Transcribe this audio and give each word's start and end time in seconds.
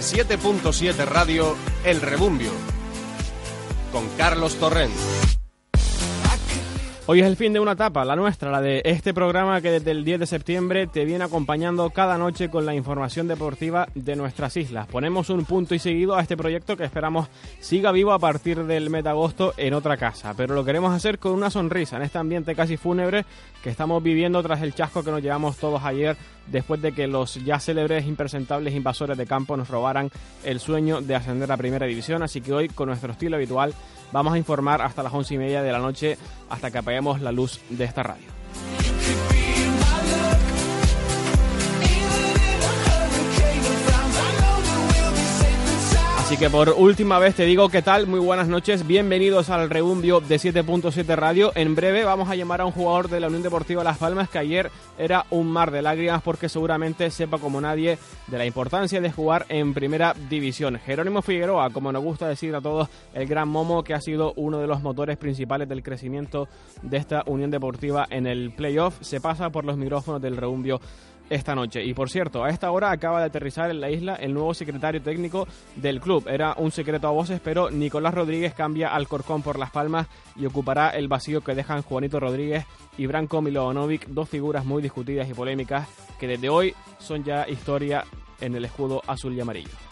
En 0.00 0.06
7.7 0.06 1.04
Radio, 1.04 1.58
El 1.84 2.00
Rebumbio. 2.00 2.52
Con 3.92 4.08
Carlos 4.16 4.54
Torrent. 4.54 4.94
Hoy 7.12 7.18
es 7.22 7.26
el 7.26 7.34
fin 7.34 7.52
de 7.52 7.58
una 7.58 7.72
etapa, 7.72 8.04
la 8.04 8.14
nuestra, 8.14 8.52
la 8.52 8.60
de 8.60 8.82
este 8.84 9.12
programa 9.12 9.60
que 9.60 9.72
desde 9.72 9.90
el 9.90 10.04
10 10.04 10.20
de 10.20 10.26
septiembre 10.26 10.86
te 10.86 11.04
viene 11.04 11.24
acompañando 11.24 11.90
cada 11.90 12.16
noche 12.18 12.50
con 12.50 12.64
la 12.64 12.72
información 12.72 13.26
deportiva 13.26 13.88
de 13.96 14.14
nuestras 14.14 14.56
islas. 14.56 14.86
Ponemos 14.86 15.28
un 15.28 15.44
punto 15.44 15.74
y 15.74 15.80
seguido 15.80 16.14
a 16.14 16.22
este 16.22 16.36
proyecto 16.36 16.76
que 16.76 16.84
esperamos 16.84 17.26
siga 17.58 17.90
vivo 17.90 18.12
a 18.12 18.20
partir 18.20 18.62
del 18.62 18.90
mes 18.90 19.02
de 19.02 19.10
agosto 19.10 19.54
en 19.56 19.74
otra 19.74 19.96
casa, 19.96 20.34
pero 20.36 20.54
lo 20.54 20.64
queremos 20.64 20.94
hacer 20.94 21.18
con 21.18 21.32
una 21.32 21.50
sonrisa 21.50 21.96
en 21.96 22.02
este 22.02 22.18
ambiente 22.18 22.54
casi 22.54 22.76
fúnebre 22.76 23.24
que 23.60 23.70
estamos 23.70 24.00
viviendo 24.04 24.40
tras 24.44 24.62
el 24.62 24.72
chasco 24.72 25.02
que 25.02 25.10
nos 25.10 25.20
llevamos 25.20 25.56
todos 25.56 25.82
ayer 25.82 26.16
después 26.46 26.80
de 26.80 26.92
que 26.92 27.08
los 27.08 27.44
ya 27.44 27.58
célebres 27.58 28.06
impresentables 28.06 28.72
invasores 28.72 29.18
de 29.18 29.26
campo 29.26 29.56
nos 29.56 29.68
robaran 29.68 30.10
el 30.44 30.60
sueño 30.60 31.00
de 31.00 31.16
ascender 31.16 31.50
a 31.50 31.56
primera 31.56 31.86
división, 31.86 32.22
así 32.22 32.40
que 32.40 32.52
hoy 32.52 32.68
con 32.68 32.86
nuestro 32.88 33.10
estilo 33.10 33.34
habitual 33.34 33.74
vamos 34.12 34.34
a 34.34 34.38
informar 34.38 34.82
hasta 34.82 35.02
las 35.02 35.12
once 35.12 35.34
y 35.34 35.38
media 35.38 35.62
de 35.62 35.72
la 35.72 35.78
noche 35.78 36.18
hasta 36.48 36.70
que 36.70 36.78
apaguemos 36.78 37.20
la 37.20 37.32
luz 37.32 37.60
de 37.68 37.84
esta 37.84 38.02
radio. 38.02 39.39
Así 46.30 46.38
que 46.38 46.48
por 46.48 46.68
última 46.68 47.18
vez 47.18 47.34
te 47.34 47.44
digo 47.44 47.70
qué 47.70 47.82
tal, 47.82 48.06
muy 48.06 48.20
buenas 48.20 48.46
noches, 48.46 48.86
bienvenidos 48.86 49.50
al 49.50 49.68
Rebumbio 49.68 50.20
de 50.20 50.36
7.7 50.36 51.16
Radio. 51.16 51.50
En 51.56 51.74
breve 51.74 52.04
vamos 52.04 52.30
a 52.30 52.36
llamar 52.36 52.60
a 52.60 52.66
un 52.66 52.70
jugador 52.70 53.08
de 53.08 53.18
la 53.18 53.26
Unión 53.26 53.42
Deportiva 53.42 53.82
Las 53.82 53.98
Palmas 53.98 54.30
que 54.30 54.38
ayer 54.38 54.70
era 54.96 55.26
un 55.30 55.48
mar 55.48 55.72
de 55.72 55.82
lágrimas 55.82 56.22
porque 56.22 56.48
seguramente 56.48 57.10
sepa 57.10 57.38
como 57.38 57.60
nadie 57.60 57.98
de 58.28 58.38
la 58.38 58.46
importancia 58.46 59.00
de 59.00 59.10
jugar 59.10 59.44
en 59.48 59.74
primera 59.74 60.14
división. 60.28 60.78
Jerónimo 60.78 61.20
Figueroa, 61.20 61.70
como 61.70 61.90
nos 61.90 62.04
gusta 62.04 62.28
decir 62.28 62.54
a 62.54 62.60
todos, 62.60 62.88
el 63.12 63.26
gran 63.26 63.48
Momo 63.48 63.82
que 63.82 63.94
ha 63.94 64.00
sido 64.00 64.32
uno 64.36 64.60
de 64.60 64.68
los 64.68 64.82
motores 64.82 65.16
principales 65.16 65.68
del 65.68 65.82
crecimiento 65.82 66.46
de 66.82 66.96
esta 66.96 67.24
Unión 67.26 67.50
Deportiva 67.50 68.06
en 68.08 68.28
el 68.28 68.52
playoff, 68.52 68.98
se 69.00 69.20
pasa 69.20 69.50
por 69.50 69.64
los 69.64 69.76
micrófonos 69.76 70.22
del 70.22 70.36
Rebumbio 70.36 70.80
esta 71.30 71.54
noche. 71.54 71.82
Y 71.82 71.94
por 71.94 72.10
cierto, 72.10 72.44
a 72.44 72.50
esta 72.50 72.70
hora 72.70 72.90
acaba 72.90 73.20
de 73.20 73.26
aterrizar 73.26 73.70
en 73.70 73.80
la 73.80 73.90
isla 73.90 74.16
el 74.16 74.34
nuevo 74.34 74.52
secretario 74.52 75.00
técnico 75.00 75.48
del 75.76 76.00
club. 76.00 76.28
Era 76.28 76.54
un 76.58 76.70
secreto 76.72 77.08
a 77.08 77.12
voces, 77.12 77.40
pero 77.42 77.70
Nicolás 77.70 78.12
Rodríguez 78.12 78.52
cambia 78.52 78.88
al 78.88 79.08
Corcón 79.08 79.42
por 79.42 79.58
Las 79.58 79.70
Palmas 79.70 80.08
y 80.36 80.44
ocupará 80.44 80.90
el 80.90 81.08
vacío 81.08 81.40
que 81.40 81.54
dejan 81.54 81.82
Juanito 81.82 82.20
Rodríguez 82.20 82.66
y 82.98 83.06
Branko 83.06 83.40
Milovanovic, 83.40 84.08
dos 84.08 84.28
figuras 84.28 84.64
muy 84.66 84.82
discutidas 84.82 85.28
y 85.28 85.34
polémicas 85.34 85.88
que 86.18 86.26
desde 86.26 86.48
hoy 86.50 86.74
son 86.98 87.24
ya 87.24 87.48
historia 87.48 88.04
en 88.40 88.54
el 88.54 88.64
escudo 88.64 89.00
azul 89.06 89.34
y 89.34 89.40
amarillo. 89.40 89.89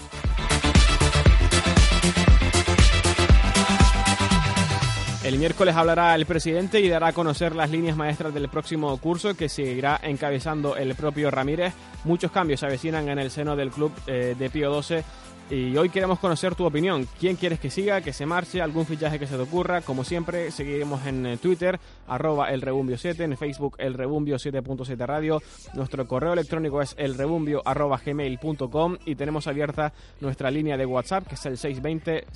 El 5.25 5.37
miércoles 5.37 5.75
hablará 5.75 6.15
el 6.15 6.27
presidente 6.27 6.81
y 6.81 6.89
dará 6.89 7.09
a 7.09 7.13
conocer 7.13 7.57
las 7.57 7.71
líneas 7.71 7.97
maestras 7.97 8.33
del 8.33 8.49
próximo 8.49 8.97
curso 8.99 9.37
que 9.37 9.49
seguirá 9.49 9.99
encabezando 10.03 10.77
el 10.77 10.95
propio 10.95 11.31
Ramírez. 11.31 11.75
Muchos 12.05 12.31
cambios 12.31 12.61
se 12.61 12.67
avecinan 12.67 13.09
en 13.09 13.19
el 13.19 13.33
seno 13.33 13.57
del 13.57 13.71
club 13.71 13.93
eh, 14.07 14.37
de 14.39 14.49
Pío 14.49 14.71
12 14.71 15.03
y 15.51 15.77
hoy 15.77 15.89
queremos 15.89 16.21
conocer 16.21 16.55
tu 16.55 16.65
opinión. 16.65 17.09
¿Quién 17.19 17.35
quieres 17.35 17.59
que 17.59 17.69
siga, 17.69 18.01
que 18.01 18.13
se 18.13 18.27
marche, 18.27 18.63
algún 18.63 18.87
fichaje 18.87 19.19
que 19.19 19.27
se 19.27 19.35
te 19.35 19.43
ocurra? 19.43 19.81
Como 19.81 20.05
siempre, 20.05 20.53
seguiremos 20.53 21.05
en 21.05 21.27
eh, 21.27 21.37
Twitter, 21.37 21.81
arroba 22.07 22.51
el 22.51 22.61
rebumbio 22.61 22.97
7, 22.97 23.25
en 23.25 23.37
Facebook 23.37 23.75
el 23.79 23.95
rebumbio 23.95 24.37
7.7 24.37 25.05
radio. 25.05 25.43
Nuestro 25.75 26.07
correo 26.07 26.33
electrónico 26.33 26.81
es 26.81 26.95
elrebumbio 26.97 27.63
arroba 27.65 28.01
gmail.com 28.05 28.99
y 29.05 29.17
tenemos 29.17 29.49
abierta 29.49 29.93
nuestra 30.21 30.51
línea 30.51 30.77
de 30.77 30.87
WhatsApp 30.87 31.27
que 31.27 31.35
es 31.35 31.45
el 31.47 31.59
620 31.59 32.27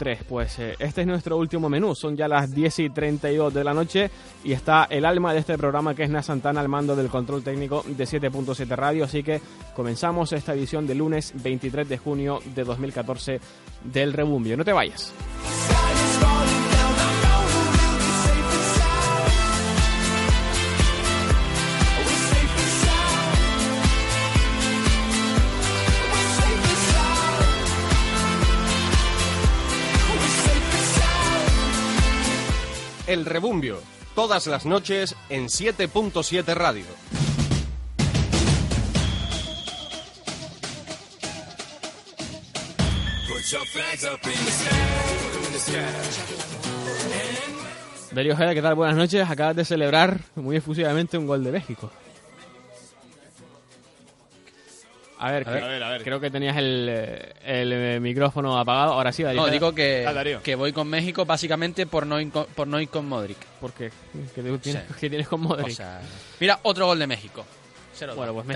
143 0.00 0.24
pues 0.28 0.58
eh, 0.58 0.76
este 0.78 1.02
es 1.02 1.06
nuestro 1.06 1.36
último 1.36 1.68
menú. 1.68 1.94
Son 1.94 2.16
ya 2.16 2.28
las 2.28 2.52
10 2.52 2.78
y 2.80 2.90
32 2.90 3.52
de 3.52 3.64
la 3.64 3.74
noche 3.74 4.10
y 4.44 4.52
está 4.52 4.84
el 4.90 5.04
alma 5.04 5.32
de 5.32 5.40
este 5.40 5.56
programa 5.58 5.94
que 5.94 6.04
es 6.04 6.10
Na 6.10 6.22
Santana 6.22 6.60
al 6.60 6.68
mando 6.68 6.96
del 6.96 7.08
control 7.08 7.42
técnico 7.42 7.84
de 7.86 8.04
7.7 8.04 8.68
Radio. 8.76 9.04
Así 9.04 9.22
que 9.22 9.40
comenzamos 9.74 10.32
esta 10.32 10.54
edición 10.54 10.86
de 10.86 10.94
lunes 10.94 11.32
23 11.42 11.88
de 11.88 11.98
junio 11.98 12.40
de 12.54 12.64
2014 12.64 13.40
del 13.84 14.12
Rebumbio. 14.12 14.56
No 14.56 14.64
te 14.64 14.72
vayas. 14.72 15.12
El 33.10 33.24
Rebumbio, 33.24 33.80
todas 34.14 34.46
las 34.46 34.66
noches 34.66 35.16
en 35.30 35.46
7.7 35.46 36.54
Radio. 36.54 36.84
Darío 48.12 48.36
¿qué 48.36 48.62
tal? 48.62 48.74
Buenas 48.76 48.96
noches. 48.96 49.28
Acabas 49.28 49.56
de 49.56 49.64
celebrar 49.64 50.20
muy 50.36 50.54
efusivamente 50.54 51.18
un 51.18 51.26
gol 51.26 51.42
de 51.42 51.50
México. 51.50 51.90
A 55.22 55.30
ver, 55.30 55.46
A 55.46 55.50
ver, 55.52 55.64
a 55.64 55.68
ver, 55.68 55.82
a 55.82 55.88
ver. 55.90 56.02
creo 56.02 56.18
que 56.18 56.30
tenías 56.30 56.56
el, 56.56 56.88
el, 57.44 57.72
eh, 57.72 57.98
micrófono 58.00 58.58
apagado. 58.58 58.94
Ahora 58.94 59.12
sí, 59.12 59.22
Darío. 59.22 59.42
No, 59.42 59.48
digo 59.50 59.74
que, 59.74 60.06
Ah, 60.08 60.24
que 60.42 60.54
voy 60.54 60.72
con 60.72 60.88
México 60.88 61.26
básicamente 61.26 61.84
por 61.86 62.06
no, 62.06 62.18
ir 62.18 62.30
con- 62.30 62.46
por 62.46 62.66
no 62.66 62.80
ir 62.80 62.88
con 62.88 63.06
Modric. 63.06 63.36
¿Por 63.60 63.72
qué? 63.74 63.90
¿Qué 64.34 64.42
te- 64.42 64.58
tienes, 64.58 64.82
Sí. 64.88 64.94
qué 64.98 65.10
tienes 65.10 65.28
con 65.28 65.42
Modric? 65.42 65.66
O 65.66 65.70
sea, 65.70 66.00
mira, 66.40 66.58
otro 66.62 66.86
gol 66.86 66.98
de 66.98 67.06
México. 67.06 67.44
Bueno, 68.16 68.34
pues 68.34 68.46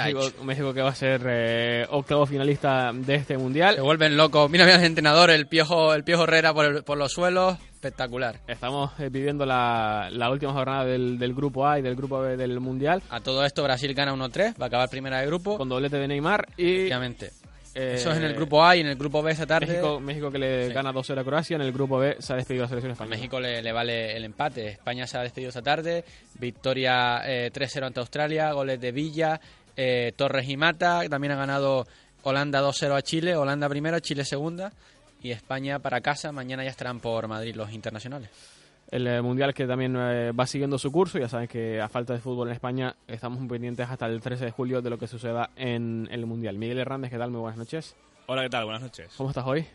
México, 0.43 0.73
que 0.75 0.83
va 0.83 0.91
a 0.91 0.95
ser 0.95 1.23
eh, 1.27 1.87
octavo 1.91 2.27
finalista 2.27 2.93
de 2.93 3.15
este 3.15 3.37
mundial. 3.39 3.75
Se 3.77 3.81
vuelven 3.81 4.17
locos. 4.17 4.51
Mira, 4.51 4.65
mira 4.65 4.77
el 4.79 4.85
entrenador, 4.85 5.31
el 5.31 5.47
piojo, 5.47 5.95
el 5.95 6.05
piojo 6.05 6.25
Herrera 6.25 6.53
por, 6.55 6.65
el- 6.67 6.83
por 6.85 6.99
los 6.99 7.13
suelos. 7.13 7.57
Espectacular. 7.75 8.41
Estamos 8.47 8.99
eh, 8.99 9.11
viviendo 9.11 9.45
la, 9.45 10.09
la 10.11 10.31
última 10.31 10.53
jornada 10.53 10.85
del, 10.87 11.19
del 11.19 11.35
grupo 11.35 11.67
A 11.67 11.79
y 11.79 11.83
del 11.83 11.95
grupo 11.97 12.19
B 12.21 12.37
del 12.39 12.59
mundial 12.59 13.03
A 13.11 13.21
todo 13.21 13.45
esto 13.45 13.63
Brasil 13.63 13.93
gana 13.93 14.15
1-3, 14.15 14.59
va 14.59 14.65
a 14.65 14.69
acabar 14.69 14.89
primera 14.89 15.21
de 15.21 15.27
grupo. 15.27 15.59
con 15.59 15.69
doblete 15.69 15.99
de 15.99 16.09
Neymar 16.09 16.47
y 16.57 16.85
Obviamente. 16.87 17.31
Eh, 17.75 17.95
Eso 17.97 18.11
es 18.13 18.19
en 18.19 18.25
el 18.25 18.35
grupo 18.35 18.65
A 18.65 18.77
y 18.77 18.81
en 18.81 18.87
el 18.87 18.97
grupo 18.97 19.23
B 19.23 19.33
esa 19.33 19.47
tarde. 19.47 19.67
México, 19.67 20.01
México 20.01 20.31
que 20.31 20.39
le 20.39 20.69
Sí. 20.69 20.73
gana 20.75 20.93
2-0 20.93 21.21
a 21.21 21.25
Croacia, 21.25 21.57
en 21.57 21.63
el 21.63 21.73
grupo 21.73 21.99
B 21.99 22.17
se 22.21 22.33
ha 22.33 22.37
despedido 22.37 22.63
la 22.65 22.69
selección 22.69 22.91
A 22.91 22.95
española. 22.95 23.17
México 23.17 23.41
le, 23.41 23.63
le 23.63 23.73
vale 23.73 24.17
el 24.17 24.25
empate. 24.25 24.69
España 24.69 25.07
se 25.07 25.19
ha 25.19 25.23
despedido 25.23 25.49
esta 25.49 25.63
tarde. 25.63 26.05
Victoria 26.39 27.23
eh, 27.27 27.51
3-0 27.53 27.87
ante 27.87 28.01
Australia. 28.01 28.53
Goles 28.53 28.81
de 28.81 28.93
Villa, 28.93 29.41
eh, 29.77 30.13
Torres 30.17 30.49
y 30.49 30.57
Mata. 30.57 31.03
También 31.09 31.33
ha 31.33 31.37
ganado 31.37 31.87
Holanda 32.23 32.61
2-0 32.63 32.95
a 32.97 33.03
Chile. 33.03 33.37
Holanda 33.37 33.69
primero, 33.69 33.99
Chile 34.01 34.25
segunda. 34.25 34.73
Y 35.23 35.31
España 35.31 35.79
para 35.79 36.01
casa. 36.01 36.33
Mañana 36.33 36.65
ya 36.65 36.71
estarán 36.71 37.01
por 37.01 37.27
Madrid 37.29 37.55
los 37.57 37.73
internacionales. 37.73 38.29
El 38.91 39.07
eh, 39.07 39.23
mundial 39.23 39.55
que 39.55 39.67
también 39.67 39.97
eh, 39.99 40.33
va 40.33 40.47
siguiendo 40.47 40.79
su 40.79 40.93
curso. 40.93 41.19
Ya 41.19 41.29
saben 41.29 41.49
que 41.49 41.81
a 41.81 41.89
falta 41.89 42.13
de 42.13 42.21
fútbol 42.21 42.49
en 42.49 42.55
España 42.55 42.95
estamos 43.09 43.39
pendientes 43.49 43.89
hasta 43.89 44.07
el 44.07 44.21
13 44.21 44.45
de 44.47 44.51
julio 44.51 44.83
de 44.83 44.91
lo 44.91 44.99
que 44.99 45.07
suceda 45.09 45.51
en 45.57 46.09
el 46.13 46.27
mundial. 46.27 46.59
Miguel 46.59 46.79
Hernández, 46.79 47.11
¿qué 47.11 47.19
tal? 47.19 47.31
Muy 47.31 47.41
buenas 47.41 47.59
noches. 47.59 47.97
Hola, 48.27 48.43
¿qué 48.43 48.51
tal? 48.51 48.65
Buenas 48.65 48.83
noches. 48.83 49.13
¿Cómo 49.17 49.31
estás 49.31 49.45
hoy? 49.47 49.67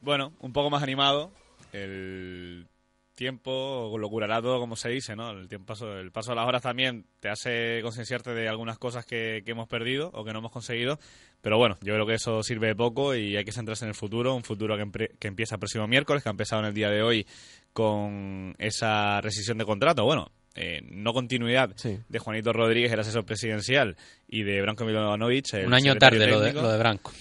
Bueno, 0.00 0.32
un 0.40 0.52
poco 0.52 0.70
más 0.70 0.82
animado. 0.82 1.30
El 1.72 2.66
tiempo 3.14 3.94
lo 3.98 4.08
curará 4.08 4.40
todo, 4.42 4.58
como 4.58 4.74
se 4.76 4.88
dice, 4.88 5.14
¿no? 5.16 5.30
El, 5.30 5.48
tiempo, 5.48 5.66
paso- 5.66 5.98
el 5.98 6.10
paso 6.12 6.30
de 6.32 6.36
las 6.36 6.46
horas 6.46 6.62
también 6.62 7.06
te 7.20 7.28
hace 7.28 7.80
concienciarte 7.82 8.34
de 8.34 8.48
algunas 8.48 8.78
cosas 8.78 9.04
que, 9.06 9.42
que 9.44 9.52
hemos 9.52 9.68
perdido 9.68 10.10
o 10.14 10.24
que 10.24 10.32
no 10.32 10.38
hemos 10.40 10.50
conseguido. 10.52 10.98
Pero 11.40 11.58
bueno, 11.58 11.76
yo 11.82 11.94
creo 11.94 12.06
que 12.06 12.14
eso 12.14 12.42
sirve 12.42 12.68
de 12.68 12.74
poco 12.74 13.14
y 13.14 13.36
hay 13.36 13.44
que 13.44 13.52
centrarse 13.52 13.84
en 13.84 13.90
el 13.90 13.94
futuro. 13.94 14.34
Un 14.34 14.42
futuro 14.44 14.76
que, 14.76 15.08
que 15.18 15.28
empieza 15.28 15.56
el 15.56 15.58
próximo 15.60 15.86
miércoles, 15.86 16.22
que 16.22 16.28
ha 16.28 16.32
empezado 16.32 16.62
en 16.62 16.68
el 16.68 16.74
día 16.74 16.90
de 16.90 17.02
hoy 17.02 17.26
con 17.74 18.54
esa 18.58 19.20
rescisión 19.20 19.58
de 19.58 19.64
contrato. 19.66 20.04
Bueno, 20.04 20.30
eh, 20.54 20.80
no 20.90 21.12
continuidad 21.12 21.72
Sí. 21.76 21.98
de 22.08 22.18
Juanito 22.18 22.52
Rodríguez, 22.54 22.90
el 22.92 23.00
asesor 23.00 23.26
presidencial, 23.26 23.96
y 24.28 24.44
de 24.44 24.62
Branko 24.62 24.84
Milanovic. 24.86 25.52
el 25.54 25.66
Un 25.66 25.74
año 25.74 25.96
tarde 25.96 26.26
lo 26.26 26.40
de, 26.40 26.46
técnico. 26.46 26.62
lo 26.66 26.72
de 26.72 26.78
Branco. 26.78 27.12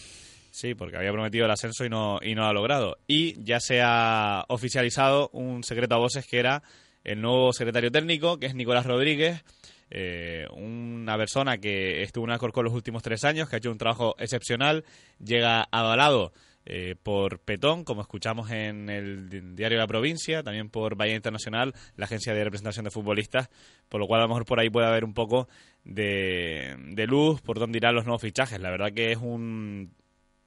Sí, 0.52 0.76
porque 0.76 0.96
había 0.98 1.12
prometido 1.12 1.46
el 1.46 1.52
ascenso 1.52 1.84
y 1.84 1.90
no, 1.90 2.20
y 2.22 2.36
no 2.36 2.44
lo 2.44 2.48
ha 2.50 2.54
logrado. 2.54 2.98
Y 3.08 3.44
ya 3.44 3.60
se 3.60 3.82
ha 3.84 4.46
oficializado 4.50 5.30
un 5.34 5.64
secreto 5.64 5.96
a 5.96 5.98
voces 5.98 6.28
que 6.28 6.38
era 6.38 6.62
el 7.04 7.20
nuevo 7.20 7.52
secretario 7.52 7.92
técnico, 7.92 8.38
que 8.38 8.46
es 8.46 8.54
Nicolás 8.56 8.86
Rodríguez, 8.86 9.44
eh, 9.90 10.46
una 10.56 11.18
persona 11.18 11.58
que 11.58 12.04
estuvo 12.04 12.26
en 12.26 12.32
Alcorcón 12.32 12.66
los 12.66 12.74
últimos 12.74 13.02
tres 13.02 13.24
años, 13.24 13.50
que 13.50 13.56
ha 13.56 13.58
hecho 13.58 13.72
un 13.72 13.80
trabajo 13.80 14.16
excepcional, 14.20 14.86
llega 15.24 15.68
avalado 15.72 16.34
eh, 16.66 16.96
por 17.02 17.40
Petón, 17.40 17.84
como 17.84 18.02
escuchamos 18.02 18.50
en 18.52 18.90
el 18.90 19.56
diario 19.56 19.78
La 19.78 19.88
Provincia, 19.88 20.44
también 20.44 20.70
por 20.70 20.96
Bahía 20.96 21.16
Internacional, 21.16 21.74
la 21.98 22.06
agencia 22.06 22.34
de 22.34 22.44
representación 22.44 22.86
de 22.86 22.92
futbolistas, 22.92 23.50
por 23.90 24.00
lo 24.00 24.08
cual 24.08 24.22
a 24.22 24.24
lo 24.24 24.30
mejor 24.30 24.46
por 24.46 24.60
ahí 24.60 24.70
puede 24.70 24.88
haber 24.88 25.04
un 25.04 25.14
poco 25.14 25.50
de, 25.84 26.76
de 26.92 27.06
luz 27.08 27.42
por 27.42 27.60
dónde 27.60 27.78
irán 27.78 27.96
los 27.96 28.06
nuevos 28.06 28.22
fichajes. 28.22 28.60
La 28.62 28.72
verdad 28.72 28.94
que 28.94 29.12
es 29.12 29.18
un, 29.18 29.92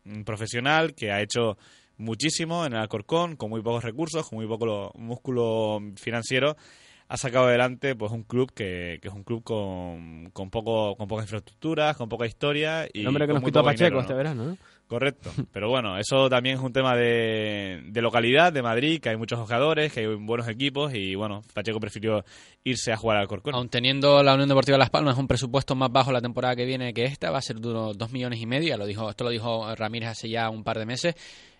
un 0.06 0.24
profesional 0.24 0.94
que 0.94 1.12
ha 1.12 1.20
hecho 1.20 1.58
muchísimo 1.98 2.64
en 2.64 2.72
el 2.72 2.78
Alcorcón, 2.78 3.36
con 3.36 3.50
muy 3.50 3.60
pocos 3.60 3.84
recursos, 3.84 4.28
con 4.28 4.38
muy 4.38 4.46
poco 4.46 4.92
músculo 4.96 5.80
financiero 5.96 6.56
ha 7.08 7.16
sacado 7.16 7.46
adelante 7.46 7.94
pues 7.94 8.10
un 8.10 8.24
club 8.24 8.52
que, 8.52 8.98
que 9.00 9.08
es 9.08 9.14
un 9.14 9.22
club 9.22 9.42
con, 9.44 10.30
con 10.32 10.50
poco 10.50 10.96
con 10.96 11.06
pocas 11.06 11.26
infraestructuras, 11.26 11.96
con 11.96 12.08
poca 12.08 12.26
historia 12.26 12.88
y 12.92 13.02
el 13.02 13.06
hombre 13.06 13.26
que 13.26 13.34
nos 13.34 13.44
quitó 13.44 13.60
a 13.60 13.64
Pacheco 13.64 13.84
dinero, 13.84 14.00
este 14.00 14.12
¿no? 14.12 14.16
verano, 14.16 14.44
¿no? 14.44 14.58
Correcto. 14.86 15.30
Pero 15.52 15.68
bueno, 15.68 15.98
eso 15.98 16.28
también 16.30 16.56
es 16.56 16.62
un 16.62 16.72
tema 16.72 16.94
de, 16.94 17.82
de 17.86 18.02
localidad, 18.02 18.52
de 18.52 18.62
Madrid, 18.62 19.00
que 19.00 19.08
hay 19.08 19.16
muchos 19.16 19.38
jugadores, 19.40 19.92
que 19.92 20.00
hay 20.00 20.06
buenos 20.06 20.48
equipos 20.48 20.94
y 20.94 21.14
bueno, 21.14 21.42
Pacheco 21.54 21.80
prefirió 21.80 22.24
irse 22.62 22.92
a 22.92 22.96
jugar 22.96 23.18
al 23.18 23.26
Corcón. 23.26 23.54
Aun 23.54 23.68
teniendo 23.68 24.22
la 24.22 24.34
Unión 24.34 24.48
Deportiva 24.48 24.78
Las 24.78 24.90
Palmas 24.90 25.18
un 25.18 25.26
presupuesto 25.26 25.74
más 25.74 25.90
bajo 25.90 26.12
la 26.12 26.20
temporada 26.20 26.54
que 26.54 26.64
viene 26.64 26.94
que 26.94 27.04
esta, 27.04 27.30
va 27.30 27.38
a 27.38 27.42
ser 27.42 27.56
de 27.56 27.68
unos 27.68 27.98
dos 27.98 28.12
millones 28.12 28.40
y 28.40 28.46
medio, 28.46 28.76
lo 28.76 28.86
dijo, 28.86 29.10
esto 29.10 29.24
lo 29.24 29.30
dijo 29.30 29.74
Ramírez 29.74 30.10
hace 30.10 30.28
ya 30.28 30.50
un 30.50 30.62
par 30.62 30.78
de 30.78 30.86
meses. 30.86 31.14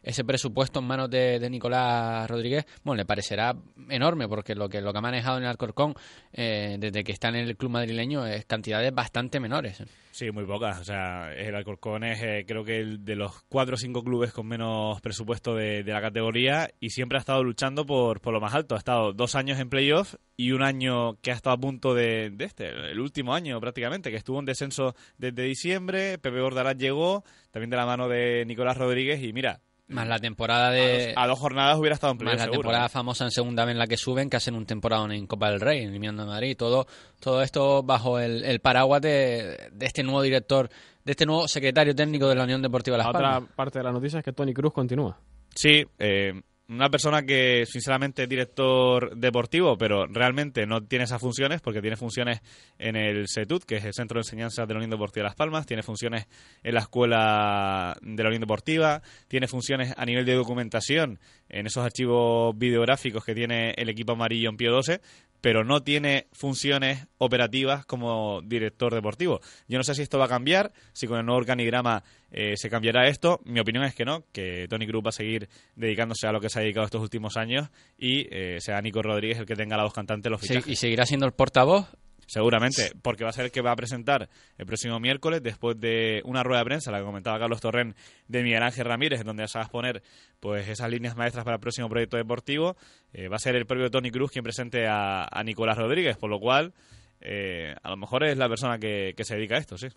Ese 0.07 0.25
presupuesto 0.25 0.79
en 0.79 0.87
manos 0.87 1.11
de, 1.11 1.51
Nicolás 1.51 2.31
Rodríguez, 2.31 2.65
bueno, 2.85 2.99
le 2.99 3.05
parecerá 3.05 3.57
enorme 3.89 4.29
porque 4.29 4.55
lo 4.55 4.69
que 4.69 4.81
lo 4.81 4.93
que 4.93 4.99
ha 4.99 5.03
manejado 5.03 5.39
en 5.39 5.43
el 5.43 5.51
Alcorcón 5.51 5.95
eh, 6.33 6.77
desde 6.79 7.03
que 7.03 7.11
está 7.11 7.29
en 7.29 7.35
el 7.35 7.57
club 7.57 7.73
madrileño 7.73 8.25
es 8.25 8.45
cantidades 8.45 8.95
bastante 8.95 9.41
menores. 9.41 9.83
Sí, 10.13 10.31
muy 10.31 10.47
pocas. 10.47 10.79
O 10.81 10.85
sea, 10.85 11.35
el 11.35 11.57
Alcorcón 11.57 12.05
es 12.05 12.23
eh, 12.23 12.45
creo 12.47 12.65
que 12.65 12.79
el 12.79 13.05
de 13.05 13.17
los 13.17 13.43
cuatro 13.49 13.75
o 13.75 13.79
cinco 13.79 14.05
clubes 14.05 14.33
con 14.33 14.47
menos 14.47 15.01
presupuesto 15.01 15.57
de, 15.57 15.83
de 15.83 15.93
la 15.93 16.01
categoría 16.01 16.71
y 16.79 16.91
siempre 16.91 17.19
ha 17.19 17.21
estado 17.21 17.43
luchando 17.43 17.85
por, 17.85 18.21
por 18.21 18.33
lo 18.33 18.41
más 18.41 18.55
alto. 18.55 18.77
Ha 18.77 18.79
estado 18.79 19.13
dos 19.13 19.35
años 19.35 19.59
en 19.59 19.69
playoff 19.69 20.15
y 20.37 20.53
un 20.53 20.63
año 20.63 21.21
que 21.21 21.33
ha 21.33 21.35
estado 21.35 21.57
a 21.57 21.61
punto 21.61 21.95
de, 21.95 22.31
de 22.31 22.45
este, 22.45 22.69
el 22.69 23.01
último 23.01 23.35
año 23.35 23.61
prácticamente, 23.61 24.13
que 24.13 24.19
estuvo 24.19 24.39
en 24.39 24.45
descenso 24.45 24.95
desde 25.19 25.43
diciembre. 25.43 26.19
Pepe 26.19 26.41
Bordalás 26.41 26.77
llegó, 26.77 27.25
también 27.51 27.71
de 27.71 27.77
la 27.77 27.87
mano 27.87 28.09
de 28.09 28.45
Nicolás 28.47 28.77
Rodríguez 28.77 29.21
y 29.21 29.33
mira, 29.33 29.61
Más 29.89 30.09
la 30.09 30.19
temporada 30.19 30.71
de... 30.71 31.13
a 31.17 31.27
dos 31.29 31.39
jornadas 31.39 31.79
hubiera 31.79 31.95
estado 31.95 32.13
en 32.13 32.25
Más 32.25 32.35
la 32.35 32.43
seguro. 32.45 32.61
temporada 32.63 32.89
famosa 32.89 33.25
en 33.25 33.31
segunda 33.31 33.65
vez 33.65 33.73
en 33.73 33.79
la 33.79 33.87
que 33.87 33.97
suben, 33.97 34.29
que 34.29 34.37
hacen 34.37 34.55
un 34.57 34.67
temporada 34.67 35.15
en 35.15 35.27
Copa 35.29 35.51
del 35.51 35.61
Rey, 35.61 35.85
eliminando 35.85 36.25
a 36.25 36.27
Madrid. 36.27 36.57
Todo, 36.57 36.87
todo 37.21 37.41
esto 37.43 37.83
bajo 37.85 38.19
el, 38.19 38.45
el 38.45 38.59
paraguas 38.61 39.01
de, 39.03 39.71
de 39.73 39.87
este 39.87 40.03
nuevo 40.03 40.23
director, 40.23 40.69
de 41.05 41.13
este 41.13 41.25
nuevo 41.25 41.47
secretario 41.47 41.95
técnico 41.95 42.29
de 42.29 42.35
la 42.35 42.45
Unión 42.45 42.63
Deportiva 42.63 42.97
Las 42.97 43.07
La 43.07 43.13
Palmas. 43.13 43.37
otra 43.43 43.55
parte 43.55 43.79
de 43.79 43.85
la 43.85 43.93
noticia 43.93 44.19
es 44.19 44.25
que 44.25 44.33
Tony 44.33 44.53
Cruz 44.53 44.73
continúa. 44.73 45.19
Sí, 45.55 45.87
eh, 46.01 46.43
una 46.69 46.91
persona 46.91 47.23
que 47.23 47.65
sinceramente 47.67 48.25
es 48.25 48.29
director 48.29 49.17
deportivo, 49.17 49.79
pero 49.79 50.07
realmente 50.07 50.67
no 50.67 50.83
tiene 50.83 51.05
esas 51.05 51.21
funciones 51.21 51.61
porque 51.61 51.81
tiene 51.81 51.97
funciones 51.97 52.41
en 52.79 52.97
el 52.97 53.27
CETUT, 53.33 53.65
que 53.65 53.77
es 53.77 53.85
el 53.85 53.95
Centro 53.95 54.17
de 54.17 54.23
Enseñanza 54.23 54.67
de 54.67 54.75
la 54.75 54.79
Unión 54.79 54.91
Deportiva 54.91 55.23
de 55.23 55.29
Las 55.29 55.37
Palmas, 55.37 55.67
tiene 55.67 55.83
funciones 55.83 56.27
en 56.65 56.75
la 56.75 56.81
Escuela 56.81 57.97
de 58.03 58.23
la 58.23 58.29
Unión 58.29 58.41
Deportiva, 58.41 59.01
tiene 59.29 59.47
funciones 59.47 59.95
a 59.97 60.05
nivel 60.05 60.27
de 60.27 60.35
documentación 60.35 61.21
en 61.49 61.67
esos 61.67 61.85
archivos 61.85 62.57
videográficos 62.59 63.25
que 63.25 63.35
tiene 63.35 63.73
el 63.77 63.89
equipo 63.89 64.13
amarillo 64.13 64.51
en 64.51 64.57
Pío 64.57 64.73
12, 64.73 65.01
pero 65.41 65.65
no 65.65 65.83
tiene 65.83 66.27
funciones 66.33 67.07
operativas 67.19 67.87
como 67.87 68.41
director 68.43 68.95
deportivo. 68.95 69.41
Yo 69.69 69.79
no 69.79 69.85
sé 69.85 69.95
si 69.95 70.03
esto 70.03 70.19
va 70.19 70.27
a 70.27 70.29
cambiar, 70.29 70.73
si 70.93 71.07
con 71.07 71.19
el 71.19 71.27
nuevo 71.27 71.39
organigrama 71.39 72.03
eh, 72.31 72.57
se 72.57 72.71
cambiará 72.71 73.09
esto. 73.09 73.41
Mi 73.45 73.61
opinión 73.61 73.85
es 73.85 73.95
que 73.95 74.05
no, 74.05 74.25
que 74.33 74.67
Tony 74.69 74.87
Cruz 74.87 75.05
va 75.05 75.09
a 75.11 75.13
seguir 75.13 75.49
dedicándose 75.75 76.27
a 76.27 76.33
lo 76.33 76.41
que 76.41 76.49
se 76.49 76.59
ha 76.59 76.63
dedicado 76.63 76.87
estos 76.87 77.03
últimos 77.03 77.37
años 77.37 77.69
y 77.99 78.27
eh, 78.31 78.59
sea 78.61 78.81
Nico 78.81 79.03
Rodríguez 79.03 79.39
el 79.39 79.47
que 79.47 79.57
tenga 79.57 79.77
la 79.77 79.85
voz 79.85 79.95
cantante 79.95 80.31
los 80.31 80.41
fichajes. 80.41 80.69
y 80.69 80.77
seguirá 80.77 81.07
siendo 81.07 81.27
el 81.27 81.33
portavoz. 81.33 81.87
Seguramente, 82.27 82.91
porque 83.03 83.23
va 83.23 83.31
a 83.31 83.33
ser 83.33 83.47
el 83.47 83.51
que 83.53 83.61
va 83.61 83.71
a 83.71 83.77
presentar 83.77 84.29
el 84.59 84.67
próximo 84.67 84.99
miércoles, 84.99 85.43
después 85.43 85.79
de 85.79 86.23
una 86.25 86.43
rueda 86.43 86.61
de 86.61 86.65
prensa, 86.65 86.91
la 86.91 86.99
que 86.99 87.05
comentaba 87.05 87.39
Carlos 87.39 87.61
Torren, 87.61 87.95
de 88.27 88.43
Miguel 88.43 88.63
Ángel 88.65 88.85
Ramírez, 88.85 89.21
en 89.21 89.27
donde 89.27 89.47
se 89.47 89.59
va 89.59 89.63
a 89.63 89.67
exponer 89.67 90.03
pues, 90.41 90.69
esas 90.69 90.91
líneas 90.91 91.17
maestras 91.17 91.45
para 91.45 91.57
el 91.57 91.61
próximo 91.61 91.89
proyecto 91.89 92.17
deportivo. 92.17 92.77
Eh, 93.13 93.29
va 93.29 93.37
a 93.37 93.39
ser 93.39 93.55
el 93.55 93.65
propio 93.65 93.91
Tony 93.91 94.11
Cruz 94.11 94.33
quien 94.33 94.43
presente 94.43 94.89
a, 94.89 95.27
a 95.31 95.45
Nicolás 95.45 95.79
Rodríguez, 95.79 96.17
por 96.17 96.29
lo 96.29 96.41
cual 96.41 96.75
eh, 97.21 97.75
a 97.83 97.91
lo 97.91 97.97
mejor 97.97 98.25
es 98.25 98.37
la 98.37 98.49
persona 98.49 98.79
que, 98.79 99.15
que 99.17 99.25
se 99.25 99.37
dedica 99.37 99.55
a 99.55 99.59
esto, 99.59 99.79
sí. 99.79 99.89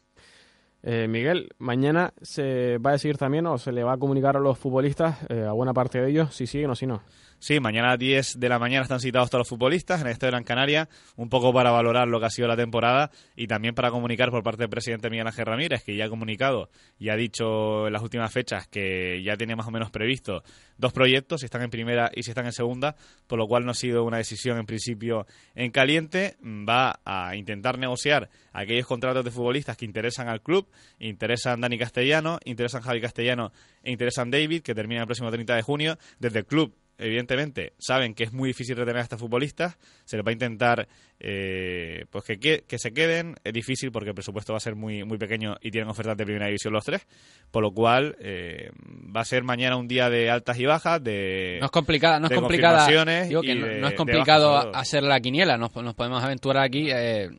Eh, 0.82 1.08
Miguel, 1.10 1.50
mañana 1.58 2.14
se 2.22 2.78
va 2.78 2.92
a 2.92 2.94
decir 2.94 3.18
también 3.18 3.46
o 3.48 3.58
se 3.58 3.74
le 3.74 3.84
va 3.84 3.94
a 3.94 3.98
comunicar 3.98 4.38
a 4.38 4.40
los 4.40 4.58
futbolistas, 4.58 5.18
eh, 5.30 5.44
a 5.46 5.52
buena 5.52 5.74
parte 5.74 6.00
de 6.00 6.10
ellos, 6.10 6.34
si 6.34 6.48
siguen 6.48 6.70
o 6.70 6.76
si 6.76 6.88
no. 6.88 7.02
Sí, 7.42 7.62
mañana 7.62 7.88
a 7.88 7.92
las 7.92 8.00
10 8.00 8.40
de 8.40 8.50
la 8.50 8.60
mañana 8.60 8.84
están 8.84 9.00
citados 9.00 9.30
todos 9.30 9.42
los 9.42 9.48
futbolistas 9.48 10.02
en 10.02 10.08
Estadio 10.08 10.32
Gran 10.32 10.44
Canaria, 10.44 10.90
un 11.16 11.30
poco 11.30 11.54
para 11.54 11.72
valorar 11.72 12.08
lo 12.10 12.20
que 12.20 12.26
ha 12.26 12.30
sido 12.30 12.50
la 12.50 12.58
temporada 12.58 13.12
y 13.34 13.48
también 13.48 13.74
para 13.76 13.92
comunicar 13.92 14.30
por 14.30 14.44
parte 14.44 14.64
del 14.64 14.70
presidente 14.70 15.10
Miguel 15.10 15.28
Ángel 15.28 15.46
Ramírez, 15.46 15.84
que 15.84 15.96
ya 15.96 16.06
ha 16.06 16.10
comunicado 16.10 16.70
y 16.98 17.08
ha 17.08 17.16
dicho 17.16 17.88
en 17.88 17.94
las 17.94 18.02
últimas 18.02 18.32
fechas 18.34 18.68
que 18.68 19.24
ya 19.24 19.38
tiene 19.38 19.56
más 19.56 19.68
o 19.68 19.72
menos 19.72 19.90
previsto 19.90 20.44
dos 20.78 20.92
proyectos, 20.92 21.40
si 21.42 21.46
están 21.46 21.62
en 21.62 21.70
primera 21.70 22.12
y 22.14 22.24
si 22.24 22.32
están 22.32 22.46
en 22.46 22.52
segunda, 22.52 22.98
por 23.28 23.40
lo 23.40 23.48
cual 23.48 23.64
no 23.64 23.72
ha 23.72 23.76
sido 23.76 24.04
una 24.04 24.18
decisión 24.18 24.58
en 24.58 24.66
principio 24.66 25.26
en 25.56 25.72
caliente. 25.72 26.36
Va 26.44 27.00
a 27.06 27.38
intentar 27.38 27.78
negociar 27.78 28.30
aquellos 28.54 28.86
contratos 28.88 29.24
de 29.24 29.32
futbolistas 29.32 29.78
que 29.78 29.86
interesan 29.86 30.28
al 30.28 30.42
club, 30.42 30.68
interesan 31.00 31.62
Dani 31.62 31.78
Castellano, 31.78 32.40
interesan 32.46 32.82
Javi 32.82 33.02
Castellano 33.02 33.52
e 33.84 33.92
interesan 33.92 34.32
David, 34.32 34.62
que 34.62 34.76
termina 34.76 35.02
el 35.02 35.08
próximo 35.08 35.32
30 35.32 35.56
de 35.56 35.62
junio. 35.62 35.98
Desde 36.20 36.40
el 36.40 36.46
club 36.46 36.76
evidentemente 37.02 37.72
saben 37.80 38.14
que 38.14 38.26
es 38.26 38.34
muy 38.34 38.50
difícil 38.50 38.76
retener 38.76 38.98
a 38.98 39.04
estos 39.04 39.22
futbolistas, 39.22 39.78
se 40.04 40.18
les 40.18 40.26
va 40.26 40.32
a 40.32 40.34
intentar 40.34 40.86
eh, 41.22 42.04
pues 42.10 42.26
que, 42.26 42.38
que, 42.40 42.66
que 42.68 42.78
se 42.78 42.92
queden, 42.92 43.36
es 43.46 43.54
difícil 43.54 43.90
porque 43.90 44.10
el 44.10 44.16
presupuesto 44.16 44.52
va 44.52 44.58
a 44.58 44.60
ser 44.60 44.76
muy, 44.76 45.06
muy 45.06 45.18
pequeño 45.18 45.56
y 45.62 45.72
tienen 45.72 45.90
ofertas 45.90 46.18
de 46.18 46.26
primera 46.26 46.48
división 46.48 46.74
los 46.74 46.84
tres, 46.84 47.08
por 47.52 47.64
lo 47.64 47.72
cual 47.72 48.18
eh, 48.20 48.72
va 49.16 49.22
a 49.22 49.26
ser 49.26 49.44
mañana 49.44 49.78
un 49.78 49.88
día 49.88 50.10
de 50.10 50.30
altas 50.30 50.60
y 50.60 50.66
bajas, 50.66 51.02
de... 51.02 51.58
No 51.62 51.68
es 51.68 51.72
complicada, 51.72 52.20
no 52.20 52.28
es 52.28 52.32
complicada. 52.42 52.86
Digo 53.30 53.42
que 53.44 53.56
no, 53.56 53.66
de- 53.66 53.80
no 53.80 53.88
es 53.88 53.94
complicado 53.94 54.76
hacer 54.76 55.04
la 55.04 55.22
quiniela, 55.22 55.58
nos, 55.58 55.74
nos 55.76 55.96
podemos 55.96 56.22
aventurar 56.22 56.64
aquí. 56.66 56.90
Eh, 56.92 57.30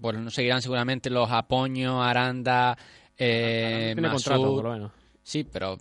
pues 0.00 0.16
nos 0.18 0.34
seguirán 0.34 0.62
seguramente 0.62 1.10
los 1.10 1.30
Apoño, 1.30 2.02
Aranda, 2.02 2.76
eh, 3.18 3.92
Tiene 3.94 4.08
Masud. 4.08 4.24
contrato, 4.32 4.54
por 4.54 4.64
lo 4.64 4.72
menos. 4.72 4.92
Sí, 5.22 5.44
pero 5.44 5.74
O 5.74 5.78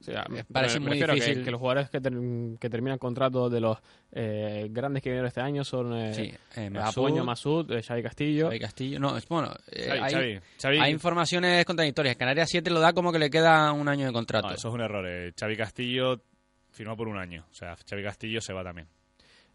sea, 0.00 0.24
parece 0.50 0.80
me 0.80 0.86
muy 0.86 0.92
refiero 0.92 1.12
que- 1.14 1.20
difícil. 1.20 1.44
Que, 1.44 1.50
los 1.52 1.60
jugadores 1.60 1.90
que, 1.90 2.00
ter- 2.00 2.12
que 2.58 2.70
terminan 2.70 2.98
contrato 2.98 3.48
de 3.50 3.60
los 3.60 3.78
eh, 4.10 4.66
grandes 4.70 5.02
que 5.02 5.10
vinieron 5.10 5.28
este 5.28 5.40
año 5.42 5.62
son 5.62 5.94
eh, 5.94 6.14
sí, 6.14 6.22
eh, 6.22 6.38
eh, 6.56 6.70
Masud, 6.70 7.02
Apoño, 7.04 7.22
Masud, 7.24 7.70
eh, 7.70 7.82
Xavi 7.82 8.02
Castillo. 8.02 8.46
Xavi 8.46 8.58
Castillo. 8.58 8.98
No, 8.98 9.16
es 9.16 9.28
bueno. 9.28 9.54
eh, 9.70 9.84
Xavi, 9.86 10.00
hay, 10.00 10.12
Xavi, 10.12 10.40
Xavi- 10.78 10.82
hay 10.82 10.92
informaciones 10.92 11.64
contradictorias. 11.66 12.16
Canarias 12.16 12.48
7 12.50 12.70
lo 12.70 12.80
da 12.80 12.92
como 12.94 13.12
que 13.12 13.18
le 13.18 13.30
queda 13.30 13.70
un 13.72 13.86
año 13.88 14.06
de 14.06 14.12
contrato. 14.12 14.48
No, 14.48 14.54
eso 14.54 14.68
es 14.68 14.74
un 14.74 14.80
error. 14.80 15.06
eh, 15.06 15.32
Xavi 15.38 15.56
Castillo 15.56 16.22
firmó 16.70 16.96
por 16.96 17.06
un 17.08 17.18
año, 17.18 17.44
o 17.50 17.54
sea, 17.54 17.76
Xavi 17.88 18.02
Castillo 18.02 18.40
se 18.40 18.52
va 18.54 18.64
también. 18.64 18.88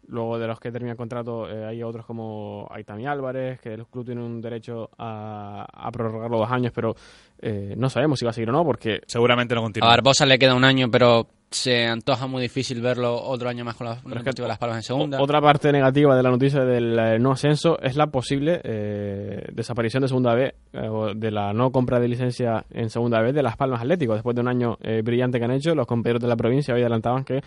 Luego 0.08 0.38
de 0.38 0.46
los 0.46 0.60
que 0.60 0.70
terminan 0.70 0.96
contrato 0.96 1.48
eh, 1.48 1.64
hay 1.64 1.82
otros 1.82 2.04
como 2.06 2.66
Aitami 2.70 3.06
Álvarez, 3.06 3.60
que 3.60 3.74
el 3.74 3.86
club 3.86 4.04
tiene 4.04 4.22
un 4.22 4.40
derecho 4.40 4.90
a, 4.98 5.66
a 5.72 5.90
prorrogarlo 5.90 6.38
dos 6.38 6.50
años, 6.50 6.72
pero 6.74 6.94
eh, 7.40 7.74
no 7.76 7.88
sabemos 7.88 8.18
si 8.18 8.24
va 8.24 8.30
a 8.30 8.34
seguir 8.34 8.50
o 8.50 8.52
no, 8.52 8.64
porque 8.64 9.00
Seguramente 9.06 9.54
no 9.54 9.60
A 9.60 9.64
continúa. 9.64 9.88
Barbosa 9.88 10.26
le 10.26 10.38
queda 10.38 10.54
un 10.54 10.64
año, 10.64 10.90
pero 10.90 11.26
se 11.50 11.86
antoja 11.86 12.26
muy 12.26 12.42
difícil 12.42 12.80
verlo 12.80 13.14
otro 13.22 13.48
año 13.48 13.64
más 13.64 13.76
con 13.76 13.86
la 13.86 13.92
Unión 13.92 14.06
es 14.06 14.14
que 14.14 14.18
Deportiva 14.24 14.48
Las 14.48 14.58
Palmas 14.58 14.78
en 14.78 14.82
segunda. 14.82 15.22
Otra 15.22 15.40
parte 15.40 15.70
negativa 15.70 16.16
de 16.16 16.22
la 16.22 16.30
noticia 16.30 16.64
del 16.64 16.98
eh, 16.98 17.18
no 17.20 17.30
ascenso 17.32 17.78
es 17.80 17.96
la 17.96 18.08
posible 18.08 18.60
eh, 18.64 19.46
desaparición 19.52 20.00
de 20.02 20.08
segunda 20.08 20.34
B, 20.34 20.52
eh, 20.72 20.88
o 20.88 21.14
de 21.14 21.30
la 21.30 21.52
no 21.52 21.70
compra 21.70 22.00
de 22.00 22.08
licencia 22.08 22.64
en 22.70 22.90
segunda 22.90 23.20
B 23.20 23.32
de 23.32 23.42
Las 23.42 23.56
Palmas 23.56 23.82
Atlético. 23.82 24.14
Después 24.14 24.34
de 24.34 24.40
un 24.42 24.48
año 24.48 24.78
eh, 24.82 25.02
brillante 25.04 25.38
que 25.38 25.44
han 25.44 25.52
hecho, 25.52 25.74
los 25.76 25.86
compañeros 25.86 26.22
de 26.22 26.28
la 26.28 26.36
provincia 26.36 26.74
hoy 26.74 26.80
adelantaban 26.80 27.24
que 27.24 27.40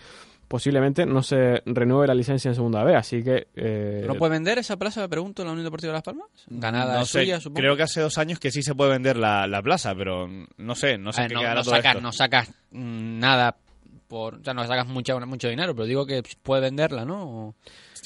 posiblemente 0.48 1.06
no 1.06 1.22
se 1.22 1.62
renueve 1.66 2.06
la 2.06 2.14
licencia 2.14 2.48
en 2.48 2.54
segunda 2.54 2.82
B. 2.82 2.96
Así 2.96 3.22
que. 3.22 3.48
eh, 3.54 4.04
¿No 4.06 4.14
puede 4.16 4.32
vender 4.32 4.58
esa 4.58 4.76
plaza, 4.76 5.00
me 5.02 5.08
pregunto, 5.08 5.42
en 5.42 5.46
la 5.46 5.52
Unión 5.52 5.64
Deportiva 5.66 5.92
Las 5.92 6.02
Palmas? 6.02 6.26
Ganada 6.48 6.94
no 6.96 7.02
es 7.02 7.08
sé, 7.08 7.20
suya, 7.20 7.38
supongo. 7.40 7.60
creo 7.60 7.76
que 7.76 7.82
hace 7.84 8.00
dos 8.00 8.18
años 8.18 8.38
que 8.40 8.50
sí 8.50 8.62
se 8.62 8.74
puede 8.74 8.92
vender 8.92 9.16
la, 9.16 9.46
la 9.46 9.62
plaza, 9.62 9.94
pero 9.94 10.28
no 10.56 10.74
sé, 10.74 10.98
no 10.98 11.12
sé 11.12 11.22
ver, 11.22 11.28
qué 11.28 11.34
no, 11.34 11.40
quedará 11.40 11.60
no 11.60 11.64
todo 11.64 11.74
sacas, 11.76 11.92
esto. 11.92 12.00
no 12.02 12.12
sacas 12.12 12.50
nada 12.72 13.56
por... 14.08 14.42
Sea, 14.42 14.54
no 14.54 14.66
sacas 14.66 14.88
mucha, 14.88 15.18
mucho 15.20 15.48
dinero, 15.48 15.74
pero 15.74 15.86
digo 15.86 16.06
que 16.06 16.22
puede 16.42 16.62
venderla, 16.62 17.04
¿no? 17.04 17.54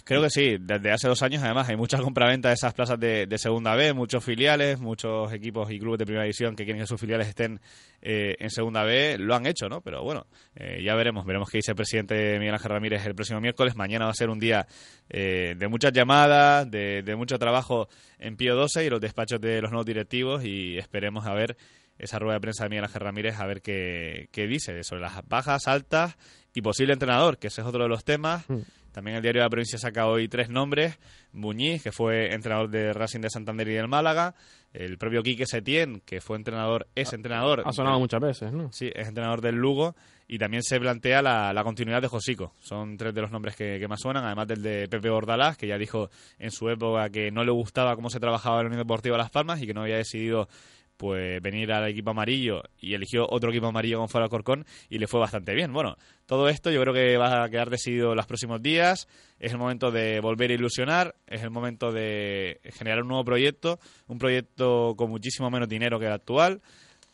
Creo 0.04 0.22
que 0.22 0.30
sí, 0.30 0.56
desde 0.58 0.90
hace 0.90 1.06
dos 1.08 1.22
años 1.22 1.42
además 1.42 1.68
hay 1.68 1.76
mucha 1.76 1.98
compraventa 1.98 2.48
de 2.48 2.54
esas 2.54 2.74
plazas 2.74 2.98
de, 2.98 3.26
de 3.26 3.38
segunda 3.38 3.74
B, 3.76 3.92
muchos 3.92 4.24
filiales, 4.24 4.80
muchos 4.80 5.32
equipos 5.32 5.70
y 5.70 5.78
clubes 5.78 5.98
de 5.98 6.06
primera 6.06 6.24
división 6.24 6.56
que 6.56 6.64
quieren 6.64 6.82
que 6.82 6.86
sus 6.86 7.00
filiales 7.00 7.28
estén 7.28 7.60
eh, 8.00 8.34
en 8.40 8.50
segunda 8.50 8.82
B, 8.82 9.16
lo 9.18 9.34
han 9.34 9.46
hecho, 9.46 9.68
¿no? 9.68 9.80
Pero 9.80 10.02
bueno, 10.02 10.26
eh, 10.56 10.82
ya 10.84 10.94
veremos, 10.96 11.24
veremos 11.24 11.48
qué 11.48 11.58
dice 11.58 11.70
el 11.70 11.76
presidente 11.76 12.38
Miguel 12.38 12.54
Ángel 12.54 12.72
Ramírez 12.72 13.06
el 13.06 13.14
próximo 13.14 13.40
miércoles. 13.40 13.76
Mañana 13.76 14.06
va 14.06 14.10
a 14.10 14.14
ser 14.14 14.28
un 14.28 14.40
día 14.40 14.66
eh, 15.08 15.54
de 15.56 15.68
muchas 15.68 15.92
llamadas, 15.92 16.68
de, 16.68 17.02
de 17.02 17.16
mucho 17.16 17.38
trabajo 17.38 17.88
en 18.18 18.36
Pío 18.36 18.56
12 18.56 18.84
y 18.84 18.90
los 18.90 19.00
despachos 19.00 19.40
de 19.40 19.62
los 19.62 19.70
nuevos 19.70 19.86
directivos 19.86 20.44
y 20.44 20.78
esperemos 20.78 21.26
a 21.26 21.34
ver 21.34 21.56
esa 21.98 22.18
rueda 22.18 22.34
de 22.34 22.40
prensa 22.40 22.64
de 22.64 22.70
Miguel 22.70 22.84
Ángel 22.84 23.00
Ramírez 23.00 23.38
a 23.38 23.46
ver 23.46 23.62
qué, 23.62 24.28
qué 24.32 24.46
dice 24.46 24.82
sobre 24.84 25.02
las 25.02 25.26
bajas, 25.28 25.68
altas 25.68 26.16
y 26.54 26.62
posible 26.62 26.92
entrenador, 26.92 27.38
que 27.38 27.48
ese 27.48 27.60
es 27.60 27.66
otro 27.66 27.82
de 27.82 27.88
los 27.88 28.04
temas. 28.04 28.48
Mm. 28.48 28.60
También 28.92 29.16
el 29.16 29.22
diario 29.22 29.40
de 29.40 29.46
la 29.46 29.50
provincia 29.50 29.78
saca 29.78 30.06
hoy 30.06 30.28
tres 30.28 30.50
nombres. 30.50 30.98
Muñiz, 31.32 31.82
que 31.82 31.92
fue 31.92 32.34
entrenador 32.34 32.68
de 32.68 32.92
Racing 32.92 33.20
de 33.20 33.30
Santander 33.30 33.66
y 33.68 33.72
del 33.72 33.88
Málaga. 33.88 34.34
El 34.74 34.98
propio 34.98 35.22
Quique 35.22 35.46
Setién, 35.46 36.00
que 36.04 36.20
fue 36.20 36.36
entrenador, 36.36 36.86
es 36.94 37.12
entrenador. 37.14 37.62
Ha 37.64 37.72
sonado 37.72 37.98
muchas 37.98 38.20
veces, 38.20 38.52
¿no? 38.52 38.70
Sí, 38.70 38.90
es 38.94 39.08
entrenador 39.08 39.40
del 39.40 39.56
Lugo. 39.56 39.94
Y 40.28 40.38
también 40.38 40.62
se 40.62 40.78
plantea 40.78 41.20
la, 41.20 41.52
la 41.52 41.64
continuidad 41.64 42.00
de 42.00 42.08
Josico. 42.08 42.54
Son 42.60 42.96
tres 42.96 43.14
de 43.14 43.20
los 43.20 43.30
nombres 43.30 43.56
que, 43.56 43.78
que 43.78 43.88
más 43.88 44.00
suenan, 44.00 44.24
además 44.24 44.46
del 44.46 44.62
de 44.62 44.88
Pepe 44.88 45.10
Bordalás, 45.10 45.56
que 45.56 45.66
ya 45.66 45.76
dijo 45.76 46.10
en 46.38 46.50
su 46.50 46.68
época 46.68 47.10
que 47.10 47.30
no 47.30 47.44
le 47.44 47.50
gustaba 47.50 47.96
cómo 47.96 48.08
se 48.08 48.20
trabajaba 48.20 48.58
en 48.58 48.64
la 48.64 48.68
Unión 48.68 48.82
Deportiva 48.82 49.18
Las 49.18 49.30
Palmas 49.30 49.60
y 49.60 49.66
que 49.66 49.74
no 49.74 49.82
había 49.82 49.96
decidido 49.96 50.48
pues 51.02 51.42
venir 51.42 51.72
al 51.72 51.88
equipo 51.88 52.10
amarillo 52.10 52.62
y 52.80 52.94
eligió 52.94 53.26
otro 53.28 53.50
equipo 53.50 53.66
amarillo 53.66 53.98
con 53.98 54.08
fuera 54.08 54.28
Corcón 54.28 54.64
y 54.88 54.98
le 54.98 55.08
fue 55.08 55.18
bastante 55.18 55.52
bien. 55.52 55.72
Bueno, 55.72 55.96
todo 56.26 56.48
esto 56.48 56.70
yo 56.70 56.80
creo 56.80 56.94
que 56.94 57.16
va 57.16 57.42
a 57.42 57.48
quedar 57.48 57.70
decidido 57.70 58.14
los 58.14 58.24
próximos 58.24 58.62
días. 58.62 59.08
Es 59.40 59.50
el 59.50 59.58
momento 59.58 59.90
de 59.90 60.20
volver 60.20 60.52
a 60.52 60.54
ilusionar, 60.54 61.16
es 61.26 61.42
el 61.42 61.50
momento 61.50 61.90
de 61.90 62.60
generar 62.72 63.02
un 63.02 63.08
nuevo 63.08 63.24
proyecto, 63.24 63.80
un 64.06 64.18
proyecto 64.18 64.94
con 64.96 65.10
muchísimo 65.10 65.50
menos 65.50 65.68
dinero 65.68 65.98
que 65.98 66.06
el 66.06 66.12
actual. 66.12 66.62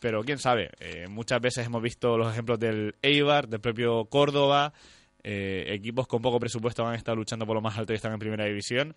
Pero 0.01 0.23
quién 0.23 0.39
sabe, 0.39 0.69
eh, 0.81 1.07
muchas 1.09 1.41
veces 1.41 1.65
hemos 1.65 1.81
visto 1.81 2.19
los 2.19 2.31
ejemplos 2.31 2.59
del 2.59 2.95
Eibar, 3.01 3.49
del 3.49 3.61
propio 3.61 4.05
Córdoba, 4.05 4.75
eh, 5.23 5.65
equipos 5.69 6.07
con 6.07 6.21
poco 6.21 6.39
presupuesto 6.39 6.87
han 6.87 6.95
estado 6.95 7.17
luchando 7.17 7.47
por 7.47 7.55
lo 7.57 7.63
más 7.63 7.79
alto 7.79 7.95
y 7.95 7.97
están 7.97 8.13
en 8.13 8.19
primera 8.19 8.45
división. 8.45 8.95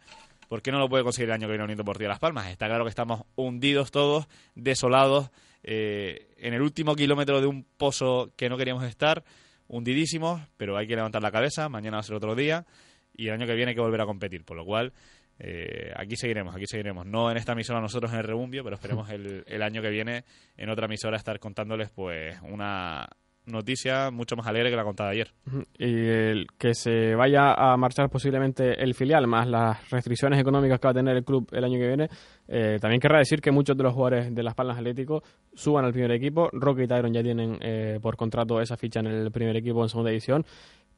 ¿Por 0.51 0.61
qué 0.61 0.69
no 0.73 0.79
lo 0.79 0.89
puede 0.89 1.05
conseguir 1.05 1.29
el 1.29 1.35
año 1.35 1.47
que 1.47 1.53
viene 1.53 1.63
Unión 1.63 1.77
Deportiva 1.77 2.09
Las 2.09 2.19
Palmas? 2.19 2.49
Está 2.49 2.67
claro 2.67 2.83
que 2.83 2.89
estamos 2.89 3.23
hundidos 3.37 3.89
todos, 3.89 4.27
desolados, 4.53 5.31
eh, 5.63 6.27
en 6.35 6.53
el 6.53 6.61
último 6.61 6.93
kilómetro 6.93 7.39
de 7.39 7.47
un 7.47 7.63
pozo 7.63 8.33
que 8.35 8.49
no 8.49 8.57
queríamos 8.57 8.83
estar, 8.83 9.23
hundidísimos, 9.69 10.41
pero 10.57 10.75
hay 10.75 10.87
que 10.87 10.97
levantar 10.97 11.21
la 11.21 11.31
cabeza, 11.31 11.69
mañana 11.69 11.95
va 11.95 12.01
a 12.01 12.03
ser 12.03 12.17
otro 12.17 12.35
día 12.35 12.65
y 13.15 13.29
el 13.29 13.35
año 13.35 13.47
que 13.47 13.55
viene 13.55 13.69
hay 13.69 13.75
que 13.75 13.81
volver 13.81 14.01
a 14.01 14.05
competir, 14.05 14.43
por 14.43 14.57
lo 14.57 14.65
cual 14.65 14.91
eh, 15.39 15.93
aquí 15.95 16.17
seguiremos, 16.17 16.53
aquí 16.53 16.65
seguiremos. 16.67 17.05
No 17.05 17.31
en 17.31 17.37
esta 17.37 17.53
emisora 17.53 17.79
nosotros 17.79 18.11
en 18.11 18.17
el 18.17 18.25
Rebumbio, 18.25 18.61
pero 18.61 18.75
esperemos 18.75 19.09
el, 19.09 19.45
el 19.47 19.61
año 19.61 19.81
que 19.81 19.89
viene 19.89 20.25
en 20.57 20.69
otra 20.69 20.87
emisora 20.87 21.15
estar 21.15 21.39
contándoles 21.39 21.91
pues 21.91 22.35
una 22.41 23.07
noticia 23.45 24.11
mucho 24.11 24.35
más 24.35 24.47
alegre 24.47 24.69
que 24.69 24.75
la 24.75 24.83
contada 24.83 25.09
ayer. 25.09 25.31
Y 25.77 25.85
el 25.85 26.47
que 26.57 26.73
se 26.73 27.15
vaya 27.15 27.53
a 27.53 27.75
marchar 27.77 28.09
posiblemente 28.09 28.81
el 28.81 28.93
filial, 28.93 29.27
más 29.27 29.47
las 29.47 29.89
restricciones 29.89 30.39
económicas 30.39 30.79
que 30.79 30.87
va 30.87 30.91
a 30.91 30.95
tener 30.95 31.17
el 31.17 31.23
club 31.23 31.47
el 31.51 31.63
año 31.63 31.77
que 31.77 31.87
viene, 31.87 32.09
eh, 32.47 32.77
también 32.79 32.99
querrá 32.99 33.19
decir 33.19 33.41
que 33.41 33.51
muchos 33.51 33.75
de 33.75 33.83
los 33.83 33.93
jugadores 33.93 34.33
de 34.33 34.43
Las 34.43 34.55
Palmas 34.55 34.77
Atlético 34.77 35.23
suban 35.53 35.85
al 35.85 35.93
primer 35.93 36.11
equipo. 36.11 36.49
Roque 36.51 36.83
y 36.83 36.87
Tyron 36.87 37.13
ya 37.13 37.23
tienen 37.23 37.57
eh, 37.61 37.99
por 38.01 38.15
contrato 38.15 38.61
esa 38.61 38.77
ficha 38.77 38.99
en 38.99 39.07
el 39.07 39.31
primer 39.31 39.55
equipo 39.55 39.81
en 39.83 39.89
segunda 39.89 40.09
división. 40.09 40.45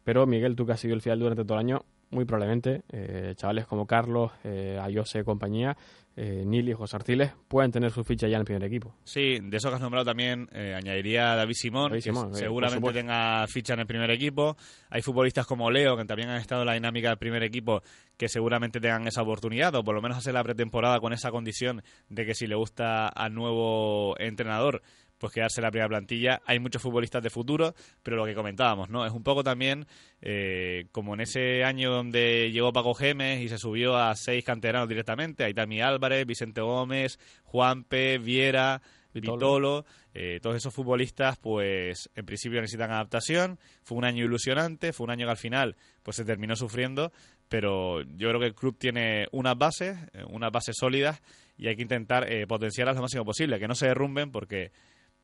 Pero 0.04 0.26
Miguel, 0.26 0.56
tú 0.56 0.66
que 0.66 0.74
has 0.74 0.80
sido 0.80 0.96
el 0.96 1.02
filial 1.02 1.20
durante 1.20 1.44
todo 1.46 1.58
el 1.58 1.66
año, 1.66 1.86
muy 2.14 2.26
probablemente 2.26 2.84
eh, 2.90 3.34
chavales 3.36 3.66
como 3.66 3.86
Carlos, 3.86 4.32
eh, 4.44 4.80
Ayose 4.82 5.24
compañía, 5.24 5.76
eh, 6.16 6.44
Nili, 6.46 6.74
José 6.74 6.96
Artiles, 6.96 7.32
pueden 7.48 7.72
tener 7.72 7.92
su 7.92 8.04
ficha 8.04 8.28
ya 8.28 8.36
en 8.36 8.42
el 8.42 8.46
primer 8.46 8.64
equipo. 8.64 8.96
Sí, 9.04 9.40
de 9.42 9.58
eso 9.58 9.70
que 9.70 9.76
has 9.76 9.82
nombrado 9.82 10.06
también 10.06 10.48
eh, 10.52 10.76
añadiría 10.76 11.34
a 11.34 11.36
David 11.36 11.56
Simón, 11.56 11.90
David 11.90 12.04
que 12.04 12.10
Simón, 12.10 12.26
eh, 12.26 12.30
por 12.30 12.38
seguramente 12.38 12.94
tenga 12.94 13.48
ficha 13.48 13.74
en 13.74 13.80
el 13.80 13.88
primer 13.88 14.12
equipo. 14.12 14.56
Hay 14.92 15.02
futbolistas 15.02 15.48
como 15.48 15.72
Leo, 15.72 15.98
que 15.98 16.06
también 16.06 16.30
han 16.30 16.40
estado 16.40 16.62
en 16.62 16.68
la 16.68 16.74
dinámica 16.74 17.10
del 17.10 17.18
primer 17.18 17.42
equipo, 17.42 17.82
que 18.16 18.30
seguramente 18.30 18.80
tengan 18.80 19.08
esa 19.08 19.24
oportunidad, 19.24 19.74
o 19.74 19.84
por 19.84 19.96
lo 19.96 20.02
menos 20.02 20.18
hacer 20.18 20.36
la 20.36 20.44
pretemporada 20.44 21.00
con 21.00 21.14
esa 21.14 21.32
condición 21.32 21.82
de 22.10 22.26
que 22.26 22.36
si 22.36 22.46
le 22.46 22.56
gusta 22.56 23.08
al 23.08 23.34
nuevo 23.34 24.16
entrenador, 24.20 24.84
pues 25.24 25.32
quedarse 25.32 25.62
en 25.62 25.64
la 25.64 25.72
primera 25.72 25.88
plantilla. 25.88 26.42
Hay 26.46 26.60
muchos 26.60 26.82
futbolistas 26.82 27.24
de 27.24 27.30
futuro, 27.30 27.74
pero 28.04 28.18
lo 28.18 28.26
que 28.26 28.36
comentábamos, 28.36 28.90
¿no? 28.90 29.06
Es 29.06 29.14
un 29.14 29.24
poco 29.24 29.42
también 29.42 29.86
eh, 30.22 30.88
como 30.92 31.14
en 31.14 31.22
ese 31.22 31.64
año 31.64 31.92
donde 31.92 32.52
llegó 32.52 32.74
Paco 32.74 32.94
Gemes 32.94 33.40
y 33.40 33.48
se 33.48 33.58
subió 33.58 33.96
a 33.96 34.14
seis 34.18 34.44
canteranos 34.44 34.90
directamente, 34.90 35.46
ahí 35.46 35.54
Tami 35.54 35.80
Álvarez, 35.80 36.26
Vicente 36.26 36.60
Gómez, 36.60 37.20
Juanpe, 37.46 38.18
Viera, 38.18 38.82
Vitolo. 39.14 39.38
Vitolo, 39.38 39.86
eh, 40.14 40.40
todos 40.42 40.58
esos 40.58 40.74
futbolistas, 40.74 41.38
pues 41.38 42.10
en 42.16 42.26
principio 42.26 42.60
necesitan 42.60 42.92
adaptación. 42.92 43.60
Fue 43.82 43.98
un 43.98 44.04
año 44.04 44.26
ilusionante, 44.26 44.92
fue 44.92 45.06
un 45.06 45.12
año 45.12 45.26
que 45.26 45.32
al 45.32 45.38
final 45.38 45.78
pues 46.04 46.18
se 46.18 46.26
terminó 46.26 46.58
sufriendo, 46.58 47.14
pero 47.48 48.02
yo 48.02 48.28
creo 48.28 48.42
que 48.42 48.48
el 48.48 48.56
club 48.56 48.78
tiene 48.78 49.28
unas 49.32 49.58
bases, 49.58 49.98
eh, 50.12 50.26
unas 50.30 50.52
bases 50.52 50.76
sólidas 50.78 51.22
y 51.58 51.68
hay 51.68 51.76
que 51.78 51.84
intentar 51.84 52.30
eh, 52.30 52.46
potenciarlas 52.46 52.96
lo 52.96 53.04
máximo 53.04 53.24
posible, 53.24 53.60
que 53.60 53.68
no 53.68 53.76
se 53.76 53.88
derrumben 53.88 54.32
porque, 54.32 54.72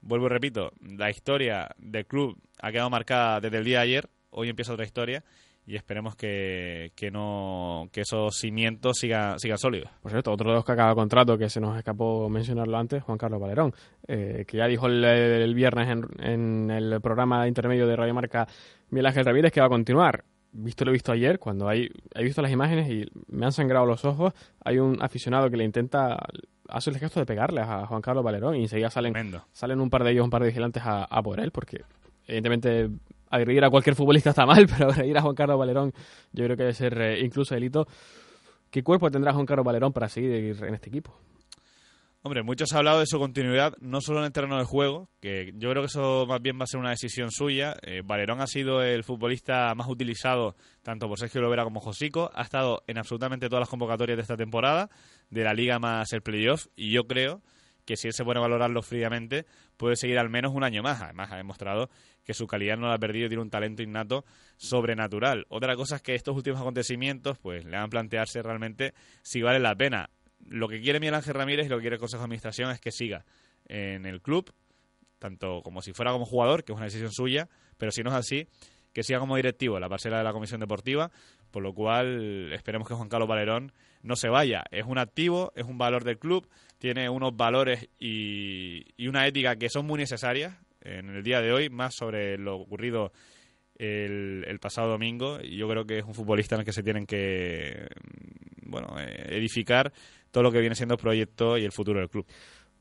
vuelvo 0.01 0.27
y 0.27 0.29
repito, 0.29 0.71
la 0.81 1.09
historia 1.09 1.69
del 1.77 2.05
club 2.05 2.37
ha 2.61 2.71
quedado 2.71 2.89
marcada 2.89 3.39
desde 3.39 3.57
el 3.57 3.65
día 3.65 3.77
de 3.79 3.83
ayer, 3.83 4.09
hoy 4.31 4.49
empieza 4.49 4.73
otra 4.73 4.85
historia 4.85 5.23
y 5.65 5.75
esperemos 5.75 6.15
que, 6.15 6.91
que 6.95 7.11
no 7.11 7.89
que 7.91 8.01
esos 8.01 8.35
cimientos 8.37 8.97
sigan, 8.97 9.37
sigan 9.39 9.59
sólidos. 9.59 9.91
Por 10.01 10.11
cierto, 10.11 10.31
otro 10.31 10.49
de 10.49 10.55
los 10.55 10.65
que 10.65 10.71
acaba 10.71 10.95
contrato 10.95 11.37
que 11.37 11.47
se 11.47 11.61
nos 11.61 11.77
escapó 11.77 12.27
mencionarlo 12.27 12.75
antes, 12.77 13.03
Juan 13.03 13.19
Carlos 13.19 13.39
Valerón, 13.39 13.73
eh, 14.07 14.45
que 14.47 14.57
ya 14.57 14.65
dijo 14.65 14.87
el, 14.87 15.03
el 15.03 15.53
viernes 15.53 15.89
en, 15.89 16.25
en 16.25 16.71
el 16.71 16.99
programa 17.01 17.47
intermedio 17.47 17.85
de 17.85 17.95
Radio 17.95 18.15
Marca 18.15 18.47
Miguel 18.89 19.05
Ángel 19.05 19.25
Ramírez 19.25 19.51
que 19.51 19.59
va 19.59 19.67
a 19.67 19.69
continuar. 19.69 20.23
Visto 20.51 20.83
lo 20.83 20.91
visto 20.91 21.11
ayer, 21.11 21.37
cuando 21.37 21.69
hay, 21.69 21.87
he 22.15 22.23
visto 22.23 22.41
las 22.41 22.51
imágenes 22.51 22.89
y 22.89 23.05
me 23.27 23.45
han 23.45 23.51
sangrado 23.51 23.85
los 23.85 24.03
ojos, 24.03 24.33
hay 24.65 24.79
un 24.79 24.97
aficionado 24.99 25.47
que 25.51 25.57
le 25.57 25.63
intenta, 25.63 26.17
hace 26.69 26.89
el 26.89 26.97
gesto 26.99 27.19
de 27.19 27.25
pegarle 27.25 27.61
a 27.61 27.85
Juan 27.85 28.01
Carlos 28.01 28.23
Valerón 28.23 28.55
y 28.55 28.63
enseguida 28.63 28.89
salen, 28.89 29.13
Tremendo. 29.13 29.43
salen 29.51 29.79
un 29.79 29.89
par 29.89 30.03
de 30.03 30.11
ellos, 30.11 30.23
un 30.23 30.29
par 30.29 30.41
de 30.41 30.47
vigilantes 30.47 30.83
a, 30.85 31.03
a 31.03 31.21
por 31.21 31.39
él, 31.39 31.51
porque 31.51 31.83
evidentemente 32.27 32.89
agredir 33.29 33.63
a 33.63 33.69
cualquier 33.69 33.95
futbolista 33.95 34.31
está 34.31 34.45
mal, 34.45 34.67
pero 34.77 34.91
agredir 34.91 35.17
a 35.17 35.21
Juan 35.21 35.35
Carlos 35.35 35.59
Valerón 35.59 35.93
yo 36.31 36.45
creo 36.45 36.57
que 36.57 36.63
debe 36.63 36.73
ser 36.73 36.99
eh, 37.01 37.19
incluso 37.23 37.53
delito. 37.55 37.87
¿Qué 38.69 38.83
cuerpo 38.83 39.09
tendrá 39.09 39.33
Juan 39.33 39.45
Carlos 39.45 39.65
Valerón 39.65 39.93
para 39.93 40.09
seguir 40.09 40.55
en 40.63 40.73
este 40.73 40.89
equipo? 40.89 41.17
Hombre, 42.21 42.43
mucho 42.43 42.65
se 42.65 42.75
ha 42.75 42.79
hablado 42.79 42.99
de 42.99 43.05
su 43.05 43.17
continuidad, 43.17 43.75
no 43.79 44.01
solo 44.01 44.19
en 44.19 44.25
el 44.25 44.33
terreno 44.33 44.57
de 44.57 44.65
juego, 44.65 45.07
que 45.21 45.53
yo 45.55 45.69
creo 45.69 45.81
que 45.83 45.87
eso 45.87 46.25
más 46.27 46.41
bien 46.41 46.59
va 46.59 46.63
a 46.63 46.67
ser 46.67 46.81
una 46.81 46.89
decisión 46.89 47.31
suya. 47.31 47.77
Eh, 47.81 48.01
Valerón 48.03 48.41
ha 48.41 48.47
sido 48.47 48.83
el 48.83 49.05
futbolista 49.05 49.73
más 49.73 49.87
utilizado 49.87 50.57
tanto 50.83 51.07
por 51.07 51.17
Sergio 51.17 51.39
Lovera 51.39 51.63
como 51.63 51.79
Josico, 51.79 52.29
ha 52.33 52.41
estado 52.41 52.83
en 52.87 52.97
absolutamente 52.97 53.47
todas 53.47 53.61
las 53.61 53.69
convocatorias 53.69 54.17
de 54.17 54.23
esta 54.23 54.35
temporada, 54.35 54.89
de 55.29 55.43
la 55.43 55.53
liga 55.53 55.79
más 55.79 56.13
el 56.13 56.21
playoff, 56.21 56.67
y 56.75 56.91
yo 56.91 57.05
creo 57.05 57.41
que 57.85 57.97
si 57.97 58.07
él 58.07 58.13
se 58.13 58.23
pone 58.23 58.37
a 58.39 58.41
valorarlo 58.41 58.83
fríamente, 58.83 59.45
puede 59.75 59.95
seguir 59.95 60.19
al 60.19 60.29
menos 60.29 60.53
un 60.53 60.63
año 60.63 60.83
más. 60.83 61.01
Además, 61.01 61.31
ha 61.31 61.37
demostrado 61.37 61.89
que 62.23 62.35
su 62.35 62.45
calidad 62.45 62.77
no 62.77 62.87
la 62.87 62.93
ha 62.93 62.99
perdido 62.99 63.25
y 63.25 63.29
tiene 63.29 63.41
un 63.41 63.49
talento 63.49 63.81
innato 63.81 64.25
sobrenatural. 64.57 65.47
Otra 65.49 65.75
cosa 65.75 65.95
es 65.95 66.03
que 66.03 66.13
estos 66.13 66.35
últimos 66.35 66.61
acontecimientos 66.61 67.39
pues 67.39 67.65
le 67.65 67.75
hagan 67.75 67.89
plantearse 67.89 68.43
realmente 68.43 68.93
si 69.23 69.41
vale 69.41 69.57
la 69.57 69.75
pena. 69.75 70.11
Lo 70.47 70.67
que 70.67 70.81
quiere 70.81 70.99
Miguel 70.99 71.15
Ángel 71.15 71.33
Ramírez 71.33 71.65
y 71.65 71.69
lo 71.69 71.77
que 71.77 71.81
quiere 71.81 71.95
el 71.95 71.99
Consejo 71.99 72.21
de 72.21 72.25
Administración 72.25 72.69
es 72.69 72.79
que 72.79 72.91
siga 72.91 73.25
en 73.65 74.05
el 74.05 74.21
club, 74.21 74.53
tanto 75.17 75.63
como 75.63 75.81
si 75.81 75.91
fuera 75.91 76.11
como 76.11 76.25
jugador, 76.25 76.63
que 76.63 76.73
es 76.73 76.77
una 76.77 76.85
decisión 76.85 77.11
suya, 77.11 77.49
pero 77.79 77.91
si 77.91 78.03
no 78.03 78.11
es 78.11 78.15
así, 78.15 78.47
que 78.93 79.01
siga 79.01 79.19
como 79.19 79.35
directivo 79.35 79.77
en 79.77 79.81
la 79.81 79.89
parcela 79.89 80.19
de 80.19 80.23
la 80.23 80.31
Comisión 80.33 80.59
Deportiva, 80.59 81.09
por 81.49 81.63
lo 81.63 81.73
cual 81.73 82.51
esperemos 82.53 82.87
que 82.87 82.93
Juan 82.93 83.09
Carlos 83.09 83.27
Valerón 83.27 83.71
no 84.01 84.15
se 84.15 84.29
vaya. 84.29 84.63
Es 84.71 84.85
un 84.85 84.97
activo, 84.97 85.51
es 85.55 85.65
un 85.65 85.77
valor 85.77 86.03
del 86.03 86.17
club, 86.17 86.47
tiene 86.77 87.09
unos 87.09 87.35
valores 87.35 87.89
y, 87.99 88.85
una 89.07 89.27
ética 89.27 89.55
que 89.55 89.69
son 89.69 89.85
muy 89.85 89.99
necesarias 89.99 90.57
en 90.81 91.09
el 91.09 91.23
día 91.23 91.41
de 91.41 91.51
hoy, 91.51 91.69
más 91.69 91.95
sobre 91.95 92.37
lo 92.37 92.57
ocurrido 92.57 93.11
el, 93.75 94.59
pasado 94.61 94.89
domingo. 94.89 95.39
Y 95.41 95.57
yo 95.57 95.67
creo 95.67 95.85
que 95.85 95.99
es 95.99 96.05
un 96.05 96.13
futbolista 96.13 96.55
en 96.55 96.61
el 96.61 96.65
que 96.65 96.73
se 96.73 96.83
tienen 96.83 97.05
que 97.05 97.87
mm, 97.95 98.71
bueno 98.71 98.99
eh, 98.99 99.37
edificar 99.37 99.91
todo 100.31 100.43
lo 100.43 100.51
que 100.51 100.59
viene 100.59 100.75
siendo 100.75 100.95
el 100.95 101.01
proyecto 101.01 101.57
y 101.57 101.65
el 101.65 101.71
futuro 101.71 101.99
del 101.99 102.09
club. 102.09 102.25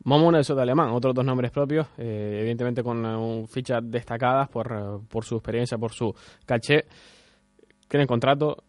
Momo 0.04 0.30
Nelson 0.30 0.56
de 0.56 0.62
Alemán, 0.62 0.90
otros 0.90 1.12
dos 1.12 1.24
nombres 1.24 1.50
propios, 1.50 1.88
eh, 1.98 2.38
evidentemente 2.40 2.84
con 2.84 3.04
eh, 3.04 3.46
fichas 3.48 3.80
destacadas 3.82 4.48
por, 4.48 5.02
por 5.08 5.24
su 5.24 5.36
experiencia, 5.36 5.76
por 5.76 5.92
su 5.92 6.14
caché. 6.46 6.84
Tienen 7.88 8.06
contrato, 8.06 8.62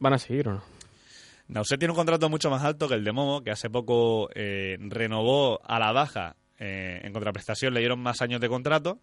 ¿van 0.00 0.14
a 0.14 0.18
seguir 0.18 0.48
o 0.48 0.54
no? 0.54 0.81
Nauset 1.52 1.78
tiene 1.78 1.92
un 1.92 1.96
contrato 1.96 2.30
mucho 2.30 2.48
más 2.48 2.64
alto 2.64 2.88
que 2.88 2.94
el 2.94 3.04
de 3.04 3.12
Momo, 3.12 3.42
que 3.42 3.50
hace 3.50 3.68
poco 3.68 4.30
eh, 4.34 4.78
renovó 4.80 5.60
a 5.64 5.78
la 5.78 5.92
baja. 5.92 6.36
eh, 6.58 7.00
en 7.02 7.12
contraprestación 7.12 7.74
le 7.74 7.80
dieron 7.80 8.00
más 8.00 8.22
años 8.22 8.40
de 8.40 8.48
contrato, 8.48 9.00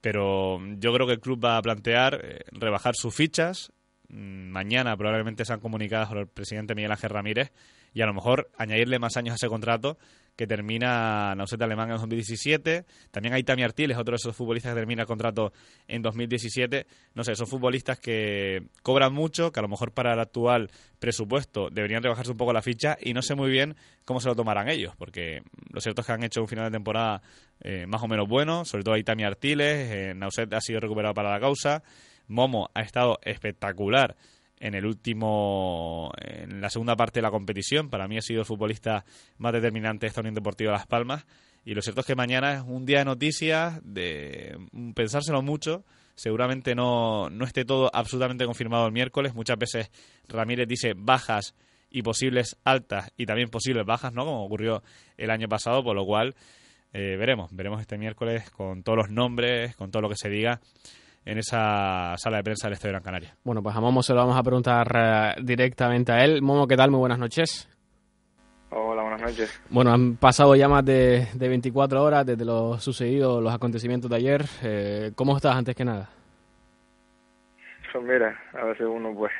pero 0.00 0.58
yo 0.78 0.92
creo 0.94 1.06
que 1.06 1.14
el 1.14 1.20
club 1.20 1.44
va 1.44 1.56
a 1.56 1.62
plantear 1.62 2.20
eh, 2.22 2.44
rebajar 2.52 2.94
sus 2.94 3.14
fichas. 3.14 3.72
Mm, 4.08 4.50
Mañana 4.50 4.96
probablemente 4.96 5.44
sean 5.44 5.60
comunicadas 5.60 6.08
por 6.08 6.18
el 6.18 6.28
presidente 6.28 6.74
Miguel 6.74 6.92
Ángel 6.92 7.10
Ramírez 7.10 7.52
y 7.92 8.00
a 8.02 8.06
lo 8.06 8.14
mejor 8.14 8.50
añadirle 8.56 8.98
más 8.98 9.16
años 9.16 9.32
a 9.32 9.36
ese 9.36 9.48
contrato 9.48 9.98
que 10.36 10.46
termina 10.46 11.34
Nauset 11.34 11.60
Alemán 11.60 11.90
en 11.90 11.96
2017. 11.96 12.84
También 13.10 13.34
hay 13.34 13.42
Tami 13.42 13.62
Artiles, 13.62 13.96
otro 13.96 14.12
de 14.12 14.16
esos 14.16 14.36
futbolistas 14.36 14.72
que 14.72 14.80
termina 14.80 15.02
el 15.02 15.08
contrato 15.08 15.52
en 15.88 16.02
2017. 16.02 16.86
No 17.14 17.24
sé, 17.24 17.34
son 17.34 17.46
futbolistas 17.46 17.98
que 17.98 18.68
cobran 18.82 19.12
mucho, 19.12 19.50
que 19.50 19.60
a 19.60 19.62
lo 19.62 19.68
mejor 19.68 19.92
para 19.92 20.12
el 20.12 20.20
actual 20.20 20.70
presupuesto 20.98 21.70
deberían 21.70 22.02
rebajarse 22.02 22.32
un 22.32 22.36
poco 22.36 22.52
la 22.52 22.62
ficha 22.62 22.96
y 23.00 23.14
no 23.14 23.22
sé 23.22 23.34
muy 23.34 23.50
bien 23.50 23.76
cómo 24.04 24.20
se 24.20 24.28
lo 24.28 24.36
tomarán 24.36 24.68
ellos, 24.68 24.94
porque 24.96 25.42
lo 25.72 25.80
cierto 25.80 26.02
es 26.02 26.06
que 26.06 26.12
han 26.12 26.22
hecho 26.22 26.42
un 26.42 26.48
final 26.48 26.66
de 26.66 26.70
temporada 26.70 27.22
eh, 27.60 27.86
más 27.86 28.02
o 28.02 28.08
menos 28.08 28.28
bueno, 28.28 28.64
sobre 28.64 28.84
todo 28.84 28.94
hay 28.94 29.04
Tami 29.04 29.24
Artiles, 29.24 29.90
eh, 29.90 30.14
Nauset 30.14 30.52
ha 30.52 30.60
sido 30.60 30.80
recuperado 30.80 31.14
para 31.14 31.30
la 31.30 31.40
causa, 31.40 31.82
Momo 32.28 32.70
ha 32.74 32.82
estado 32.82 33.18
espectacular 33.22 34.16
en 34.58 34.74
el 34.74 34.86
último 34.86 36.12
en 36.18 36.60
la 36.60 36.70
segunda 36.70 36.96
parte 36.96 37.18
de 37.18 37.22
la 37.22 37.30
competición. 37.30 37.90
Para 37.90 38.08
mí 38.08 38.18
ha 38.18 38.22
sido 38.22 38.40
el 38.40 38.46
futbolista 38.46 39.04
más 39.38 39.52
determinante 39.52 40.06
de 40.06 40.08
esta 40.08 40.20
Unión 40.20 40.34
Deportiva 40.34 40.72
Las 40.72 40.86
Palmas. 40.86 41.26
Y 41.64 41.74
lo 41.74 41.82
cierto 41.82 42.00
es 42.00 42.06
que 42.06 42.14
mañana 42.14 42.54
es 42.54 42.62
un 42.66 42.86
día 42.86 43.00
de 43.00 43.04
noticias 43.04 43.80
de 43.82 44.56
pensárselo 44.94 45.42
mucho. 45.42 45.84
Seguramente 46.14 46.74
no, 46.74 47.28
no 47.28 47.44
esté 47.44 47.64
todo 47.64 47.90
absolutamente 47.92 48.46
confirmado 48.46 48.86
el 48.86 48.92
miércoles. 48.92 49.34
Muchas 49.34 49.58
veces 49.58 49.90
Ramírez 50.28 50.68
dice 50.68 50.94
bajas 50.96 51.54
y 51.90 52.02
posibles 52.02 52.56
altas 52.64 53.12
y 53.16 53.26
también 53.26 53.48
posibles 53.48 53.86
bajas 53.86 54.12
no 54.12 54.24
como 54.24 54.44
ocurrió 54.44 54.82
el 55.16 55.30
año 55.30 55.48
pasado 55.48 55.82
por 55.84 55.94
lo 55.94 56.04
cual 56.04 56.34
eh, 56.92 57.16
veremos 57.16 57.54
veremos 57.54 57.80
este 57.80 57.96
miércoles 57.96 58.50
con 58.50 58.82
todos 58.82 58.98
los 58.98 59.10
nombres 59.10 59.74
con 59.76 59.90
todo 59.90 60.02
lo 60.02 60.08
que 60.08 60.16
se 60.16 60.28
diga 60.28 60.60
en 61.26 61.38
esa 61.38 62.16
sala 62.16 62.38
de 62.38 62.44
prensa 62.44 62.68
del 62.68 62.74
Estadio 62.74 62.92
Gran 62.92 63.02
Canaria. 63.02 63.34
Bueno, 63.42 63.62
pues 63.62 63.74
a 63.74 63.80
Momo 63.80 64.02
se 64.02 64.14
lo 64.14 64.20
vamos 64.20 64.38
a 64.38 64.42
preguntar 64.42 64.86
eh, 64.94 65.34
directamente 65.42 66.12
a 66.12 66.24
él. 66.24 66.40
Momo, 66.40 66.68
¿qué 66.68 66.76
tal? 66.76 66.90
Muy 66.90 67.00
buenas 67.00 67.18
noches. 67.18 67.68
Hola, 68.70 69.02
buenas 69.02 69.20
noches. 69.20 69.62
Bueno, 69.68 69.92
han 69.92 70.16
pasado 70.16 70.54
ya 70.54 70.68
más 70.68 70.84
de, 70.84 71.26
de 71.34 71.48
24 71.48 72.02
horas 72.02 72.24
desde 72.24 72.44
lo 72.44 72.78
sucedido, 72.78 73.40
los 73.40 73.52
acontecimientos 73.52 74.08
de 74.08 74.16
ayer. 74.16 74.42
Eh, 74.62 75.10
¿Cómo 75.16 75.36
estás 75.36 75.56
antes 75.56 75.74
que 75.74 75.84
nada? 75.84 76.08
Pues 77.92 78.04
mira, 78.04 78.38
a 78.52 78.64
veces 78.64 78.86
uno 78.86 79.14
pues 79.14 79.32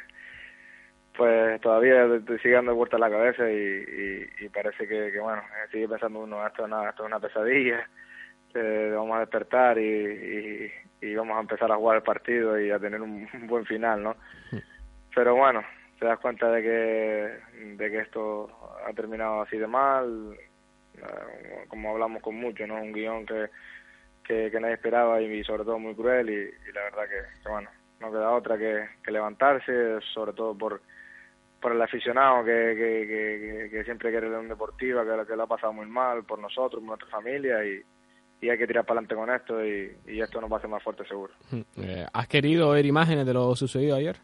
pues 1.16 1.60
todavía 1.60 2.06
te 2.26 2.38
sigue 2.38 2.54
dando 2.54 2.74
vuelta 2.74 2.98
la 2.98 3.08
cabeza 3.08 3.50
y, 3.50 4.26
y, 4.38 4.48
parece 4.50 4.86
que, 4.86 5.10
que, 5.10 5.18
bueno, 5.18 5.42
sigue 5.72 5.88
pensando 5.88 6.20
uno, 6.20 6.46
esto, 6.46 6.68
nada, 6.68 6.90
esto 6.90 7.04
es 7.04 7.06
una 7.06 7.20
pesadilla, 7.20 7.88
eh, 8.54 8.92
vamos 8.94 9.16
a 9.16 9.20
despertar 9.20 9.78
y, 9.78 9.82
y 9.84 10.70
vamos 11.14 11.36
a 11.36 11.40
empezar 11.40 11.70
a 11.70 11.76
jugar 11.76 11.96
el 11.96 12.02
partido 12.02 12.58
y 12.60 12.70
a 12.70 12.78
tener 12.78 13.00
un, 13.00 13.28
buen 13.46 13.64
final, 13.66 14.02
¿no? 14.02 14.16
Pero 15.14 15.34
bueno, 15.34 15.62
te 15.98 16.06
das 16.06 16.18
cuenta 16.18 16.50
de 16.50 16.62
que, 16.62 17.66
de 17.76 17.90
que 17.90 17.98
esto 18.00 18.50
ha 18.86 18.92
terminado 18.92 19.42
así 19.42 19.56
de 19.56 19.66
mal, 19.66 20.36
eh, 20.96 21.64
como 21.68 21.90
hablamos 21.90 22.22
con 22.22 22.34
mucho, 22.36 22.66
¿no? 22.66 22.76
Un 22.76 22.92
guion 22.92 23.26
que, 23.26 23.50
que, 24.24 24.60
nadie 24.60 24.74
esperaba 24.74 25.20
y, 25.20 25.42
sobre 25.44 25.64
todo 25.64 25.78
muy 25.78 25.94
cruel 25.94 26.28
y, 26.30 26.72
la 26.72 26.82
verdad 26.82 27.04
que, 27.08 27.48
bueno, 27.48 27.70
no 28.00 28.10
queda 28.10 28.32
otra 28.32 28.58
que, 28.58 28.88
levantarse, 29.10 30.00
sobre 30.12 30.32
todo 30.32 30.56
por 30.56 30.80
por 31.58 31.72
el 31.72 31.80
aficionado 31.80 32.44
que, 32.44 32.52
que, 32.76 33.68
que, 33.70 33.84
siempre 33.84 34.10
quiere 34.10 34.28
León 34.28 34.46
Deportiva, 34.46 35.04
que, 35.04 35.26
que 35.26 35.34
lo 35.34 35.44
ha 35.44 35.46
pasado 35.48 35.72
muy 35.72 35.86
mal, 35.86 36.22
por 36.22 36.38
nosotros, 36.38 36.80
por 36.80 36.82
nuestra 36.82 37.08
familia 37.08 37.64
y, 37.64 37.82
y 38.40 38.50
hay 38.50 38.58
que 38.58 38.66
tirar 38.66 38.84
para 38.84 39.00
adelante 39.00 39.14
con 39.14 39.30
esto 39.30 39.64
y, 39.64 39.96
y, 40.06 40.20
esto 40.20 40.40
nos 40.40 40.50
va 40.50 40.56
a 40.56 40.58
hacer 40.58 40.70
más 40.70 40.82
fuerte 40.82 41.06
seguro. 41.06 41.32
Eh, 41.76 42.06
¿Has 42.12 42.28
querido 42.28 42.70
ver 42.70 42.84
imágenes 42.84 43.26
de 43.26 43.32
lo 43.32 43.54
sucedido 43.56 43.96
ayer? 43.96 44.16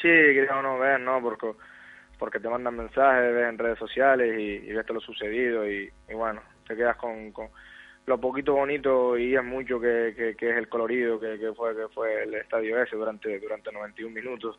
Sí, 0.00 0.08
quería 0.08 0.60
no 0.62 0.78
ver, 0.78 0.98
¿no? 1.00 1.20
Porque, 1.20 1.52
porque 2.18 2.40
te 2.40 2.48
mandan 2.48 2.76
mensajes, 2.76 3.34
ves 3.34 3.48
en 3.48 3.58
redes 3.58 3.78
sociales 3.78 4.38
y, 4.38 4.68
y 4.68 4.72
ves 4.72 4.86
todo 4.86 4.94
lo 4.94 5.00
sucedido 5.00 5.70
y, 5.70 5.90
y, 6.08 6.14
bueno, 6.14 6.40
te 6.66 6.74
quedas 6.74 6.96
con, 6.96 7.32
con, 7.32 7.48
lo 8.06 8.18
poquito 8.18 8.54
bonito 8.54 9.18
y 9.18 9.36
es 9.36 9.44
mucho 9.44 9.78
que, 9.78 10.34
que, 10.38 10.50
es 10.50 10.56
el 10.56 10.68
colorido 10.68 11.20
que, 11.20 11.38
que, 11.38 11.52
fue 11.52 11.76
que 11.76 11.88
fue 11.88 12.22
el 12.22 12.34
estadio 12.34 12.82
ese 12.82 12.96
durante 12.96 13.38
durante 13.38 13.70
91 13.70 14.14
minutos 14.14 14.58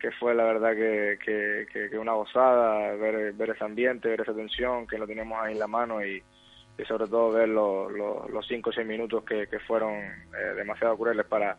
que 0.00 0.12
fue 0.12 0.32
la 0.32 0.44
verdad 0.44 0.74
que, 0.74 1.18
que, 1.24 1.88
que, 1.90 1.98
una 1.98 2.12
gozada 2.12 2.94
ver, 2.94 3.32
ver 3.32 3.50
ese 3.50 3.64
ambiente, 3.64 4.08
ver 4.08 4.20
esa 4.20 4.32
tensión, 4.32 4.86
que 4.86 4.96
lo 4.96 5.08
tenemos 5.08 5.36
ahí 5.42 5.54
en 5.54 5.58
la 5.58 5.66
mano 5.66 6.04
y, 6.04 6.22
y 6.78 6.84
sobre 6.84 7.08
todo 7.08 7.32
ver 7.32 7.48
los 7.48 7.92
los 7.92 8.46
cinco 8.46 8.70
o 8.70 8.72
seis 8.72 8.86
minutos 8.86 9.24
que, 9.24 9.48
que 9.48 9.58
fueron 9.58 9.94
eh, 9.94 10.54
demasiado 10.56 10.96
crueles 10.96 11.26
para, 11.26 11.56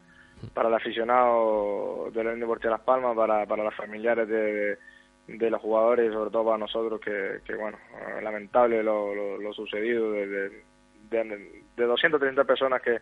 para 0.53 0.69
el 0.69 0.75
aficionado 0.75 2.09
del 2.11 2.27
Unión 2.27 2.39
Deportiva 2.39 2.71
Las 2.71 2.81
Palmas, 2.81 3.15
para, 3.15 3.45
para 3.45 3.65
los 3.65 3.75
familiares 3.75 4.27
de, 4.29 4.77
de, 5.27 5.49
los 5.49 5.61
jugadores 5.61 6.09
y 6.09 6.13
sobre 6.13 6.31
todo 6.31 6.45
para 6.45 6.57
nosotros 6.57 7.01
que, 7.01 7.39
que 7.45 7.55
bueno, 7.55 7.77
lamentable 8.21 8.81
lo, 8.81 9.37
lo, 9.37 9.53
sucedido 9.53 10.11
de, 10.13 10.27
de, 10.27 10.49
de, 11.09 11.63
de 11.75 11.85
230 11.85 12.43
personas 12.45 12.81
que 12.81 12.99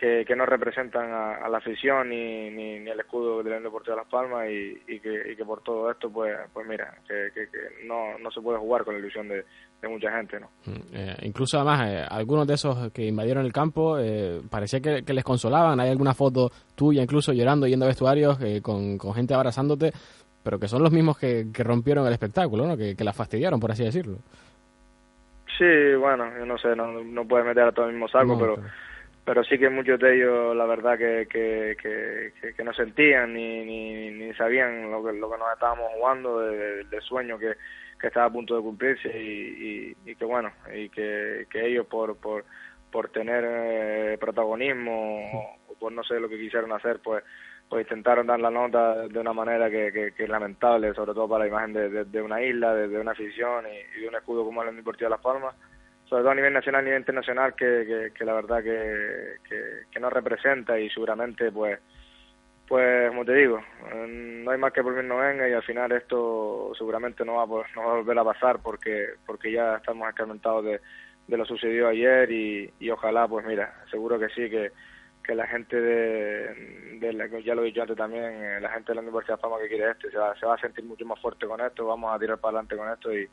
que, 0.00 0.24
que 0.24 0.34
no 0.34 0.46
representan 0.46 1.12
a, 1.12 1.46
la 1.46 1.58
afición 1.58 2.08
ni, 2.08 2.48
ni, 2.48 2.78
ni, 2.80 2.90
el 2.90 3.00
escudo 3.00 3.42
del 3.42 3.62
Deportivo 3.62 3.94
de 3.94 4.00
Las 4.00 4.10
Palmas 4.10 4.48
y, 4.48 4.80
y, 4.88 4.98
que, 4.98 5.32
y 5.32 5.36
que 5.36 5.44
por 5.44 5.62
todo 5.62 5.90
esto, 5.90 6.10
pues, 6.10 6.34
pues 6.54 6.66
mira, 6.66 6.96
que, 7.06 7.28
que, 7.34 7.46
no, 7.84 8.18
no 8.18 8.30
se 8.30 8.40
puede 8.40 8.58
jugar 8.58 8.82
con 8.82 8.94
la 8.94 9.00
ilusión 9.00 9.28
de, 9.28 9.44
de 9.82 9.88
mucha 9.88 10.10
gente, 10.12 10.40
¿no? 10.40 10.48
Mm, 10.64 10.94
eh, 10.94 11.16
incluso 11.22 11.58
además, 11.58 11.86
eh, 11.86 12.06
algunos 12.08 12.46
de 12.46 12.54
esos 12.54 12.90
que 12.92 13.04
invadieron 13.04 13.44
el 13.44 13.52
campo 13.52 13.98
eh, 13.98 14.40
parecía 14.48 14.80
que, 14.80 15.12
les 15.12 15.24
consolaban. 15.24 15.78
Hay 15.80 15.90
alguna 15.90 16.14
foto 16.14 16.50
tuya 16.74 17.02
incluso 17.02 17.34
llorando, 17.34 17.66
yendo 17.66 17.84
a 17.84 17.88
vestuarios 17.88 18.38
con, 18.62 18.96
con 18.96 19.12
gente 19.12 19.34
abrazándote, 19.34 19.92
pero 20.42 20.58
que 20.58 20.66
son 20.66 20.82
los 20.82 20.92
mismos 20.92 21.18
que, 21.18 21.48
que 21.52 21.62
rompieron 21.62 22.06
el 22.06 22.12
espectáculo, 22.14 22.66
¿no? 22.66 22.74
Que, 22.74 22.96
que 22.96 23.04
la 23.04 23.12
fastidiaron, 23.12 23.60
por 23.60 23.72
así 23.72 23.84
decirlo. 23.84 24.16
Sí, 25.58 25.94
bueno, 25.98 26.24
yo 26.38 26.46
no 26.46 26.56
sé, 26.56 26.74
no, 26.74 27.04
no 27.04 27.28
puede 27.28 27.44
meter 27.44 27.64
a 27.64 27.72
todo 27.72 27.84
el 27.84 27.92
mismo 27.92 28.08
saco, 28.08 28.38
pero 28.38 28.56
pero 28.56 28.66
sí 29.48 29.58
que 29.58 29.70
muchos 29.70 29.98
de 30.00 30.16
ellos 30.16 30.56
la 30.56 30.66
verdad 30.66 30.98
que, 30.98 31.26
que, 31.30 31.76
que, 32.56 32.64
no 32.64 32.72
sentían 32.72 33.34
ni, 33.34 34.10
ni, 34.10 34.34
sabían 34.34 34.90
lo 34.90 35.04
que, 35.04 35.12
lo 35.12 35.30
que 35.30 35.38
nos 35.38 35.52
estábamos 35.52 35.92
jugando 35.94 36.40
de 36.40 37.00
sueño 37.02 37.38
que, 37.38 37.54
que 38.00 38.06
estaba 38.06 38.26
a 38.26 38.32
punto 38.32 38.56
de 38.56 38.62
cumplirse 38.62 39.08
y, 39.08 39.94
y, 40.04 40.10
y 40.10 40.16
que 40.16 40.24
bueno 40.24 40.50
y 40.74 40.88
que, 40.88 41.46
que 41.50 41.66
ellos 41.66 41.86
por 41.86 42.16
por 42.16 42.44
por 42.90 43.10
tener 43.10 43.44
eh, 43.46 44.18
protagonismo 44.18 45.58
o 45.68 45.74
por 45.78 45.92
no 45.92 46.02
sé 46.02 46.18
lo 46.18 46.28
que 46.28 46.38
quisieron 46.38 46.72
hacer 46.72 47.00
pues 47.00 47.22
pues 47.68 47.84
intentaron 47.84 48.26
dar 48.26 48.40
la 48.40 48.50
nota 48.50 49.06
de 49.06 49.18
una 49.20 49.32
manera 49.32 49.70
que, 49.70 50.12
es 50.16 50.28
lamentable 50.28 50.92
sobre 50.94 51.12
todo 51.12 51.28
para 51.28 51.44
la 51.44 51.50
imagen 51.50 51.72
de, 52.10 52.22
una 52.22 52.42
isla 52.42 52.74
de, 52.74 52.98
una 52.98 53.12
afición 53.12 53.64
y, 53.66 54.00
de 54.00 54.08
un 54.08 54.16
escudo 54.16 54.44
como 54.44 54.62
el 54.64 54.74
Deportivo 54.74 55.06
de 55.06 55.10
Las 55.10 55.20
Palmas 55.20 55.54
sobre 56.10 56.24
todo 56.24 56.32
a 56.32 56.34
nivel 56.34 56.52
nacional, 56.52 56.80
a 56.80 56.84
nivel 56.84 56.98
internacional, 56.98 57.54
que, 57.54 58.10
que, 58.12 58.24
la 58.24 58.34
verdad 58.34 58.64
que, 58.64 59.36
que, 59.88 60.00
no 60.00 60.10
representa 60.10 60.76
y 60.76 60.90
seguramente, 60.90 61.52
pues, 61.52 61.78
pues 62.66 63.08
como 63.10 63.24
te 63.24 63.34
digo, 63.34 63.60
no 64.08 64.50
hay 64.50 64.58
más 64.58 64.72
que 64.72 64.82
por 64.82 64.92
mí 64.92 65.06
no 65.06 65.18
venga 65.18 65.48
y 65.48 65.52
al 65.52 65.62
final 65.62 65.92
esto 65.92 66.72
seguramente 66.76 67.24
no 67.24 67.36
va, 67.36 67.46
no 67.46 67.82
va 67.82 67.92
a 67.92 67.96
volver 67.98 68.18
a 68.18 68.24
pasar 68.24 68.58
porque, 68.60 69.10
porque 69.24 69.52
ya 69.52 69.76
estamos 69.76 70.08
escarmentados 70.08 70.64
de, 70.64 70.80
de 71.28 71.36
lo 71.36 71.44
sucedido 71.44 71.86
ayer 71.86 72.28
y, 72.32 72.72
y 72.80 72.90
ojalá, 72.90 73.28
pues 73.28 73.46
mira, 73.46 73.72
seguro 73.88 74.18
que 74.18 74.30
sí, 74.30 74.50
que, 74.50 74.72
que 75.22 75.34
la 75.36 75.46
gente 75.46 75.80
de, 75.80 77.12
la, 77.12 77.28
ya 77.38 77.54
lo 77.54 77.62
dicho 77.62 77.82
antes 77.82 77.96
también, 77.96 78.24
eh, 78.24 78.60
la 78.60 78.70
gente 78.70 78.90
de 78.90 78.96
la 78.96 79.02
Universidad 79.02 79.36
de 79.36 79.42
Fama 79.42 79.58
que 79.62 79.68
quiere 79.68 79.92
esto, 79.92 80.10
se 80.10 80.18
va, 80.18 80.36
se 80.36 80.44
va 80.44 80.56
a 80.56 80.60
sentir 80.60 80.84
mucho 80.84 81.06
más 81.06 81.20
fuerte 81.20 81.46
con 81.46 81.60
esto, 81.60 81.86
vamos 81.86 82.12
a 82.12 82.18
tirar 82.18 82.38
para 82.38 82.58
adelante 82.58 82.76
con 82.76 82.90
esto 82.90 83.16
y 83.16 83.28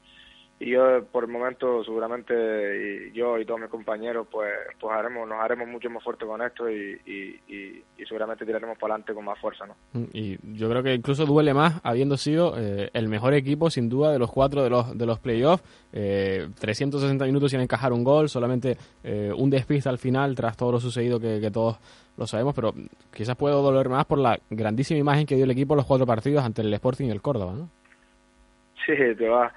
y 0.60 0.72
yo 0.72 1.04
por 1.12 1.26
el 1.26 1.30
momento 1.30 1.84
seguramente 1.84 2.34
y 2.34 3.12
yo 3.12 3.38
y 3.38 3.46
todos 3.46 3.60
mis 3.60 3.70
compañeros 3.70 4.28
pues 4.32 4.52
pues 4.80 4.96
haremos 4.96 5.30
nos 5.30 5.40
haremos 5.40 5.68
mucho 5.68 5.88
más 5.90 6.04
fuerte 6.04 6.26
con 6.26 6.42
esto 6.42 6.70
y, 6.70 7.00
y, 7.06 7.40
y, 7.48 8.06
seguramente 8.08 8.46
tiraremos 8.46 8.78
para 8.78 8.96
adelante 8.96 9.14
con 9.14 9.26
más 9.26 9.38
fuerza 9.40 9.68
no 9.68 9.76
mm, 9.94 10.06
y 10.14 10.38
yo 10.58 10.70
creo 10.70 10.82
que 10.82 10.96
incluso 10.96 11.26
duele 11.26 11.54
más 11.54 11.80
habiendo 11.84 12.18
sido 12.18 12.56
eh, 12.58 12.90
el 12.94 13.08
mejor 13.08 13.36
equipo 13.36 13.70
sin 13.70 13.88
duda 13.88 14.12
de 14.12 14.18
los 14.18 14.32
cuatro 14.32 14.64
de 14.64 14.70
los 14.70 14.98
de 14.98 15.06
los 15.06 15.20
playoffs. 15.20 15.64
Eh, 15.94 16.48
360 16.60 17.26
minutos 17.26 17.52
sin 17.52 17.60
encajar 17.60 17.94
un 17.94 18.04
gol 18.04 18.28
solamente 18.28 18.78
eh, 19.04 19.32
un 19.36 19.50
despiste 19.50 19.90
al 19.90 19.98
final 19.98 20.36
tras 20.36 20.58
todo 20.58 20.72
lo 20.72 20.80
sucedido 20.80 21.20
que, 21.20 21.40
que 21.40 21.52
todos 21.52 21.78
lo 22.18 22.26
sabemos 22.26 22.56
pero 22.56 22.74
quizás 23.14 23.36
puedo 23.36 23.62
doler 23.62 23.90
más 23.90 24.06
por 24.06 24.18
la 24.18 24.40
grandísima 24.50 25.00
imagen 25.00 25.26
que 25.26 25.36
dio 25.36 25.46
el 25.46 25.52
equipo 25.52 25.74
en 25.74 25.78
los 25.78 25.86
cuatro 25.86 26.06
partidos 26.06 26.44
ante 26.44 26.62
el 26.62 26.74
Sporting 26.74 27.08
y 27.08 27.12
el 27.12 27.22
Córdoba 27.22 27.54
no 27.54 27.70
sí 28.86 28.94
te 29.18 29.28
va 29.28 29.54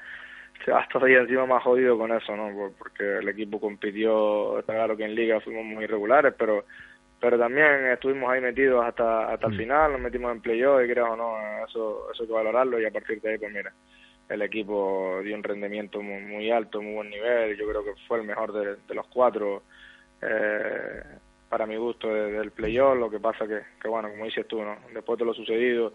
se 0.65 0.71
va 0.71 0.87
todavía 0.93 1.21
encima 1.21 1.47
más 1.47 1.63
jodido 1.63 1.97
con 1.97 2.13
eso, 2.13 2.37
¿no? 2.37 2.73
Porque 2.79 3.19
el 3.19 3.29
equipo 3.29 3.61
compitió, 3.61 4.59
está 4.59 4.75
claro 4.75 4.97
que 4.97 5.05
en 5.05 5.15
liga 5.15 5.41
fuimos 5.41 5.65
muy 5.65 5.85
irregulares, 5.85 6.35
pero 6.37 6.65
pero 7.21 7.39
también 7.39 7.87
estuvimos 7.93 8.31
ahí 8.31 8.41
metidos 8.41 8.83
hasta 8.85 9.33
hasta 9.33 9.47
el 9.47 9.55
mm. 9.55 9.57
final, 9.57 9.93
nos 9.93 10.01
metimos 10.01 10.33
en 10.33 10.41
playoff 10.41 10.83
y 10.83 10.89
creo 10.91 11.17
no, 11.17 11.37
eso 11.67 12.11
eso 12.13 12.23
hay 12.23 12.27
que 12.27 12.33
valorarlo 12.33 12.81
y 12.81 12.87
a 12.87 12.91
partir 12.91 13.21
de 13.21 13.33
ahí 13.33 13.39
pues 13.39 13.53
mira, 13.53 13.73
el 14.29 14.43
equipo 14.43 15.21
dio 15.23 15.37
un 15.37 15.43
rendimiento 15.43 16.01
muy, 16.01 16.23
muy 16.23 16.51
alto, 16.51 16.81
muy 16.81 16.95
buen 16.95 17.11
nivel, 17.11 17.57
yo 17.57 17.69
creo 17.69 17.85
que 17.85 17.93
fue 18.09 18.19
el 18.19 18.25
mejor 18.25 18.53
de, 18.53 18.77
de 18.77 18.95
los 18.95 19.07
cuatro 19.09 19.63
eh, 20.23 21.03
para 21.49 21.67
mi 21.67 21.77
gusto 21.77 22.09
del 22.09 22.53
playoff, 22.53 22.97
lo 22.97 23.11
que 23.11 23.19
pasa 23.19 23.47
que, 23.47 23.61
que 23.83 23.89
bueno, 23.89 24.09
como 24.09 24.25
dices 24.25 24.47
tú, 24.47 24.63
¿no? 24.63 24.77
Después 24.95 25.19
de 25.19 25.25
lo 25.25 25.35
sucedido 25.35 25.95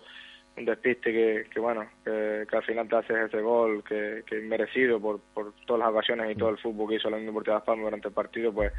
un 0.58 0.66
despiste 0.66 1.12
que, 1.12 1.46
que 1.52 1.60
bueno, 1.60 1.86
que, 2.04 2.48
al 2.52 2.64
final 2.64 2.88
te 2.88 2.96
haces 2.96 3.18
ese 3.28 3.42
gol 3.42 3.84
que, 3.84 4.24
que 4.26 4.40
merecido 4.40 5.00
por, 5.00 5.20
por 5.34 5.54
todas 5.66 5.82
las 5.82 5.90
ocasiones 5.90 6.32
y 6.32 6.36
todo 6.36 6.50
el 6.50 6.58
fútbol 6.58 6.90
que 6.90 6.96
hizo 6.96 7.10
la 7.10 7.18
Unión 7.18 7.32
Deportiva 7.32 7.56
Las 7.56 7.66
Palmas 7.66 7.86
durante 7.86 8.08
el 8.08 8.14
partido, 8.14 8.54
pues 8.54 8.72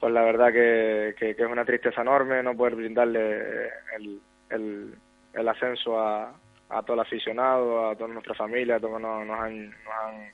pues 0.00 0.12
la 0.12 0.22
verdad 0.22 0.52
que, 0.52 1.14
que, 1.18 1.30
es 1.30 1.50
una 1.50 1.64
tristeza 1.64 2.02
enorme 2.02 2.42
no 2.42 2.56
poder 2.56 2.76
brindarle 2.76 3.68
el, 3.96 4.20
el, 5.34 5.48
ascenso 5.48 5.98
a, 5.98 6.32
a 6.68 6.82
todo 6.82 6.94
el 6.94 7.00
aficionado, 7.00 7.88
a 7.88 7.96
toda 7.96 8.12
nuestra 8.12 8.34
familia, 8.34 8.76
a 8.76 8.80
todos 8.80 9.00
nos, 9.00 9.26
nos, 9.26 9.40
han, 9.40 9.70
nos 9.70 9.94
han 10.04 10.32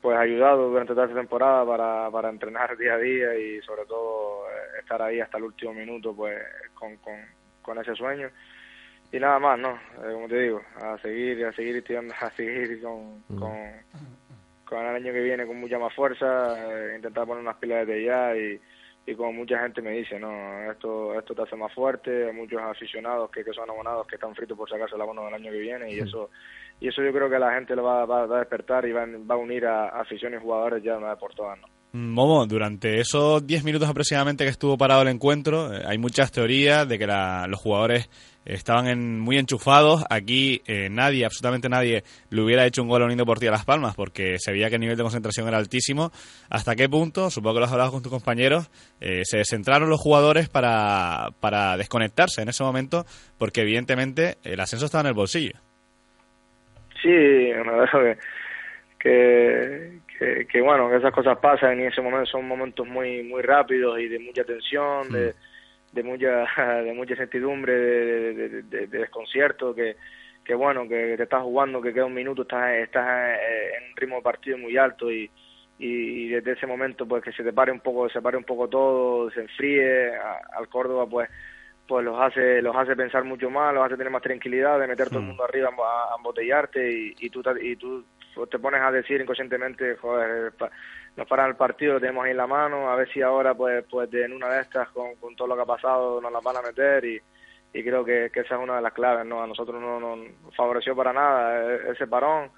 pues 0.00 0.18
ayudado 0.18 0.68
durante 0.68 0.94
toda 0.94 1.06
esta 1.06 1.18
temporada 1.18 1.64
para, 1.64 2.10
para 2.10 2.28
entrenar 2.28 2.76
día 2.76 2.94
a 2.94 2.98
día 2.98 3.34
y 3.36 3.60
sobre 3.62 3.84
todo 3.84 4.48
eh, 4.48 4.80
estar 4.80 5.00
ahí 5.00 5.20
hasta 5.20 5.38
el 5.38 5.44
último 5.44 5.72
minuto 5.72 6.14
pues 6.14 6.42
con, 6.74 6.96
con, 6.96 7.14
con 7.62 7.78
ese 7.78 7.94
sueño 7.94 8.30
y 9.12 9.20
nada 9.20 9.38
más 9.38 9.58
no 9.58 9.72
eh, 9.72 10.12
como 10.12 10.26
te 10.26 10.40
digo 10.40 10.62
a 10.80 10.98
seguir 10.98 11.44
a 11.44 11.52
seguir 11.52 11.76
estudiando 11.76 12.14
a 12.20 12.30
seguir 12.30 12.82
con, 12.82 13.22
mm. 13.28 13.38
con, 13.38 13.52
con 14.64 14.86
el 14.86 14.96
año 14.96 15.12
que 15.12 15.20
viene 15.20 15.46
con 15.46 15.60
mucha 15.60 15.78
más 15.78 15.94
fuerza 15.94 16.56
eh, 16.58 16.96
intentar 16.96 17.26
poner 17.26 17.42
unas 17.42 17.56
pilas 17.56 17.86
desde 17.86 18.04
ya 18.04 18.36
y, 18.36 18.60
y 19.04 19.14
como 19.14 19.32
mucha 19.32 19.58
gente 19.58 19.82
me 19.82 19.90
dice, 19.90 20.18
no, 20.18 20.70
esto 20.70 21.18
esto 21.18 21.34
te 21.34 21.42
hace 21.42 21.56
más 21.56 21.72
fuerte, 21.74 22.26
hay 22.26 22.32
muchos 22.32 22.60
aficionados 22.60 23.30
que, 23.30 23.44
que 23.44 23.52
son 23.52 23.68
abonados 23.68 24.06
que 24.06 24.14
están 24.14 24.34
fritos 24.34 24.56
por 24.56 24.70
sacarse 24.70 24.94
el 24.94 25.02
abono 25.02 25.24
del 25.24 25.34
año 25.34 25.50
que 25.50 25.58
viene 25.58 25.92
y 25.92 25.98
eso 25.98 26.30
y 26.80 26.88
eso 26.88 27.02
yo 27.02 27.12
creo 27.12 27.28
que 27.28 27.38
la 27.38 27.52
gente 27.52 27.76
lo 27.76 27.82
va, 27.82 28.06
va, 28.06 28.22
a 28.22 28.38
despertar 28.38 28.86
y 28.86 28.92
va, 28.92 29.06
va 29.06 29.34
a 29.34 29.38
unir 29.38 29.66
a, 29.66 29.88
aficiones 29.88 30.40
y 30.40 30.42
jugadores 30.42 30.82
ya 30.82 30.96
una 30.96 31.10
vez 31.10 31.18
por 31.18 31.34
todas, 31.34 31.58
¿no? 31.60 31.66
Momo, 31.94 32.46
durante 32.46 33.00
esos 33.00 33.46
10 33.46 33.64
minutos 33.64 33.86
aproximadamente 33.86 34.44
que 34.44 34.50
estuvo 34.50 34.78
parado 34.78 35.02
el 35.02 35.08
encuentro, 35.08 35.74
eh, 35.74 35.82
hay 35.86 35.98
muchas 35.98 36.32
teorías 36.32 36.88
de 36.88 36.98
que 36.98 37.06
los 37.06 37.60
jugadores 37.60 38.08
estaban 38.46 38.86
en, 38.86 39.20
muy 39.20 39.36
enchufados. 39.36 40.02
Aquí 40.08 40.62
eh, 40.66 40.88
nadie, 40.90 41.26
absolutamente 41.26 41.68
nadie, 41.68 42.02
le 42.30 42.40
hubiera 42.40 42.64
hecho 42.64 42.82
un 42.82 42.88
gol 42.88 43.02
a 43.02 43.04
Unión 43.04 43.18
Deportiva 43.18 43.52
Las 43.52 43.66
Palmas 43.66 43.94
porque 43.94 44.36
se 44.38 44.52
veía 44.52 44.70
que 44.70 44.76
el 44.76 44.80
nivel 44.80 44.96
de 44.96 45.02
concentración 45.02 45.46
era 45.48 45.58
altísimo. 45.58 46.12
¿Hasta 46.48 46.74
qué 46.76 46.88
punto, 46.88 47.28
supongo 47.28 47.56
que 47.56 47.60
lo 47.60 47.66
has 47.66 47.72
hablado 47.72 47.92
con 47.92 48.02
tus 48.02 48.10
compañeros, 48.10 48.70
eh, 49.00 49.20
se 49.24 49.44
centraron 49.44 49.90
los 49.90 50.00
jugadores 50.00 50.48
para, 50.48 51.28
para 51.40 51.76
desconectarse 51.76 52.40
en 52.40 52.48
ese 52.48 52.64
momento? 52.64 53.04
Porque 53.36 53.60
evidentemente 53.60 54.38
el 54.44 54.60
ascenso 54.60 54.86
estaba 54.86 55.02
en 55.02 55.08
el 55.08 55.14
bolsillo. 55.14 55.58
Sí, 57.02 57.08
me 57.08 58.16
que 58.98 59.98
que, 60.22 60.46
que, 60.46 60.60
bueno, 60.60 60.88
que 60.88 60.96
esas 60.96 61.12
cosas 61.12 61.38
pasan 61.38 61.78
y 61.78 61.82
en 61.82 61.88
ese 61.88 62.00
momento 62.00 62.26
son 62.26 62.46
momentos 62.46 62.86
muy 62.86 63.22
muy 63.24 63.42
rápidos 63.42 63.98
y 63.98 64.08
de 64.08 64.20
mucha 64.20 64.44
tensión, 64.44 65.10
de, 65.10 65.34
mm. 65.34 65.94
de 65.94 66.02
mucha 66.02 66.46
de 66.82 66.92
mucha 66.94 67.12
incertidumbre, 67.14 67.72
de, 67.72 68.62
de, 68.62 68.86
desconcierto, 68.86 69.74
que, 69.74 69.96
que 70.44 70.54
bueno, 70.54 70.88
que 70.88 71.16
te 71.16 71.24
estás 71.24 71.42
jugando, 71.42 71.80
que 71.80 71.92
queda 71.92 72.04
un 72.04 72.14
minuto, 72.14 72.42
estás, 72.42 72.72
estás 72.74 73.38
eh, 73.40 73.70
en 73.78 73.90
un 73.90 73.96
ritmo 73.96 74.16
de 74.16 74.22
partido 74.22 74.58
muy 74.58 74.76
alto 74.76 75.10
y, 75.10 75.28
y, 75.78 76.28
desde 76.28 76.52
ese 76.52 76.66
momento 76.66 77.06
pues 77.06 77.24
que 77.24 77.32
se 77.32 77.42
te 77.42 77.52
pare 77.52 77.72
un 77.72 77.80
poco, 77.80 78.08
se 78.08 78.22
pare 78.22 78.36
un 78.36 78.44
poco 78.44 78.68
todo, 78.68 79.30
se 79.30 79.40
enfríe, 79.40 80.12
al 80.16 80.68
Córdoba 80.68 81.06
pues 81.06 81.28
pues 81.88 82.04
los 82.04 82.18
hace 82.20 82.62
los 82.62 82.76
hace 82.76 82.94
pensar 82.94 83.24
mucho 83.24 83.50
más, 83.50 83.74
los 83.74 83.84
hace 83.84 83.96
tener 83.96 84.12
más 84.12 84.22
tranquilidad, 84.22 84.78
de 84.78 84.86
meter 84.86 85.08
todo 85.08 85.18
el 85.18 85.24
mm. 85.24 85.28
mundo 85.28 85.44
arriba 85.44 85.68
a, 85.68 86.16
embotellarte 86.16 86.92
y, 86.92 87.14
y, 87.18 87.28
tú 87.28 87.42
y 87.60 87.76
tú 87.76 88.04
te 88.50 88.58
pones 88.58 88.80
a 88.80 88.90
decir 88.90 89.20
inconscientemente, 89.20 89.96
joder, 89.96 90.52
nos 91.16 91.28
paran 91.28 91.50
el 91.50 91.56
partido, 91.56 92.00
tenemos 92.00 92.24
ahí 92.24 92.30
en 92.30 92.36
la 92.38 92.46
mano, 92.46 92.90
a 92.90 92.96
ver 92.96 93.10
si 93.12 93.22
ahora 93.22 93.54
pues 93.54 93.84
pues 93.90 94.12
en 94.14 94.32
una 94.32 94.48
de 94.48 94.62
estas 94.62 94.88
con, 94.90 95.14
con 95.16 95.36
todo 95.36 95.48
lo 95.48 95.56
que 95.56 95.62
ha 95.62 95.66
pasado 95.66 96.20
nos 96.20 96.32
las 96.32 96.42
van 96.42 96.56
a 96.56 96.62
meter 96.62 97.04
y, 97.04 97.20
y 97.72 97.82
creo 97.82 98.04
que, 98.04 98.30
que, 98.32 98.40
esa 98.40 98.56
es 98.56 98.60
una 98.62 98.76
de 98.76 98.82
las 98.82 98.92
claves, 98.92 99.26
¿no? 99.26 99.42
A 99.42 99.46
nosotros 99.46 99.80
no 99.80 100.00
nos 100.00 100.18
favoreció 100.56 100.96
para 100.96 101.12
nada 101.12 101.74
e, 101.74 101.92
ese 101.92 102.06
parón 102.06 102.50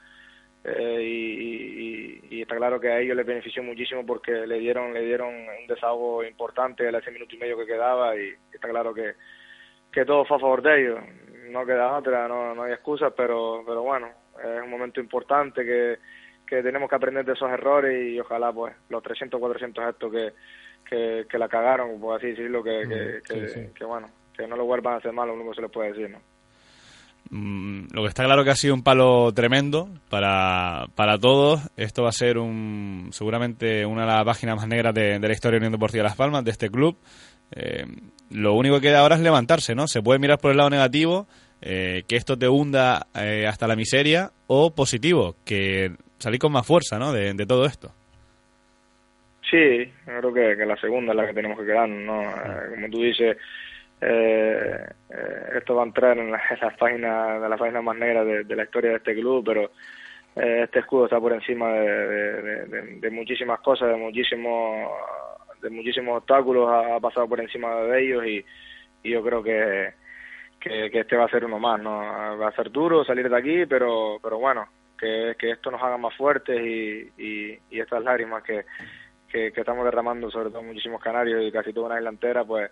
eh, 0.65 1.01
y, 1.03 2.21
y, 2.31 2.43
está 2.43 2.57
claro 2.57 2.81
que 2.81 2.91
a 2.91 3.01
ellos 3.01 3.17
les 3.17 3.27
benefició 3.27 3.63
muchísimo 3.63 4.07
porque 4.07 4.47
le 4.47 4.59
dieron 4.59 4.95
le 4.95 5.03
dieron 5.03 5.35
un 5.35 5.67
desahogo 5.67 6.25
importante 6.25 6.87
a 6.87 6.99
ese 6.99 7.11
minuto 7.11 7.35
y 7.35 7.39
medio 7.39 7.59
que 7.59 7.67
quedaba 7.67 8.17
y 8.17 8.33
está 8.53 8.69
claro 8.69 8.95
que, 8.95 9.15
que 9.93 10.05
todo 10.05 10.25
fue 10.25 10.37
a 10.37 10.41
favor 10.41 10.63
de 10.63 10.81
ellos. 10.81 11.01
No 11.51 11.67
queda 11.67 11.97
otra, 11.97 12.27
no, 12.27 12.55
no 12.55 12.65
hay 12.65 12.73
excusas, 12.73 13.13
pero, 13.17 13.63
pero 13.67 13.83
bueno, 13.83 14.09
es 14.43 14.63
un 14.63 14.71
momento 14.71 15.01
importante 15.01 15.65
que, 15.65 15.99
que 16.47 16.63
tenemos 16.63 16.89
que 16.89 16.97
aprender 16.97 17.25
de 17.25 17.33
esos 17.33 17.51
errores 17.51 18.13
y 18.13 18.19
ojalá 18.21 18.53
pues 18.53 18.75
los 18.89 19.03
300 19.03 19.39
400 19.41 19.89
estos 19.89 20.13
que, 20.13 20.33
que, 20.89 21.27
que 21.29 21.39
la 21.39 21.49
cagaron, 21.49 22.01
por 22.01 22.17
así 22.17 22.29
decirlo, 22.29 22.63
que, 22.63 23.21
que, 23.27 23.71
que, 23.75 23.85
bueno, 23.85 24.11
que 24.37 24.47
no 24.47 24.57
lo 24.57 24.65
vuelvan 24.65 24.95
a 24.95 24.97
hacer 24.99 25.13
mal, 25.13 25.29
lo 25.29 25.35
único 25.35 25.51
que 25.51 25.57
se 25.57 25.63
les 25.63 25.71
puede 25.71 25.93
decir, 25.93 26.11
¿no? 26.11 26.19
Mm, 27.31 27.87
lo 27.93 28.03
que 28.03 28.09
está 28.09 28.25
claro 28.25 28.45
que 28.45 28.51
ha 28.51 28.57
sido 28.57 28.75
un 28.75 28.83
palo 28.83 29.33
tremendo 29.33 29.89
para, 30.11 30.87
para 30.95 31.19
todos. 31.19 31.61
Esto 31.77 32.03
va 32.03 32.11
a 32.11 32.13
ser 32.13 32.37
un, 32.37 33.09
seguramente 33.13 33.87
una 33.87 34.03
de 34.03 34.09
las 34.09 34.25
páginas 34.25 34.57
más 34.57 34.69
negras 34.69 34.93
de, 34.93 35.19
de 35.19 35.27
la 35.27 35.33
historia 35.33 35.59
de 35.59 35.67
Unión 35.67 35.73
Deportiva 35.73 36.05
Las 36.05 36.17
Palmas, 36.17 36.45
de 36.45 36.51
este 36.51 36.71
club. 36.71 36.99
Eh, 37.53 37.87
lo 38.31 38.55
único 38.55 38.77
que 38.77 38.89
queda 38.89 39.01
ahora 39.01 39.17
es 39.17 39.23
levantarse, 39.23 39.75
¿no? 39.75 39.87
Se 39.87 40.03
puede 40.03 40.19
mirar 40.19 40.39
por 40.39 40.51
el 40.51 40.57
lado 40.57 40.71
negativo, 40.71 41.27
eh, 41.67 42.03
que 42.07 42.17
esto 42.17 42.37
te 42.37 42.49
hunda 42.49 43.07
eh, 43.15 43.47
hasta 43.47 43.67
la 43.67 43.77
miseria, 43.77 44.31
o 44.47 44.75
positivo, 44.75 45.37
que 45.45 45.93
salir 46.19 46.39
con 46.39 46.53
más 46.53 46.67
fuerza, 46.67 46.99
¿no? 46.99 47.13
De, 47.13 47.35
todo 47.47 47.65
esto. 47.65 47.91
Sí, 49.51 49.91
creo 50.05 50.33
que, 50.33 50.57
que, 50.57 50.67
la 50.67 50.77
segunda 50.77 51.13
es 51.13 51.17
la 51.17 51.27
que 51.27 51.35
tenemos 51.35 51.59
que 51.59 51.67
quedar, 51.67 51.89
¿no? 51.89 52.23
Eh, 52.23 52.71
como 52.75 52.89
tú 52.91 53.03
dices, 53.03 53.37
esto 54.01 55.75
va 55.75 55.83
a 55.83 55.87
entrar 55.87 56.19
en, 56.19 56.31
la, 56.31 56.43
las 56.61 56.77
páginas 56.77 57.41
de 57.41 57.49
la 57.49 57.57
página 57.57 57.81
más 57.81 57.97
negra 57.97 58.25
de, 58.25 58.57
la 58.57 58.65
historia 58.65 58.91
de 58.91 58.97
este 58.97 59.15
club, 59.15 59.43
pero 59.47 59.71
este 60.37 60.81
escudo 60.81 61.05
está 61.05 61.19
por 61.19 61.33
encima 61.33 61.73
de, 61.73 62.67
de 63.01 63.11
muchísimas 63.11 63.61
cosas, 63.61 63.89
de 63.89 63.97
muchísimos 63.97 64.91
de 65.65 65.71
muchísimos 65.71 66.19
obstáculos, 66.19 66.69
ha, 66.71 67.01
pasado 67.01 67.27
por 67.27 67.41
encima 67.41 67.75
de 67.75 68.03
ellos 68.03 68.25
y, 68.27 68.45
yo 69.09 69.23
creo 69.23 69.43
que, 69.43 69.93
que, 70.65 71.01
este 71.01 71.17
va 71.17 71.25
a 71.25 71.31
ser 71.31 71.45
uno 71.45 71.59
más, 71.59 71.81
¿no? 71.81 71.99
Va 72.39 72.49
a 72.49 72.57
ser 72.57 72.71
duro 72.71 73.05
salir 73.05 73.29
de 73.29 73.37
aquí, 73.37 73.67
pero, 73.67 74.19
pero 74.23 74.39
bueno, 74.39 74.67
que, 74.99 75.35
que 75.39 75.51
esto 75.51 75.71
nos 75.71 75.83
haga 75.83 75.99
más 75.99 76.17
fuertes 76.17 76.59
y, 76.61 77.11
y, 77.19 77.81
estas 77.81 78.03
lágrimas 78.03 78.43
que, 78.43 78.65
que, 79.29 79.53
estamos 79.55 79.85
derramando, 79.85 80.31
sobre 80.31 80.51
todo 80.51 80.63
muchísimos 80.63 81.03
canarios 81.03 81.43
y 81.45 81.53
casi 81.53 81.73
toda 81.73 81.87
una 81.89 81.99
isla 81.99 82.11
entera, 82.11 82.45
pues 82.45 82.71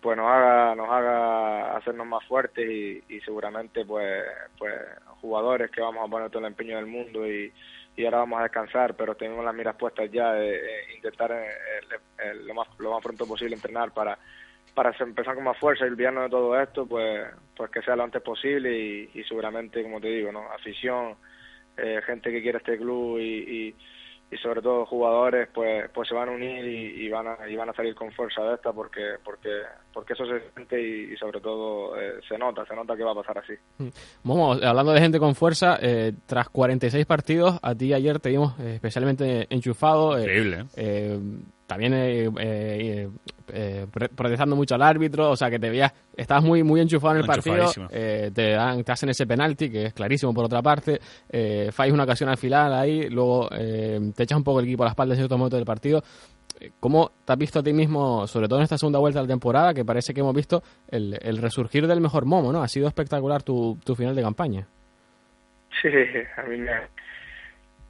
pues 0.00 0.16
nos 0.16 0.26
haga 0.26 0.74
nos 0.74 0.90
haga 0.90 1.76
hacernos 1.76 2.08
más 2.08 2.24
fuertes 2.24 2.68
y, 2.68 3.04
y 3.08 3.20
seguramente 3.20 3.84
pues 3.84 4.24
pues 4.58 4.74
jugadores 5.20 5.70
que 5.70 5.80
vamos 5.80 6.04
a 6.04 6.10
poner 6.10 6.28
todo 6.28 6.40
el 6.40 6.46
empeño 6.46 6.74
del 6.74 6.86
mundo 6.86 7.24
y, 7.24 7.52
y 7.96 8.04
ahora 8.04 8.18
vamos 8.18 8.40
a 8.40 8.44
descansar, 8.44 8.94
pero 8.94 9.14
tenemos 9.14 9.44
las 9.44 9.54
miras 9.54 9.76
puestas 9.76 10.10
ya 10.10 10.32
de, 10.32 10.60
intentar 10.96 11.30
eh, 11.32 12.34
lo, 12.46 12.54
más, 12.54 12.68
lo 12.78 12.90
más 12.90 13.02
pronto 13.02 13.26
posible 13.26 13.54
entrenar 13.54 13.92
para 13.92 14.18
para 14.74 14.94
empezar 14.98 15.34
con 15.34 15.44
más 15.44 15.58
fuerza 15.58 15.84
y 15.84 15.88
olvidarnos 15.88 16.24
de 16.24 16.30
todo 16.30 16.60
esto, 16.60 16.86
pues 16.86 17.26
pues 17.56 17.70
que 17.70 17.82
sea 17.82 17.96
lo 17.96 18.04
antes 18.04 18.22
posible 18.22 18.76
y, 18.76 19.10
y 19.14 19.24
seguramente, 19.24 19.82
como 19.82 20.00
te 20.00 20.08
digo, 20.08 20.32
no 20.32 20.50
afición, 20.50 21.16
eh, 21.76 22.00
gente 22.06 22.30
que 22.30 22.42
quiere 22.42 22.58
este 22.58 22.78
club 22.78 23.18
y, 23.18 23.74
y 24.32 24.38
sobre 24.38 24.62
todo 24.62 24.86
jugadores 24.86 25.48
pues 25.52 25.90
pues 25.92 26.08
se 26.08 26.14
van 26.14 26.30
a 26.30 26.32
unir 26.32 26.64
y, 26.64 27.08
van 27.10 27.26
a 27.26 27.48
y 27.48 27.54
van 27.54 27.68
a 27.68 27.74
salir 27.74 27.94
con 27.94 28.10
fuerza 28.12 28.42
de 28.42 28.54
esta 28.54 28.72
porque 28.72 29.16
porque 29.22 29.60
porque 29.92 30.14
eso 30.14 30.24
se 30.24 30.40
siente 30.54 30.80
y, 30.80 31.14
sobre 31.18 31.40
todo 31.40 32.00
eh, 32.00 32.14
se 32.26 32.38
nota 32.38 32.64
se 32.64 32.74
nota 32.74 32.96
que 32.96 33.04
va 33.04 33.12
a 33.12 33.14
pasar 33.14 33.38
así. 33.38 33.52
Vamos, 34.24 34.58
mm. 34.58 34.64
hablando 34.64 34.92
de 34.92 35.00
gente 35.00 35.18
con 35.18 35.34
fuerza 35.34 35.78
eh, 35.82 36.12
tras 36.24 36.48
46 36.48 37.04
partidos 37.04 37.58
a 37.62 37.74
ti 37.74 37.92
ayer 37.92 38.18
te 38.20 38.30
vimos 38.30 38.58
eh, 38.58 38.76
especialmente 38.76 39.46
enchufado 39.50 40.18
increíble 40.18 40.64
también 41.72 41.94
eh, 41.94 42.30
eh, 42.38 43.08
eh 43.50 43.86
protestando 43.90 44.54
mucho 44.54 44.74
al 44.74 44.82
árbitro, 44.82 45.30
o 45.30 45.36
sea 45.36 45.48
que 45.48 45.58
te 45.58 45.70
veías, 45.70 45.90
estabas 46.14 46.44
muy 46.44 46.62
muy 46.62 46.82
enchufado 46.82 47.14
en 47.14 47.20
el 47.22 47.26
partido, 47.26 47.70
eh, 47.90 48.30
te 48.34 48.50
dan, 48.50 48.84
te 48.84 48.92
hacen 48.92 49.08
ese 49.08 49.26
penalti 49.26 49.70
que 49.70 49.86
es 49.86 49.94
clarísimo 49.94 50.34
por 50.34 50.44
otra 50.44 50.60
parte, 50.60 51.00
eh, 51.30 51.70
fallas 51.72 51.94
una 51.94 52.04
ocasión 52.04 52.28
al 52.28 52.36
final 52.36 52.74
ahí, 52.74 53.08
luego 53.08 53.48
te 53.48 54.22
echas 54.22 54.36
un 54.36 54.44
poco 54.44 54.60
el 54.60 54.66
equipo 54.66 54.82
a 54.82 54.86
la 54.86 54.90
espalda 54.90 55.14
en 55.14 55.18
cierto 55.18 55.38
momento 55.38 55.56
del 55.56 55.64
partido. 55.64 56.02
¿Cómo 56.78 57.10
te 57.24 57.32
has 57.32 57.38
visto 57.38 57.58
a 57.58 57.62
ti 57.62 57.72
mismo, 57.72 58.26
sobre 58.26 58.46
todo 58.46 58.58
en 58.58 58.64
esta 58.64 58.78
segunda 58.78 58.98
vuelta 58.98 59.18
de 59.18 59.24
la 59.24 59.32
temporada, 59.32 59.74
que 59.74 59.84
parece 59.84 60.14
que 60.14 60.20
hemos 60.20 60.34
visto 60.34 60.62
el, 60.88 61.18
el 61.20 61.38
resurgir 61.38 61.88
del 61.88 62.00
mejor 62.00 62.24
Momo, 62.24 62.52
¿no? 62.52 62.62
Ha 62.62 62.68
sido 62.68 62.86
espectacular 62.86 63.42
tu, 63.42 63.78
tu 63.82 63.96
final 63.96 64.14
de 64.14 64.22
campaña. 64.22 64.68
Sí, 65.80 65.88
a 66.36 66.42
mí 66.42 66.58
me, 66.58 66.70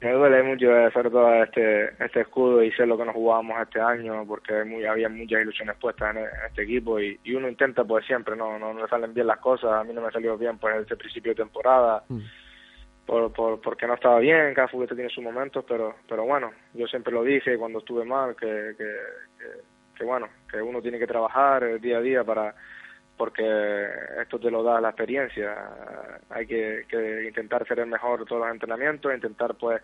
me 0.03 0.11
duele 0.11 0.43
mucho 0.43 0.69
hacer 0.85 1.09
todo 1.09 1.33
este, 1.43 1.85
este 2.03 2.21
escudo 2.21 2.61
y 2.61 2.71
sé 2.71 2.85
lo 2.85 2.97
que 2.97 3.05
nos 3.05 3.15
jugábamos 3.15 3.57
este 3.61 3.79
año 3.79 4.25
porque 4.27 4.65
muy, 4.65 4.85
había 4.85 5.07
muchas 5.07 5.41
ilusiones 5.41 5.77
puestas 5.77 6.15
en, 6.15 6.25
este 6.47 6.63
equipo 6.63 6.99
y, 6.99 7.17
uno 7.33 7.47
intenta 7.47 7.85
pues 7.85 8.05
siempre, 8.05 8.35
no, 8.35 8.59
no, 8.59 8.73
le 8.73 8.87
salen 8.89 9.13
bien 9.13 9.27
las 9.27 9.39
cosas, 9.39 9.71
a 9.71 9.83
mí 9.83 9.93
no 9.93 10.01
me 10.01 10.11
salió 10.11 10.37
bien 10.37 10.57
pues 10.57 10.75
ese 10.85 10.97
principio 10.97 11.31
de 11.31 11.43
temporada 11.43 12.03
mm. 12.09 12.19
por, 13.05 13.31
por, 13.31 13.61
porque 13.61 13.87
no 13.87 13.93
estaba 13.93 14.19
bien, 14.19 14.53
cada 14.53 14.67
futbolista 14.67 14.95
tiene 14.95 15.09
sus 15.09 15.23
momentos, 15.23 15.63
pero, 15.65 15.95
pero 16.07 16.25
bueno, 16.25 16.51
yo 16.73 16.85
siempre 16.87 17.13
lo 17.13 17.23
dije 17.23 17.57
cuando 17.57 17.79
estuve 17.79 18.03
mal 18.03 18.35
que, 18.35 18.75
que, 18.77 18.95
que, 19.39 19.45
que 19.97 20.03
bueno, 20.03 20.27
que 20.51 20.61
uno 20.61 20.81
tiene 20.81 20.99
que 20.99 21.07
trabajar 21.07 21.79
día 21.79 21.99
a 21.99 22.01
día 22.01 22.23
para 22.25 22.53
porque 23.17 23.43
esto 24.21 24.39
te 24.39 24.51
lo 24.51 24.63
da 24.63 24.81
la 24.81 24.89
experiencia. 24.89 25.55
Hay 26.29 26.45
que, 26.47 26.85
intentar 27.27 27.67
ser 27.67 27.79
el 27.79 27.87
mejor 27.87 28.25
todos 28.25 28.41
los 28.41 28.51
entrenamientos, 28.51 29.13
intentar 29.13 29.55
pues 29.55 29.81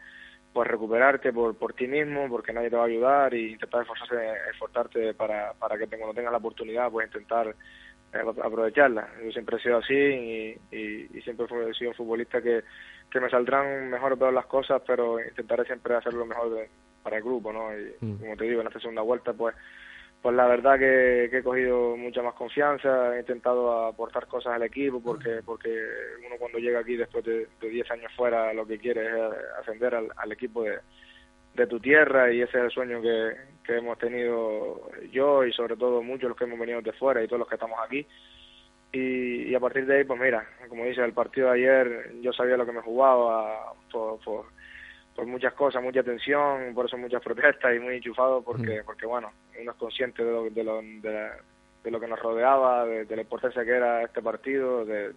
pues 0.52 0.68
recuperarte 0.68 1.32
por, 1.32 1.56
por 1.56 1.74
ti 1.74 1.86
mismo, 1.88 2.28
porque 2.28 2.52
nadie 2.52 2.72
te 2.72 2.76
va 2.76 2.82
a 2.82 2.88
ayudar 2.88 3.34
y 3.36 3.52
intentar 3.52 3.84
esforzarse, 3.84 4.16
esforzarte 4.52 5.14
para, 5.14 5.54
para 5.54 5.78
que 5.78 5.86
cuando 5.86 6.16
tengas 6.16 6.32
la 6.32 6.40
oportunidad 6.40 6.90
pues 6.90 7.06
intentar 7.06 7.56
eh, 8.12 8.18
aprovecharla. 8.44 9.08
Yo 9.24 9.32
siempre 9.32 9.58
he 9.58 9.60
sido 9.62 9.78
así 9.78 9.96
y, 10.72 11.22
siempre 11.22 11.46
he 11.70 11.74
sido 11.76 11.92
un 11.92 11.96
futbolista 11.96 12.42
que, 12.42 12.64
que 13.12 13.20
me 13.20 13.30
saldrán 13.30 13.92
mejor 13.92 14.18
todas 14.18 14.34
las 14.34 14.48
cosas, 14.48 14.82
pero 14.88 15.24
intentaré 15.24 15.66
siempre 15.66 15.96
hacer 15.96 16.14
lo 16.14 16.26
mejor 16.26 16.68
para 17.04 17.18
el 17.18 17.24
grupo, 17.24 17.54
¿no? 17.54 17.70
Y 17.78 17.94
mm. 18.02 18.18
como 18.18 18.36
te 18.36 18.46
digo, 18.46 18.62
en 18.62 18.68
esta 18.68 18.80
segunda 18.80 19.04
vuelta 19.04 19.34
pues 19.34 19.56
pues 20.22 20.36
la 20.36 20.48
verdad 20.48 20.78
que, 20.78 21.26
he 21.26 21.44
cogido 21.44 21.96
mucha 21.96 22.22
más 22.22 22.34
confianza, 22.34 23.16
he 23.16 23.22
intentado 23.22 23.88
aportar 23.88 24.28
cosas 24.28 24.54
al 24.54 24.64
equipo 24.64 25.02
porque 25.02 25.42
porque 25.46 25.70
uno 26.26 26.36
cuando 26.38 26.58
llega 26.58 26.80
aquí 26.80 26.98
después 26.98 27.24
de 27.24 27.48
10 27.62 27.92
años 27.92 28.12
fuera 28.16 28.54
lo 28.54 28.68
que 28.68 28.80
quiere 28.80 29.08
es 29.08 29.14
ascender 29.62 29.96
al, 29.96 30.32
equipo 30.32 30.64
de, 30.64 31.68
tu 31.68 31.80
tierra 31.80 32.32
y 32.32 32.42
ese 32.42 32.58
es 32.58 32.64
el 32.66 32.72
sueño 32.72 33.02
que, 33.02 33.32
que 33.66 33.78
hemos 33.78 33.98
tenido 33.98 34.90
yo 35.12 35.46
y 35.46 35.54
sobre 35.54 35.76
todo 35.76 36.02
muchos 36.02 36.30
los 36.30 36.38
que 36.38 36.46
hemos 36.46 36.60
venido 36.60 36.82
de 36.82 36.94
fuera 36.94 37.24
y 37.24 37.28
todos 37.28 37.40
los 37.40 37.50
que 37.50 37.56
estamos 37.56 37.78
aquí. 37.86 38.06
Y, 38.92 39.54
a 39.54 39.60
partir 39.60 39.86
de 39.86 39.98
ahí, 39.98 40.04
pues 40.04 40.20
mira, 40.20 40.48
como 40.68 40.86
dice, 40.86 41.04
el 41.04 41.14
partido 41.14 41.52
de 41.52 41.60
ayer 41.60 42.14
yo 42.22 42.34
sabía 42.34 42.58
lo 42.58 42.66
que 42.66 42.72
me 42.72 42.82
jugaba 42.82 43.74
por, 43.92 44.20
por 44.22 44.46
por 45.20 45.28
muchas 45.28 45.54
cosas, 45.54 45.84
mucha 45.84 46.02
tensión, 46.02 46.74
por 46.74 46.86
eso 46.86 46.98
muchas 46.98 47.22
protestas 47.22 47.76
y 47.76 47.80
muy 47.80 47.96
enchufado 47.96 48.42
porque, 48.42 48.84
porque 48.86 49.06
bueno, 49.06 49.34
uno 49.60 49.72
es 49.72 49.78
consciente 49.78 50.24
de 50.24 50.32
lo, 50.32 50.50
de 50.50 50.64
lo, 50.64 50.82
de, 50.82 51.92
lo 51.92 52.00
que 52.00 52.08
nos 52.08 52.20
rodeaba, 52.20 52.86
de, 52.86 53.16
la 53.18 53.22
importancia 53.22 53.66
que 53.66 53.72
era 53.72 54.02
este 54.02 54.22
partido, 54.22 54.86
de, 54.86 55.12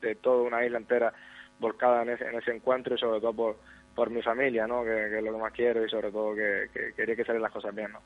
de, 0.00 0.14
toda 0.16 0.42
una 0.42 0.66
isla 0.66 0.78
entera 0.78 1.12
volcada 1.60 2.02
en 2.02 2.08
ese, 2.10 2.24
en 2.24 2.34
ese 2.34 2.50
encuentro 2.50 2.96
y 2.96 2.98
sobre 2.98 3.20
todo 3.20 3.32
por, 3.32 3.56
por 3.94 4.10
mi 4.10 4.22
familia, 4.22 4.66
¿no? 4.66 4.82
Que, 4.82 5.18
es 5.18 5.22
lo 5.22 5.32
que 5.32 5.38
más 5.38 5.52
quiero 5.52 5.86
y 5.86 5.88
sobre 5.88 6.10
todo 6.10 6.34
que, 6.34 6.92
quería 6.96 7.14
que 7.14 7.22
salieran 7.22 7.42
las 7.42 7.52
cosas 7.52 7.72
bien, 7.72 7.92
¿no? 7.92 8.00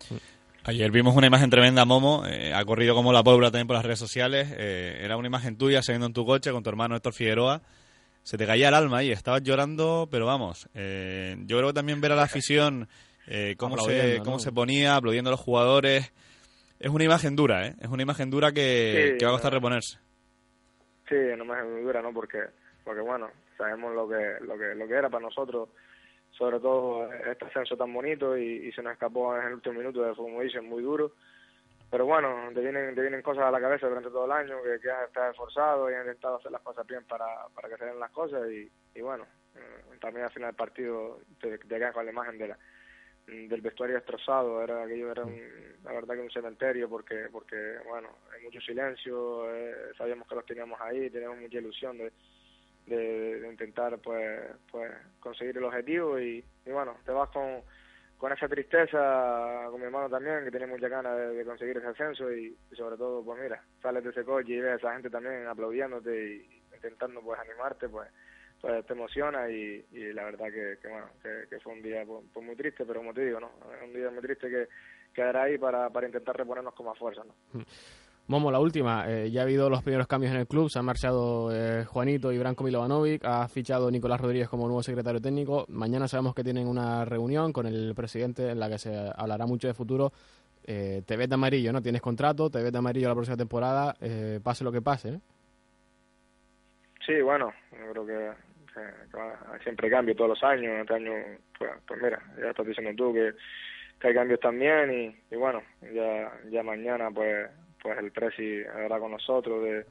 Ayer 0.65 0.91
vimos 0.91 1.17
una 1.17 1.29
imagen 1.29 1.49
tremenda, 1.49 1.87
Momo, 1.87 2.27
eh, 2.27 2.53
ha 2.55 2.63
corrido 2.67 2.95
como 2.95 3.11
la 3.11 3.23
pólvora 3.23 3.51
también 3.51 3.69
por 3.69 3.77
las 3.77 3.87
redes 3.87 3.99
sociales, 3.99 4.55
eh, 4.59 5.01
era 5.01 5.17
una 5.17 5.29
imagen 5.29 5.57
tuya 5.57 5.81
saliendo 5.81 6.09
en 6.09 6.13
tu 6.13 6.27
coche 6.27 6.53
con 6.53 6.63
tu 6.63 6.69
hermano 6.69 6.95
Héctor 6.95 7.15
Figueroa, 7.15 7.63
se 8.23 8.39
te 8.39 8.47
caía 8.47 8.69
el 8.69 8.75
alma 8.75 9.03
y 9.03 9.11
estabas 9.11 9.43
llorando, 9.43 10.09
pero 10.11 10.27
vamos, 10.27 10.69
eh, 10.75 11.37
yo 11.47 11.57
creo 11.59 11.69
que 11.71 11.75
también 11.75 12.01
ver 12.01 12.13
a 12.13 12.17
la 12.17 12.23
afición 12.23 12.89
eh, 13.27 13.57
cómo, 13.59 13.77
se, 13.79 14.21
cómo 14.25 14.39
se 14.39 14.53
ponía, 14.53 14.97
aplaudiendo 14.97 15.31
a 15.31 15.33
los 15.33 15.41
jugadores, 15.41 16.13
es 16.79 16.91
una 16.91 17.05
imagen 17.05 17.37
dura, 17.37 17.67
¿eh? 17.67 17.75
Es 17.81 17.89
una 17.89 18.03
imagen 18.03 18.31
dura 18.31 18.53
que, 18.53 19.17
va 19.23 19.29
a 19.29 19.33
costar 19.33 19.53
reponerse. 19.53 19.99
Sí, 21.09 21.15
una 21.15 21.45
imagen 21.45 21.73
muy 21.73 21.83
dura, 21.83 22.03
¿no? 22.03 22.13
Porque, 22.13 22.41
porque 22.85 23.01
bueno, 23.01 23.29
sabemos 23.57 23.95
lo 23.95 24.09
que, 24.09 24.45
lo 24.45 24.57
que, 24.57 24.75
lo 24.75 24.87
que 24.87 24.95
era 24.95 25.09
para 25.09 25.25
nosotros, 25.25 25.69
sobre 26.31 26.59
todo 26.59 27.13
este 27.13 27.45
ascenso 27.45 27.77
tan 27.77 27.93
bonito 27.93 28.37
y, 28.37 28.73
se 28.73 28.83
nos 28.83 28.95
escapó 28.95 29.37
en 29.37 29.47
el 29.49 29.55
último 29.55 29.79
minuto, 29.79 30.03
de, 30.03 30.15
como 30.15 30.41
dicen, 30.41 30.69
muy 30.69 30.83
duro 30.83 31.13
pero 31.93 32.07
bueno, 32.07 32.49
te 32.55 32.61
vienen, 32.63 32.95
te 32.95 33.03
vienen 33.03 33.21
cosas 33.21 33.45
a 33.45 33.51
la 33.51 33.61
cabeza 33.61 33.87
durante 33.87 34.09
todo 34.09 34.25
el 34.25 34.33
año, 34.33 34.63
que, 34.63 34.81
que 34.81 34.91
has 34.91 35.09
estado 35.09 35.31
esforzado 35.31 35.91
y 35.91 35.95
has 35.95 36.01
intentado 36.01 36.37
hacer 36.37 36.51
las 36.51 36.63
cosas 36.63 36.87
bien 36.87 37.05
para, 37.05 37.27
para 37.55 37.69
que 37.69 37.77
se 37.77 37.85
den 37.85 38.01
las 38.01 38.11
cosas 38.13 38.51
y, 38.51 38.73
y 38.95 39.03
bueno, 39.03 39.27
eh, 39.55 39.99
también 40.01 40.25
al 40.25 40.33
final 40.33 40.49
del 40.49 40.57
partido 40.57 41.21
te, 41.39 41.59
te 41.59 41.69
quedas 41.69 41.93
con 41.93 42.07
la 42.07 42.11
imagen 42.11 42.39
de 42.39 42.49
la, 42.49 42.59
del 43.27 43.61
vestuario 43.61 43.97
destrozado, 43.97 44.63
era 44.63 44.85
aquello 44.85 45.13
era 45.13 45.27
la 45.85 45.93
verdad 45.93 46.15
que 46.15 46.23
un 46.23 46.31
cementerio 46.31 46.89
porque 46.89 47.29
porque 47.31 47.77
bueno, 47.87 48.09
hay 48.35 48.43
mucho 48.43 48.63
silencio, 48.63 49.55
eh, 49.55 49.93
sabíamos 49.99 50.27
que 50.27 50.35
los 50.35 50.47
teníamos 50.47 50.81
ahí, 50.81 51.11
teníamos 51.11 51.41
mucha 51.41 51.59
ilusión 51.59 51.99
de, 51.99 52.11
de, 52.87 53.47
intentar 53.51 53.99
pues 53.99 54.41
pues 54.71 54.91
conseguir 55.21 55.59
el 55.59 55.65
objetivo 55.65 56.19
y, 56.19 56.43
y 56.65 56.71
bueno, 56.71 56.97
te 57.05 57.13
vas 57.13 57.29
con 57.29 57.61
con 58.23 58.33
esa 58.33 58.49
tristeza, 58.49 59.67
con 59.69 59.81
mi 59.81 59.87
hermano 59.87 60.09
también, 60.09 60.45
que 60.45 60.53
tiene 60.53 60.69
mucha 60.69 60.87
ganas 60.87 61.35
de, 61.35 61.45
conseguir 61.45 61.79
ese 61.79 61.89
ascenso 61.89 62.33
y, 62.33 62.57
sobre 62.71 62.97
todo, 62.97 63.21
pues 63.25 63.43
mira, 63.43 63.61
sales 63.83 64.05
de 64.05 64.11
ese 64.11 64.23
coche 64.23 64.53
y 64.53 64.61
ves 64.61 64.75
a 64.75 64.77
esa 64.77 64.93
gente 64.93 65.11
también 65.11 65.45
aplaudiéndote 65.49 66.37
y 66.37 66.63
intentando 66.73 67.21
pues 67.21 67.41
animarte, 67.41 67.89
pues, 67.89 68.09
pues 68.61 68.87
te 68.87 68.93
emociona 68.93 69.51
y, 69.51 69.85
la 70.15 70.23
verdad 70.27 70.53
que, 70.53 70.89
bueno, 70.89 71.09
que, 71.51 71.59
fue 71.59 71.73
un 71.73 71.83
día 71.83 72.05
pues, 72.07 72.23
pues, 72.33 72.47
muy 72.47 72.55
triste, 72.55 72.85
pero 72.87 73.01
como 73.01 73.13
te 73.13 73.25
digo, 73.25 73.41
¿no? 73.41 73.51
Un 73.83 73.93
día 73.93 74.09
muy 74.09 74.23
triste 74.23 74.49
que 74.49 74.69
quedará 75.13 75.43
ahí 75.43 75.59
para, 75.59 75.91
para 75.91 76.07
intentar 76.07 76.37
reponernos 76.37 76.75
con 76.75 76.87
más 76.87 76.99
fuerza, 77.01 77.25
¿no? 77.25 77.35
Momo, 78.29 78.51
la 78.51 78.61
última. 78.61 79.05
Eh, 79.09 79.31
ya 79.31 79.41
ha 79.41 79.45
habido 79.45 79.69
los 79.69 79.83
primeros 79.83 80.07
cambios 80.07 80.33
en 80.33 80.41
el 80.41 80.47
club. 80.47 80.71
Se 80.71 80.79
han 80.79 80.85
marchado 80.85 81.51
eh, 81.53 81.85
Juanito 81.85 82.33
y 82.33 82.39
Branko 82.39 82.65
Milovanovic. 82.65 83.25
Ha 83.25 83.49
fichado 83.49 83.91
Nicolás 83.91 84.21
Rodríguez 84.21 84.49
como 84.49 84.67
nuevo 84.67 84.83
secretario 84.83 85.21
técnico. 85.21 85.67
Mañana 85.69 86.07
sabemos 86.09 86.35
que 86.35 86.45
tienen 86.45 86.69
una 86.69 87.05
reunión 87.05 87.53
con 87.53 87.67
el 87.67 87.95
presidente 87.95 88.51
en 88.51 88.61
la 88.61 88.69
que 88.69 88.79
se 88.79 89.11
hablará 89.17 89.47
mucho 89.47 89.67
de 89.67 89.75
futuro. 89.75 90.13
Eh, 90.65 91.03
te 91.07 91.17
ves 91.17 91.29
de 91.29 91.35
amarillo, 91.35 91.73
¿no? 91.73 91.83
Tienes 91.83 92.01
contrato, 92.01 92.49
te 92.49 92.63
ves 92.63 92.71
de 92.71 92.79
amarillo 92.79 93.09
la 93.09 93.15
próxima 93.15 93.37
temporada, 93.37 93.97
eh, 94.01 94.39
pase 94.43 94.63
lo 94.63 94.71
que 94.71 94.81
pase. 94.81 95.21
Sí, 97.05 97.21
bueno, 97.21 97.53
yo 97.73 97.93
creo 97.93 98.07
que, 98.07 98.31
siempre 99.65 99.91
cambio 99.91 100.15
todos 100.15 100.31
los 100.31 100.45
años. 100.45 100.81
Este 100.81 100.95
año, 100.95 101.13
pues, 101.59 101.71
pues, 101.87 102.01
mira, 102.01 102.23
ya 102.41 102.51
estás 102.51 102.67
diciendo 102.67 102.93
tú 102.97 103.13
que, 103.13 103.33
hay 104.07 104.15
cambios 104.15 104.41
también 104.41 105.17
y, 105.31 105.37
bueno, 105.37 105.63
ya 106.51 106.63
mañana 106.65 107.09
pues 107.13 107.49
pues 107.83 107.99
el 107.99 108.13
Presi 108.13 108.63
hablará 108.65 109.01
con 109.01 109.11
nosotros 109.11 109.63
de, 109.65 109.85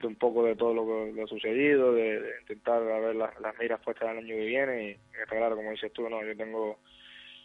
de, 0.00 0.06
un 0.06 0.16
poco 0.16 0.44
de 0.44 0.54
todo 0.54 0.74
lo 0.74 1.14
que 1.14 1.22
ha 1.22 1.26
sucedido, 1.26 1.92
de, 1.94 2.22
intentar 2.42 2.84
ver 2.84 3.16
las, 3.16 3.38
las 3.40 3.58
miras 3.58 3.80
puestas 3.80 4.10
el 4.10 4.18
año 4.18 4.36
que 4.36 4.46
viene 4.46 4.90
y, 4.90 4.90
está 5.20 5.36
claro, 5.36 5.56
como 5.56 5.70
dices 5.70 5.92
tú, 5.92 6.08
no 6.08 6.22
yo 6.22 6.36
tengo 6.36 6.78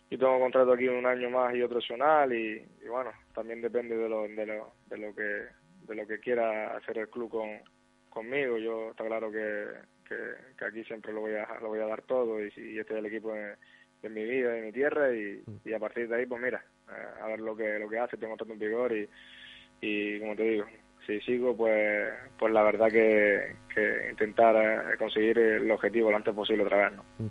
yo 0.10 0.18
tengo 0.18 0.40
contrato 0.40 0.72
aquí 0.72 0.88
un 0.88 1.06
año 1.06 1.30
más 1.30 1.54
y 1.54 1.62
otro 1.62 1.80
opcional 1.80 2.32
y, 2.34 2.66
bueno, 2.88 3.12
también 3.34 3.62
depende 3.62 3.98
de 3.98 4.08
lo, 4.08 4.28
de 4.28 4.46
lo, 4.46 4.74
de 4.88 4.98
lo 4.98 5.16
que 5.16 5.48
de 5.88 5.96
lo 5.96 6.06
que 6.06 6.20
quiera 6.20 6.76
hacer 6.76 6.98
el 6.98 7.10
club 7.10 7.30
con, 7.30 7.50
conmigo. 8.10 8.58
Yo 8.58 8.92
está 8.92 9.06
claro 9.06 9.32
que, 9.32 9.66
que, 10.08 10.66
aquí 10.66 10.84
siempre 10.84 11.14
lo 11.14 11.22
voy 11.22 11.34
a 11.34 11.60
lo 11.62 11.70
voy 11.70 11.80
a 11.80 11.88
dar 11.88 12.02
todo 12.04 12.42
y, 12.42 12.52
y 12.56 12.80
este 12.80 12.94
es 12.94 13.00
el 13.00 13.06
equipo 13.06 13.34
de, 13.34 13.56
de 14.02 14.10
mi 14.10 14.24
vida, 14.24 14.52
de 14.52 14.62
mi 14.62 14.72
tierra 14.72 15.14
y, 15.14 15.44
y 15.66 15.74
a 15.74 15.80
partir 15.80 16.08
de 16.08 16.16
ahí 16.16 16.26
pues 16.26 16.42
mira, 16.42 16.64
a 17.22 17.28
ver 17.28 17.40
lo 17.40 17.56
que 17.56 17.80
lo 17.80 17.90
que 17.90 18.00
hace, 18.00 18.18
tengo 18.18 18.38
todo 18.38 18.54
en 18.54 18.60
vigor 18.60 18.96
y 18.96 19.10
y 19.82 20.20
como 20.20 20.36
te 20.36 20.44
digo, 20.44 20.66
si 21.06 21.20
sigo, 21.22 21.56
pues, 21.56 22.10
pues 22.38 22.54
la 22.54 22.64
verdad 22.64 22.88
que, 22.90 23.56
intentar 24.12 24.56
eh, 24.56 24.98
conseguir 24.98 25.38
el 25.38 25.70
objetivo 25.72 26.12
lo 26.12 26.18
antes 26.18 26.34
posible 26.34 26.64
otra 26.64 26.90
vez, 26.90 26.98
¿no? 26.98 27.30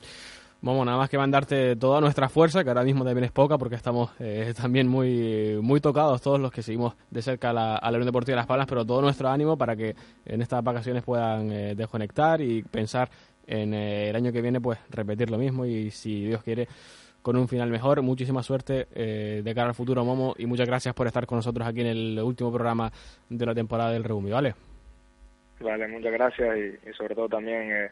Vamos, 0.62 0.86
nada 0.86 0.96
más 0.96 1.10
que 1.10 1.18
mandarte 1.18 1.76
toda 1.76 2.00
nuestra 2.00 2.28
fuerza, 2.28 2.64
que 2.64 2.70
ahora 2.70 2.82
mismo 2.82 3.04
también 3.04 3.24
es 3.24 3.30
poca, 3.30 3.58
porque 3.58 3.74
estamos 3.74 4.10
eh, 4.18 4.54
también 4.56 4.88
muy 4.88 5.58
muy 5.60 5.80
tocados 5.80 6.22
todos 6.22 6.40
los 6.40 6.50
que 6.50 6.62
seguimos 6.62 6.96
de 7.10 7.20
cerca 7.20 7.50
a 7.50 7.52
la 7.52 7.90
Unión 7.90 8.06
Deportiva 8.06 8.34
de 8.34 8.40
Las 8.40 8.46
Palmas, 8.46 8.66
pero 8.66 8.84
todo 8.84 9.02
nuestro 9.02 9.28
ánimo 9.28 9.58
para 9.58 9.76
que 9.76 9.94
en 10.24 10.40
estas 10.40 10.64
vacaciones 10.64 11.02
puedan 11.04 11.52
eh, 11.52 11.74
desconectar 11.74 12.40
y 12.40 12.62
pensar 12.62 13.10
en 13.46 13.74
el 13.74 14.16
año 14.16 14.32
que 14.32 14.40
viene, 14.40 14.60
pues 14.60 14.78
repetir 14.90 15.30
lo 15.30 15.38
mismo 15.38 15.66
y 15.66 15.90
si 15.90 16.24
Dios 16.24 16.42
quiere 16.42 16.66
con 17.26 17.36
un 17.36 17.48
final 17.48 17.68
mejor. 17.70 18.02
Muchísima 18.02 18.40
suerte 18.40 18.86
eh, 18.94 19.40
de 19.42 19.52
cara 19.52 19.66
al 19.66 19.74
futuro, 19.74 20.04
Momo, 20.04 20.36
y 20.38 20.46
muchas 20.46 20.68
gracias 20.68 20.94
por 20.94 21.08
estar 21.08 21.26
con 21.26 21.38
nosotros 21.38 21.66
aquí 21.66 21.80
en 21.80 21.88
el 21.88 22.20
último 22.20 22.52
programa 22.52 22.88
de 23.28 23.44
la 23.44 23.52
temporada 23.52 23.90
del 23.90 24.04
Reumi, 24.04 24.30
¿vale? 24.30 24.54
Vale, 25.58 25.88
muchas 25.88 26.12
gracias 26.12 26.56
y, 26.56 26.92
sobre 26.92 27.16
todo 27.16 27.28
también 27.28 27.72
eh, 27.72 27.90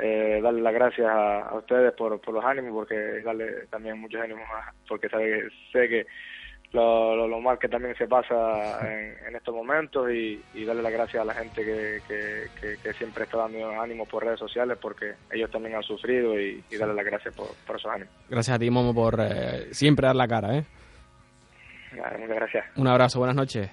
eh, 0.00 0.40
darle 0.42 0.60
las 0.60 0.74
gracias 0.74 1.06
a, 1.08 1.54
ustedes 1.54 1.92
por, 1.92 2.20
por 2.20 2.34
los 2.34 2.44
ánimos, 2.44 2.72
porque 2.72 2.96
darle 3.22 3.68
también 3.70 3.96
muchos 4.00 4.20
ánimos, 4.20 4.42
porque 4.88 5.08
sabe, 5.08 5.48
sé 5.70 5.88
que 5.88 6.06
lo, 6.72 7.26
lo, 7.26 7.40
mal 7.40 7.58
que 7.58 7.68
también 7.68 7.96
se 7.96 8.06
pasa 8.06 8.80
en, 9.26 9.34
estos 9.34 9.54
momentos 9.54 10.10
y, 10.10 10.64
darle 10.64 10.82
las 10.82 10.92
gracias 10.92 11.22
a 11.22 11.24
la 11.24 11.34
gente 11.34 11.64
que, 11.64 12.00
que, 12.82 12.92
siempre 12.94 13.24
está 13.24 13.38
dando 13.38 13.80
ánimos 13.80 14.08
por 14.08 14.24
redes 14.24 14.38
sociales 14.38 14.76
porque 14.80 15.14
ellos 15.30 15.50
también 15.50 15.76
han 15.76 15.82
sufrido 15.82 16.38
y, 16.38 16.62
darle 16.78 16.94
las 16.94 17.04
gracias 17.04 17.34
por, 17.34 17.48
esos 17.76 17.90
ánimos. 17.90 18.12
Gracias 18.28 18.56
a 18.56 18.58
ti, 18.58 18.70
Momo, 18.70 18.94
por 18.94 19.18
eh, 19.20 19.72
siempre 19.72 20.06
dar 20.06 20.16
la 20.16 20.28
cara. 20.28 20.56
¿eh? 20.56 20.64
muchas 21.92 22.36
gracias. 22.36 22.64
Un 22.76 22.86
abrazo, 22.86 23.18
buenas 23.18 23.36
noches. 23.36 23.70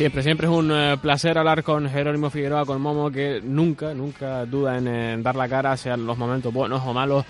Siempre, 0.00 0.22
siempre 0.22 0.46
es 0.46 0.52
un 0.54 0.72
eh, 0.72 0.96
placer 0.96 1.36
hablar 1.36 1.62
con 1.62 1.86
Jerónimo 1.86 2.30
Figueroa, 2.30 2.64
con 2.64 2.80
Momo, 2.80 3.10
que 3.10 3.42
nunca, 3.44 3.92
nunca 3.92 4.46
duda 4.46 4.78
en, 4.78 5.22
dar 5.22 5.36
la 5.36 5.46
cara, 5.46 5.76
sean 5.76 6.06
los 6.06 6.16
momentos 6.16 6.54
buenos 6.54 6.80
o 6.86 6.94
malos. 6.94 7.26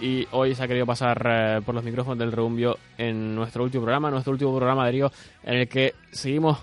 Y 0.00 0.28
hoy 0.30 0.54
se 0.54 0.62
ha 0.62 0.68
querido 0.68 0.86
pasar 0.86 1.20
eh, 1.28 1.60
por 1.66 1.74
los 1.74 1.82
micrófonos 1.82 2.20
del 2.20 2.30
Reumbio 2.30 2.78
en 2.96 3.34
nuestro 3.34 3.64
último 3.64 3.82
programa, 3.82 4.08
nuestro 4.08 4.32
último 4.34 4.56
programa 4.56 4.86
de 4.86 4.92
Río, 4.92 5.12
en 5.42 5.54
el 5.54 5.68
que 5.68 5.94
seguimos 6.12 6.58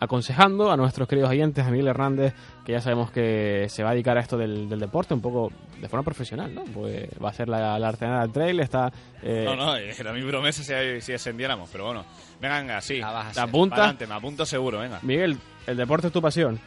aconsejando 0.00 0.70
a 0.70 0.76
nuestros 0.76 1.08
queridos 1.08 1.30
oyentes, 1.30 1.66
a 1.66 1.70
Miguel 1.70 1.88
Hernández, 1.88 2.34
que 2.64 2.72
ya 2.72 2.80
sabemos 2.80 3.10
que 3.10 3.66
se 3.68 3.82
va 3.82 3.90
a 3.90 3.92
dedicar 3.92 4.16
a 4.16 4.20
esto 4.20 4.36
del, 4.36 4.68
deporte 4.68 5.14
un 5.14 5.20
poco 5.20 5.50
de 5.80 5.88
forma 5.88 6.04
profesional, 6.04 6.54
¿no? 6.54 6.64
Pues 6.64 7.08
va 7.22 7.30
a 7.30 7.32
ser 7.32 7.48
la, 7.48 7.78
la 7.78 7.88
Arsenal 7.88 8.32
Trail, 8.32 8.60
está... 8.60 8.92
Eh... 9.22 9.42
No, 9.44 9.56
no, 9.56 9.76
era 9.76 10.12
mi 10.12 10.22
promesa 10.22 10.62
si, 10.62 11.00
si 11.00 11.12
ascendiéramos, 11.12 11.68
pero 11.70 11.86
bueno, 11.86 12.04
venga, 12.40 12.80
sí, 12.80 13.00
te 13.34 13.40
apunta. 13.40 13.94
me 14.06 14.14
apunto 14.14 14.46
seguro, 14.46 14.78
venga. 14.78 15.00
Miguel, 15.02 15.38
¿el 15.66 15.76
deporte 15.76 16.08
es 16.08 16.12
tu 16.12 16.22
pasión? 16.22 16.60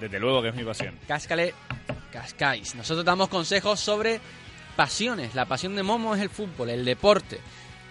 Desde 0.00 0.20
luego 0.20 0.42
que 0.42 0.48
es 0.48 0.54
mi 0.54 0.64
pasión. 0.64 0.94
Cáscale, 1.08 1.54
cascáis. 2.12 2.74
Nosotros 2.74 3.04
damos 3.04 3.28
consejos 3.28 3.80
sobre 3.80 4.20
pasiones. 4.76 5.34
La 5.34 5.46
pasión 5.46 5.74
de 5.74 5.82
Momo 5.82 6.14
es 6.14 6.20
el 6.20 6.28
fútbol, 6.28 6.68
el 6.68 6.84
deporte. 6.84 7.40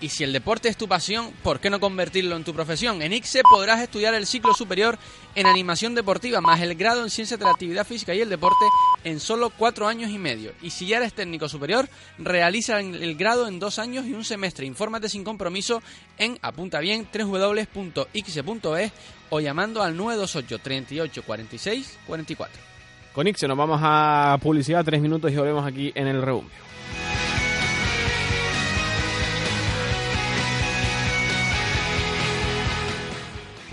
Y 0.02 0.10
si 0.10 0.26
el 0.26 0.34
deporte 0.34 0.68
es 0.68 0.76
tu 0.76 0.88
pasión, 0.88 1.32
¿por 1.42 1.60
qué 1.60 1.70
no 1.70 1.80
convertirlo 1.80 2.36
en 2.36 2.44
tu 2.44 2.54
profesión? 2.54 3.02
En 3.02 3.14
ICSE 3.14 3.44
podrás 3.44 3.80
estudiar 3.80 4.14
el 4.14 4.28
ciclo 4.28 4.54
superior 4.54 5.00
en 5.36 5.48
animación 5.48 5.96
deportiva, 5.96 6.42
más 6.42 6.60
el 6.62 6.76
grado 6.76 7.02
en 7.02 7.10
ciencias 7.10 7.40
de 7.40 7.46
la 7.46 7.52
actividad 7.52 7.88
física 7.88 8.14
y 8.14 8.20
el 8.20 8.30
deporte 8.30 8.66
en 9.06 9.22
solo 9.22 9.52
cuatro 9.52 9.88
años 9.88 10.12
y 10.12 10.18
medio. 10.18 10.52
Y 10.62 10.72
si 10.72 10.86
ya 10.88 10.98
eres 10.98 11.14
técnico 11.14 11.48
superior, 11.48 11.88
realiza 12.18 12.80
el 12.80 13.16
grado 13.16 13.48
en 13.48 13.60
dos 13.60 13.80
años 13.80 14.06
y 14.06 14.14
un 14.14 14.26
semestre. 14.26 14.66
Infórmate 14.66 15.08
sin 15.08 15.24
compromiso 15.24 15.82
en 16.18 16.38
apunta 16.42 16.80
bien 16.80 17.08
www.ixe.es 17.14 18.92
o 19.30 19.40
llamando 19.40 19.82
al 19.82 19.96
928 19.96 20.60
38 20.62 21.24
46 21.24 22.00
44. 22.06 22.62
Con 23.14 23.28
ICSE 23.28 23.48
nos 23.48 23.58
vamos 23.58 23.80
a 23.82 24.38
publicidad, 24.42 24.84
tres 24.84 25.02
minutos 25.02 25.32
y 25.32 25.36
volvemos 25.38 25.66
aquí 25.66 25.94
en 25.96 26.08
el 26.08 26.22
Rebumbio. 26.22 26.66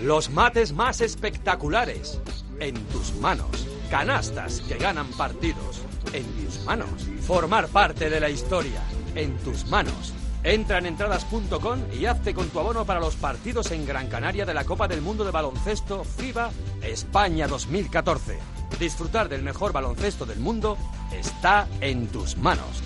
Los 0.03 0.29
mates 0.29 0.73
más 0.73 0.99
espectaculares. 0.99 2.19
En 2.59 2.75
tus 2.87 3.13
manos. 3.21 3.65
Canastas 3.89 4.59
que 4.59 4.77
ganan 4.77 5.07
partidos. 5.11 5.81
En 6.11 6.25
tus 6.43 6.65
manos. 6.65 6.89
Formar 7.21 7.69
parte 7.69 8.09
de 8.09 8.19
la 8.19 8.29
historia. 8.29 8.81
En 9.15 9.37
tus 9.37 9.65
manos. 9.67 10.13
Entra 10.43 10.79
en 10.79 10.87
entradas.com 10.87 11.79
y 11.97 12.05
hazte 12.05 12.33
con 12.33 12.49
tu 12.49 12.59
abono 12.59 12.83
para 12.83 12.99
los 12.99 13.15
partidos 13.15 13.71
en 13.71 13.85
Gran 13.85 14.09
Canaria 14.09 14.45
de 14.45 14.53
la 14.53 14.65
Copa 14.65 14.89
del 14.89 15.01
Mundo 15.01 15.23
de 15.23 15.31
Baloncesto 15.31 16.03
FIBA 16.03 16.51
España 16.81 17.47
2014. 17.47 18.37
Disfrutar 18.77 19.29
del 19.29 19.41
mejor 19.41 19.71
baloncesto 19.71 20.25
del 20.25 20.39
mundo 20.39 20.77
está 21.13 21.65
en 21.79 22.07
tus 22.07 22.35
manos. 22.35 22.83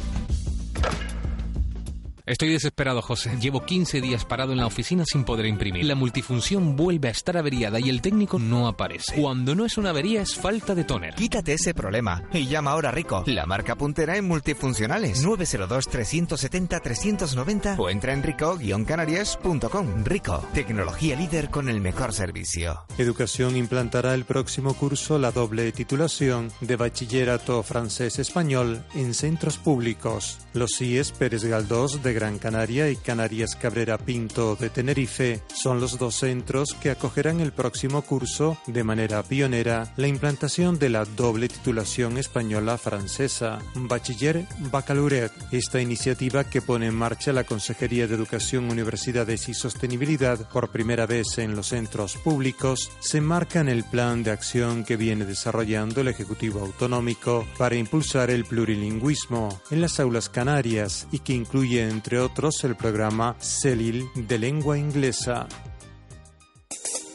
Estoy 2.28 2.50
desesperado, 2.50 3.02
José. 3.02 3.38
Llevo 3.40 3.64
15 3.64 4.02
días 4.02 4.26
parado 4.26 4.52
en 4.52 4.58
la 4.58 4.66
oficina 4.66 5.06
sin 5.06 5.24
poder 5.24 5.46
imprimir. 5.46 5.86
La 5.86 5.96
multifunción 5.96 6.76
vuelve 6.76 7.08
a 7.08 7.12
estar 7.12 7.38
averiada 7.38 7.80
y 7.80 7.90
el 7.90 8.02
técnico 8.02 8.38
no 8.38 8.68
aparece. 8.68 9.16
Cuando 9.16 9.56
no 9.56 9.64
es 9.64 9.78
una 9.78 9.92
avería, 9.92 10.22
es 10.22 10.36
falta 10.36 10.76
de 10.76 10.84
tóner. 10.84 11.16
Quítate 11.16 11.54
ese 11.54 11.74
problema 11.74 12.24
y 12.34 12.46
llama 12.46 12.72
ahora 12.72 12.90
a 12.90 12.92
Rico, 12.92 13.24
la 13.28 13.46
marca 13.46 13.78
puntera 13.78 14.18
en 14.18 14.28
multifuncionales. 14.28 15.26
902-370-390 15.26 17.80
o 17.80 17.90
entra 17.90 18.12
en 18.12 18.24
rico-canarias.com. 18.24 20.04
Rico, 20.04 20.44
tecnología 20.54 21.16
líder 21.16 21.50
con 21.50 21.70
el 21.70 21.80
mejor 21.80 22.12
servicio. 22.12 22.84
Educación 22.98 23.56
implantará 23.56 24.14
el 24.14 24.26
próximo 24.26 24.74
curso 24.74 25.18
la 25.18 25.32
doble 25.32 25.72
titulación 25.72 26.52
de 26.60 26.76
bachillerato 26.76 27.64
francés-español 27.64 28.84
en 28.96 29.14
centros 29.14 29.58
públicos. 29.58 30.40
Los 30.54 30.76
CIES 30.76 31.14
Pérez 31.14 31.46
Galdós 31.46 32.04
de 32.04 32.17
Gran 32.18 32.40
Canaria 32.40 32.90
y 32.90 32.96
Canarias 32.96 33.56
Cabrera 33.56 34.00
Pinto 34.00 34.56
de 34.56 34.72
Tenerife 34.72 35.44
son 35.54 35.80
los 35.80 36.00
dos 36.00 36.16
centros 36.16 36.76
que 36.82 36.90
acogerán 36.90 37.42
el 37.42 37.52
próximo 37.52 38.02
curso 38.02 38.58
de 38.66 38.84
manera 38.84 39.22
pionera 39.22 39.94
la 39.98 40.08
implantación 40.08 40.80
de 40.80 40.90
la 40.90 41.06
doble 41.06 41.48
titulación 41.48 42.18
española-francesa, 42.18 43.60
bachiller 43.76 44.48
baccalaureat. 44.72 45.32
Esta 45.52 45.80
iniciativa 45.80 46.44
que 46.44 46.64
pone 46.64 46.88
en 46.88 46.96
marcha 46.96 47.32
la 47.34 47.44
Consejería 47.44 48.08
de 48.08 48.16
Educación, 48.16 48.72
Universidades 48.72 49.48
y 49.48 49.54
Sostenibilidad 49.54 50.50
por 50.50 50.72
primera 50.72 51.06
vez 51.06 51.38
en 51.38 51.56
los 51.56 51.68
centros 51.68 52.16
públicos 52.16 52.90
se 53.00 53.22
marca 53.22 53.60
en 53.60 53.70
el 53.70 53.84
plan 53.84 54.24
de 54.24 54.32
acción 54.32 54.84
que 54.84 54.98
viene 54.98 55.26
desarrollando 55.26 56.02
el 56.02 56.08
Ejecutivo 56.08 56.62
Autonómico 56.62 57.46
para 57.60 57.76
impulsar 57.76 58.32
el 58.32 58.46
plurilingüismo 58.46 59.62
en 59.70 59.82
las 59.82 60.00
aulas 60.00 60.30
canarias 60.30 61.08
y 61.12 61.20
que 61.20 61.34
incluye 61.34 61.88
entre 61.88 62.07
entre 62.08 62.20
otros 62.20 62.64
el 62.64 62.78
programa 62.78 63.36
CELIL 63.42 64.06
de 64.16 64.40
lengua 64.40 64.78
inglesa. 64.78 65.46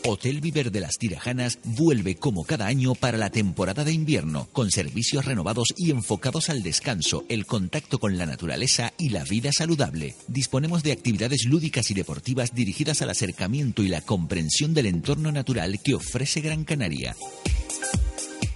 Hotel 0.05 0.42
Viver 0.42 0.70
de 0.70 0.81
las 0.81 0.98
Tirajanas 0.98 1.61
vuelve 1.64 2.16
como 2.16 2.44
cada 2.44 2.66
año 2.66 2.94
para 2.94 3.16
la 3.16 3.31
temporada 3.31 3.85
de 3.85 3.92
invierno, 3.94 4.48
con 4.52 4.70
servicios 4.70 5.24
renovados 5.24 5.68
y 5.78 5.92
enfocados 5.92 6.50
al 6.50 6.62
descanso, 6.62 7.24
el 7.31 7.46
contacto 7.46 7.98
con 7.98 8.18
la 8.18 8.26
naturaleza 8.26 8.92
y 8.98 9.09
la 9.09 9.24
vida 9.24 9.50
saludable. 9.57 10.14
Disponemos 10.28 10.83
de 10.83 10.92
actividades 10.92 11.46
lúdicas 11.46 11.90
y 11.90 11.94
deportivas 11.94 12.55
dirigidas 12.55 13.00
al 13.00 13.09
acercamiento 13.09 13.83
y 13.83 13.88
la 13.88 14.02
comprensión 14.02 14.74
del 14.74 14.85
entorno 14.85 15.33
natural 15.33 15.81
que 15.83 15.94
ofrece 15.94 16.42
Gran 16.42 16.64
Canaria. 16.64 17.16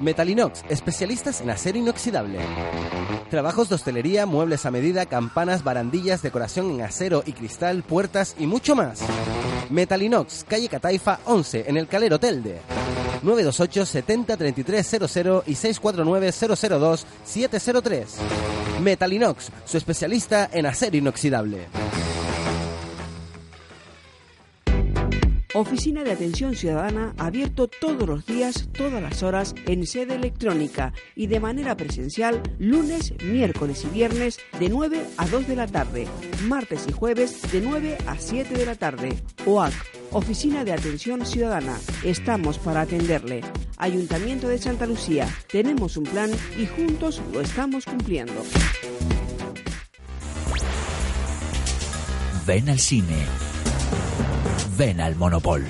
Metalinox, 0.00 0.62
especialistas 0.68 1.40
en 1.40 1.50
acero 1.50 1.78
inoxidable. 1.78 2.38
Trabajos 3.30 3.68
de 3.68 3.76
hostelería, 3.76 4.26
muebles 4.26 4.66
a 4.66 4.70
medida, 4.70 5.06
campanas, 5.06 5.64
barandillas, 5.64 6.22
decoración 6.22 6.70
en 6.72 6.82
acero 6.82 7.22
y 7.24 7.32
cristal, 7.32 7.82
puertas 7.82 8.36
y 8.38 8.46
mucho 8.46 8.76
más. 8.76 9.00
Metalinox, 9.70 10.44
calle 10.44 10.68
Cataifa 10.68 11.20
11, 11.24 11.64
en 11.68 11.76
el 11.76 11.88
Calero 11.88 12.18
Telde. 12.18 12.60
928 13.22 13.86
70 13.86 14.36
3300 14.36 15.44
y 15.46 15.54
649 15.54 16.32
002 16.68 17.06
703. 17.24 18.16
Metalinox, 18.82 19.50
su 19.64 19.78
especialista 19.78 20.23
en 20.30 20.66
acero 20.66 20.96
inoxidable. 20.96 21.66
Oficina 25.54 26.02
de 26.02 26.10
Atención 26.10 26.56
Ciudadana 26.56 27.14
abierto 27.16 27.68
todos 27.68 28.08
los 28.08 28.26
días, 28.26 28.68
todas 28.76 29.00
las 29.00 29.22
horas 29.22 29.54
en 29.66 29.86
sede 29.86 30.14
electrónica 30.14 30.92
y 31.14 31.28
de 31.28 31.38
manera 31.38 31.76
presencial 31.76 32.42
lunes, 32.58 33.14
miércoles 33.22 33.84
y 33.84 33.94
viernes 33.94 34.40
de 34.58 34.68
9 34.68 35.00
a 35.16 35.28
2 35.28 35.46
de 35.46 35.56
la 35.56 35.68
tarde, 35.68 36.08
martes 36.48 36.86
y 36.88 36.92
jueves 36.92 37.40
de 37.52 37.60
9 37.60 37.98
a 38.06 38.18
7 38.18 38.52
de 38.52 38.66
la 38.66 38.74
tarde. 38.74 39.14
OAC, 39.46 39.72
Oficina 40.10 40.64
de 40.64 40.72
Atención 40.72 41.24
Ciudadana. 41.24 41.78
Estamos 42.02 42.58
para 42.58 42.80
atenderle. 42.80 43.42
Ayuntamiento 43.76 44.48
de 44.48 44.58
Santa 44.58 44.86
Lucía. 44.86 45.28
Tenemos 45.46 45.96
un 45.96 46.04
plan 46.04 46.30
y 46.58 46.66
juntos 46.66 47.22
lo 47.32 47.40
estamos 47.40 47.84
cumpliendo. 47.84 48.42
Ven 52.46 52.68
al 52.68 52.78
cine 52.78 53.24
Ven 54.76 55.00
al 55.00 55.16
Monopol. 55.16 55.64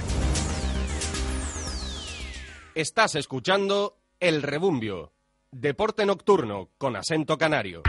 Estás 2.75 3.15
escuchando 3.15 3.99
El 4.19 4.43
Rebumbio, 4.43 5.13
deporte 5.53 6.05
nocturno 6.05 6.71
con 6.77 6.97
acento 6.97 7.39
canario. 7.39 7.83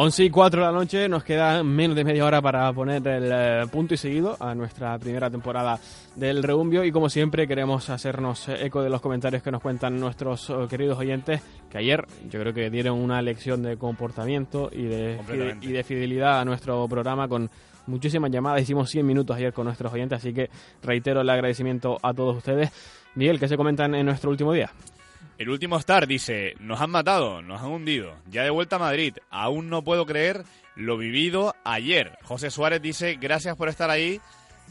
11 0.00 0.26
y 0.26 0.30
4 0.30 0.60
de 0.60 0.66
la 0.68 0.72
noche, 0.72 1.08
nos 1.08 1.24
queda 1.24 1.64
menos 1.64 1.96
de 1.96 2.04
media 2.04 2.24
hora 2.24 2.40
para 2.40 2.72
poner 2.72 3.04
el 3.08 3.30
eh, 3.32 3.66
punto 3.68 3.94
y 3.94 3.96
seguido 3.96 4.36
a 4.38 4.54
nuestra 4.54 4.96
primera 4.96 5.28
temporada 5.28 5.80
del 6.14 6.44
Reumbio 6.44 6.84
y 6.84 6.92
como 6.92 7.08
siempre 7.08 7.48
queremos 7.48 7.90
hacernos 7.90 8.48
eco 8.48 8.80
de 8.80 8.90
los 8.90 9.00
comentarios 9.00 9.42
que 9.42 9.50
nos 9.50 9.60
cuentan 9.60 9.98
nuestros 9.98 10.50
oh, 10.50 10.68
queridos 10.68 10.98
oyentes 10.98 11.42
que 11.68 11.78
ayer 11.78 12.06
yo 12.30 12.38
creo 12.38 12.54
que 12.54 12.70
dieron 12.70 13.00
una 13.00 13.20
lección 13.22 13.60
de 13.64 13.76
comportamiento 13.76 14.70
y 14.72 14.84
de, 14.84 15.56
y 15.62 15.72
de 15.72 15.82
fidelidad 15.82 16.42
a 16.42 16.44
nuestro 16.44 16.86
programa 16.86 17.26
con 17.26 17.50
muchísimas 17.88 18.30
llamadas, 18.30 18.62
hicimos 18.62 18.88
100 18.90 19.04
minutos 19.04 19.36
ayer 19.36 19.52
con 19.52 19.64
nuestros 19.64 19.92
oyentes, 19.92 20.18
así 20.18 20.32
que 20.32 20.48
reitero 20.80 21.22
el 21.22 21.28
agradecimiento 21.28 21.98
a 22.04 22.14
todos 22.14 22.36
ustedes. 22.36 22.70
Miguel, 23.16 23.40
¿qué 23.40 23.48
se 23.48 23.56
comentan 23.56 23.96
en 23.96 24.06
nuestro 24.06 24.30
último 24.30 24.52
día? 24.52 24.70
El 25.38 25.50
último 25.50 25.76
Star 25.78 26.08
dice, 26.08 26.56
nos 26.58 26.80
han 26.80 26.90
matado, 26.90 27.42
nos 27.42 27.60
han 27.60 27.68
hundido. 27.68 28.16
Ya 28.28 28.42
de 28.42 28.50
vuelta 28.50 28.74
a 28.74 28.80
Madrid, 28.80 29.14
aún 29.30 29.70
no 29.70 29.84
puedo 29.84 30.04
creer 30.04 30.42
lo 30.74 30.98
vivido 30.98 31.54
ayer. 31.62 32.18
José 32.24 32.50
Suárez 32.50 32.82
dice, 32.82 33.14
gracias 33.20 33.56
por 33.56 33.68
estar 33.68 33.88
ahí 33.88 34.20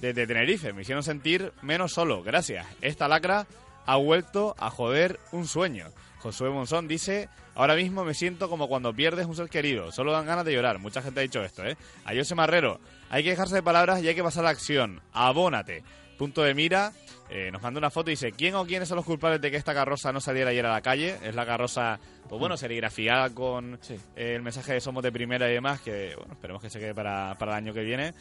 desde 0.02 0.28
Tenerife, 0.28 0.74
me 0.74 0.82
hicieron 0.82 1.04
sentir 1.04 1.54
menos 1.62 1.94
solo, 1.94 2.22
gracias. 2.22 2.68
Esta 2.82 3.08
lacra 3.08 3.48
ha 3.86 3.96
vuelto 3.96 4.56
a 4.60 4.70
joder 4.70 5.22
un 5.32 5.48
sueño. 5.48 5.88
Josué 6.20 6.50
Monzón 6.50 6.90
dice, 6.90 7.30
ahora 7.56 7.76
mismo 7.76 8.04
me 8.04 8.14
siento 8.14 8.50
como 8.50 8.68
cuando 8.68 8.94
pierdes 8.94 9.26
un 9.26 9.38
ser 9.38 9.48
querido, 9.48 9.94
solo 9.94 10.12
dan 10.12 10.26
ganas 10.26 10.44
de 10.44 10.52
llorar. 10.52 10.80
Mucha 10.80 11.02
gente 11.02 11.22
ha 11.22 11.24
dicho 11.24 11.42
esto, 11.44 11.66
¿eh? 11.66 11.78
A 12.04 12.14
José 12.14 12.36
Marrero, 12.36 12.82
hay 13.10 13.24
que 13.24 13.30
dejarse 13.30 13.56
de 13.56 13.64
palabras 13.64 14.04
y 14.04 14.10
hay 14.10 14.16
que 14.16 14.24
pasar 14.24 14.42
a 14.42 14.48
la 14.48 14.50
acción. 14.50 15.02
Abónate. 15.14 15.84
Punto 16.18 16.44
de 16.44 16.54
mira, 16.54 16.92
eh, 17.30 17.52
nos 17.52 17.62
manda 17.62 17.78
una 17.78 17.90
foto 17.90 18.10
y 18.10 18.14
dice, 18.14 18.32
¿quién 18.32 18.56
o 18.56 18.66
quiénes 18.66 18.88
son 18.88 18.96
los 18.96 19.06
culpables 19.06 19.42
de 19.42 19.52
que 19.52 19.58
esta 19.58 19.74
carroza 19.74 20.14
no 20.14 20.22
saliera 20.22 20.52
ayer 20.52 20.66
a 20.66 20.72
la 20.72 20.82
calle? 20.82 21.18
Es 21.24 21.36
la 21.36 21.46
carroza, 21.46 22.00
pues 22.30 22.40
bueno, 22.40 22.56
serigrafiada 22.56 23.30
con 23.32 23.78
eh, 24.16 24.36
el 24.36 24.42
mensaje 24.42 24.74
de 24.74 24.80
Somos 24.80 25.04
de 25.04 25.12
Primera 25.12 25.50
y 25.50 25.54
demás, 25.54 25.82
que 25.82 26.14
bueno, 26.16 26.34
esperemos 26.34 26.62
que 26.62 26.70
se 26.70 26.80
quede 26.80 26.96
para, 26.96 27.36
para 27.38 27.54
el 27.54 27.58
año 27.58 27.74
que 27.74 27.82
viene. 27.82 28.14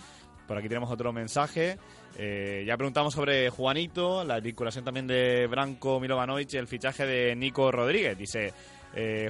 Por 0.48 0.58
aquí 0.58 0.68
tenemos 0.68 0.90
otro 0.90 1.12
mensaje. 1.12 1.78
Eh, 2.18 2.64
ya 2.66 2.76
preguntamos 2.76 3.14
sobre 3.14 3.48
Juanito, 3.50 4.24
la 4.24 4.40
vinculación 4.40 4.84
también 4.84 5.06
de 5.06 5.46
Branco 5.46 6.00
Milovanovic 6.00 6.54
y 6.54 6.56
el 6.56 6.66
fichaje 6.66 7.06
de 7.06 7.36
Nico 7.36 7.70
Rodríguez. 7.70 8.16
Dice 8.18 8.52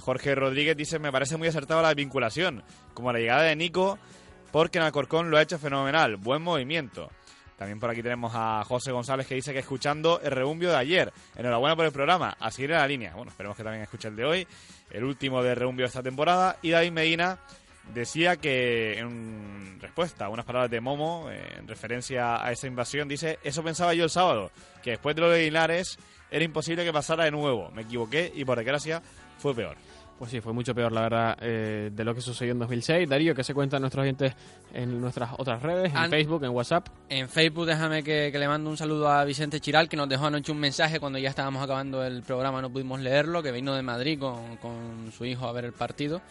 Jorge 0.01 0.37
Rodríguez, 0.37 0.77
dice, 0.77 1.01
me 1.01 1.11
parece 1.11 1.37
muy 1.37 1.49
acertada 1.49 1.83
la 1.83 1.93
vinculación, 1.93 2.63
como 2.95 3.13
la 3.13 3.19
llegada 3.19 3.43
de 3.43 3.57
Nico, 3.57 3.99
porque 4.53 4.79
en 4.79 4.85
Alcorcón 4.85 5.29
lo 5.29 5.39
ha 5.39 5.43
hecho 5.43 5.59
fenomenal, 5.59 6.17
buen 6.19 6.41
movimiento. 6.41 7.11
También 7.57 7.81
por 7.81 7.91
aquí 7.91 8.03
tenemos 8.03 8.33
a 8.35 8.63
José 8.65 8.93
González 8.93 9.27
que 9.27 9.35
dice 9.35 9.53
que 9.53 9.61
escuchando 9.61 10.21
el 10.23 10.31
rebumbio 10.31 10.71
de 10.71 10.77
ayer. 10.77 11.13
Enhorabuena 11.37 11.75
por 11.75 11.87
el 11.87 11.93
programa. 11.93 12.37
A 12.39 12.51
seguir 12.51 12.73
en 12.73 12.79
la 12.79 12.87
línea. 12.87 13.15
Bueno, 13.15 13.31
esperemos 13.31 13.57
que 13.57 13.63
también 13.63 13.83
escuche 13.83 14.09
el 14.09 14.17
de 14.17 14.25
hoy, 14.25 14.47
el 14.91 15.05
último 15.05 15.43
de 15.43 15.55
rebumbio 15.55 15.85
de 15.85 15.89
esta 15.89 16.03
temporada. 16.03 16.59
Y 16.61 16.71
David 16.71 16.93
Medina 16.93 17.39
decía 17.95 18.37
que 18.37 18.99
en 18.99 19.79
respuesta 19.81 20.27
a 20.27 20.29
unas 20.29 20.45
palabras 20.45 20.71
de 20.71 20.81
Momo, 20.81 21.31
eh, 21.31 21.57
en 21.59 21.69
referencia 21.69 22.45
a 22.45 22.53
esa 22.53 22.67
invasión, 22.67 23.09
dice, 23.09 23.39
eso 23.43 23.63
pensaba 23.63 23.95
yo 23.95 24.05
el 24.05 24.11
sábado, 24.11 24.51
que 24.83 24.91
después 24.91 25.15
de 25.17 25.23
lo 25.23 25.31
de 25.31 25.45
Linares 25.45 25.99
era 26.31 26.45
imposible 26.45 26.85
que 26.85 26.93
pasara 26.93 27.25
de 27.25 27.31
nuevo. 27.31 27.71
Me 27.71 27.83
equivoqué 27.83 28.33
y 28.35 28.45
por 28.45 28.59
desgracia 28.59 29.03
fue 29.39 29.55
peor. 29.55 29.77
Pues 30.19 30.31
sí, 30.31 30.41
fue 30.41 30.55
mucho 30.55 30.75
peor, 30.75 30.93
la 30.93 31.03
verdad, 31.03 31.39
eh, 31.43 31.91
de 31.93 32.05
lo 32.05 32.15
que 32.15 32.23
sucedió 32.23 32.53
en 32.53 32.59
2006. 32.59 33.07
Darío, 33.07 33.35
¿qué 33.35 33.45
se 33.45 33.53
cuentan 33.53 33.83
nuestros 33.83 34.03
oyentes 34.03 34.33
en 34.73 34.99
nuestras 34.99 35.31
otras 35.37 35.63
redes, 35.63 35.93
en 35.95 36.09
Facebook, 36.09 36.43
en 36.45 36.51
WhatsApp? 36.51 36.89
En 37.11 37.29
Facebook, 37.29 37.67
déjame 37.67 38.03
que, 38.03 38.31
le 38.31 38.49
mando 38.49 38.71
un 38.71 38.79
saludo 38.79 39.11
a 39.11 39.25
Vicente 39.25 39.61
Chiral, 39.61 39.91
que 39.91 39.97
nos 39.97 40.09
dejó 40.09 40.27
anoche 40.27 40.53
un 40.53 40.59
mensaje 40.59 40.99
cuando 41.01 41.19
ya 41.19 41.29
estábamos 41.29 41.63
acabando 41.63 42.03
el 42.03 42.23
programa, 42.23 42.63
no 42.63 42.71
pudimos 42.71 42.99
leerlo, 43.01 43.43
que 43.43 43.53
vino 43.53 43.75
de 43.75 43.83
Madrid 43.83 44.19
con, 44.19 44.57
con 44.57 45.13
su 45.13 45.27
hijo 45.27 45.47
a 45.47 45.53
ver 45.53 45.67
el 45.67 45.75
partido. 45.75 46.23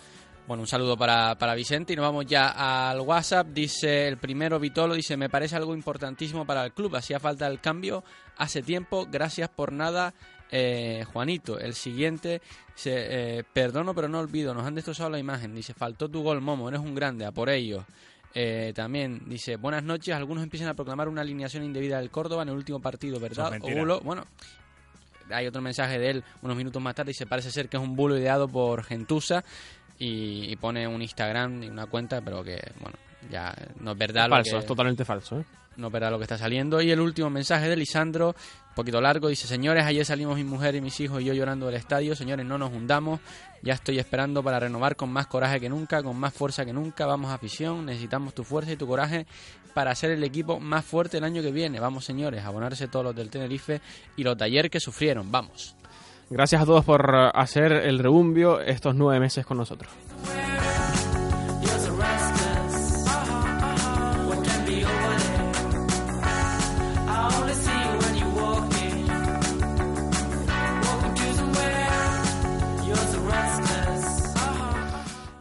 Bueno, 0.48 0.62
un 0.62 0.68
saludo 0.68 0.96
para, 0.96 1.36
para 1.40 1.56
Vicente 1.56 1.94
y 1.94 1.96
nos 1.96 2.06
vamos 2.06 2.28
ya 2.28 2.90
al 2.90 3.02
WhatsApp. 3.02 3.48
Dice 3.48 4.08
el 4.08 4.18
primero 4.18 4.60
Vitolo, 4.60 4.94
dice, 4.94 5.18
me 5.18 5.28
parece 5.28 5.56
algo 5.56 5.74
importantísimo 5.74 6.46
para 6.46 6.64
el 6.64 6.72
club, 6.72 6.96
hacía 6.96 7.20
falta 7.20 7.48
el 7.48 7.60
cambio 7.60 8.04
hace 8.38 8.62
tiempo, 8.62 9.08
gracias 9.10 9.50
por 9.50 9.72
nada 9.72 10.14
eh, 10.52 11.04
Juanito, 11.12 11.60
el 11.60 11.74
siguiente, 11.74 12.42
dice, 12.76 13.40
eh, 13.40 13.44
perdono 13.52 13.94
pero 13.94 14.08
no 14.08 14.20
olvido, 14.20 14.54
nos 14.54 14.66
han 14.66 14.76
destrozado 14.76 15.10
la 15.10 15.20
imagen, 15.20 15.56
dice, 15.56 15.74
faltó 15.74 16.10
tu 16.10 16.22
gol, 16.22 16.42
Momo, 16.42 16.70
eres 16.70 16.82
un 16.82 16.96
grande, 16.96 17.26
a 17.26 17.32
por 17.32 17.50
ello. 17.50 17.86
Eh, 18.34 18.74
también 18.76 19.22
dice, 19.28 19.56
buenas 19.56 19.84
noches, 19.84 20.14
algunos 20.14 20.44
empiezan 20.44 20.68
a 20.68 20.74
proclamar 20.74 21.08
una 21.08 21.22
alineación 21.22 21.64
indebida 21.64 22.00
del 22.00 22.12
Córdoba 22.12 22.44
en 22.44 22.50
el 22.50 22.56
último 22.56 22.82
partido, 22.82 23.20
¿verdad? 23.20 23.60
bulo. 23.62 24.02
Bueno, 24.02 24.26
hay 25.32 25.48
otro 25.48 25.62
mensaje 25.62 25.98
de 25.98 26.10
él 26.10 26.24
unos 26.42 26.58
minutos 26.58 26.82
más 26.82 26.96
tarde, 26.96 27.12
dice, 27.12 27.26
parece 27.26 27.50
ser 27.50 27.70
que 27.70 27.78
es 27.78 27.84
un 27.84 27.96
bulo 27.96 28.18
ideado 28.18 28.48
por 28.48 28.84
Gentusa 28.84 29.44
y, 29.98 30.56
pone 30.58 30.86
un 30.88 31.02
Instagram 31.02 31.64
y 31.64 31.70
una 31.70 31.86
cuenta, 31.86 32.22
pero 32.22 32.44
que, 32.44 32.60
bueno, 32.82 32.98
ya 33.32 33.56
no 33.80 33.94
es 33.94 33.98
verdad. 33.98 34.30
falso, 34.30 34.58
es 34.58 34.66
totalmente 34.66 35.06
falso, 35.06 35.40
¿eh? 35.40 35.46
no 35.78 35.90
verá 35.90 36.10
lo 36.10 36.18
que 36.18 36.24
está 36.24 36.38
saliendo. 36.38 36.82
Y 36.82 36.92
el 36.92 37.00
último 37.00 37.30
mensaje 37.30 37.70
de 37.70 37.76
Lisandro, 37.76 38.36
poquito 38.76 39.00
largo, 39.02 39.30
dice, 39.30 39.48
señores, 39.48 39.86
ayer 39.86 40.06
salimos 40.06 40.36
mi 40.36 40.44
mujer 40.44 40.76
y 40.76 40.82
mis 40.82 41.00
hijos 41.00 41.22
y 41.22 41.26
yo 41.26 41.34
llorando 41.34 41.66
del 41.66 41.76
estadio, 41.76 42.16
señores, 42.16 42.46
no 42.46 42.58
nos 42.58 42.72
hundamos, 42.72 43.22
ya 43.64 43.74
estoy 43.74 43.98
esperando 43.98 44.44
para 44.44 44.60
renovar 44.60 44.96
con 44.96 45.10
más 45.10 45.28
coraje 45.28 45.60
que 45.60 45.70
nunca, 45.70 46.04
con 46.04 46.18
más 46.20 46.34
fuerza 46.34 46.66
que 46.66 46.74
nunca, 46.74 47.06
vamos 47.06 47.32
a 47.32 47.36
afición, 47.36 47.86
necesitamos 47.86 48.34
tu 48.34 48.44
fuerza 48.44 48.74
y 48.74 48.76
tu 48.76 48.86
coraje 48.86 49.26
para 49.74 49.96
ser 49.96 50.12
el 50.12 50.24
equipo 50.24 50.60
más 50.60 50.86
fuerte 50.86 51.18
el 51.18 51.24
año 51.24 51.42
que 51.42 51.52
viene, 51.52 51.80
vamos 51.80 52.06
señores, 52.06 52.44
abonarse 52.44 52.88
todos 52.88 53.06
los 53.06 53.16
del 53.16 53.30
Tenerife 53.30 53.82
y 54.18 54.24
los 54.24 54.38
de 54.38 54.46
ayer 54.46 54.70
que 54.70 54.80
sufrieron, 54.80 55.32
vamos. 55.32 55.76
Gracias 56.30 56.62
a 56.62 56.66
todos 56.66 56.84
por 56.84 57.16
hacer 57.34 57.72
el 57.72 58.00
rebumbio 58.00 58.60
estos 58.60 58.96
nueve 58.96 59.20
meses 59.20 59.46
con 59.46 59.58
nosotros. 59.58 59.92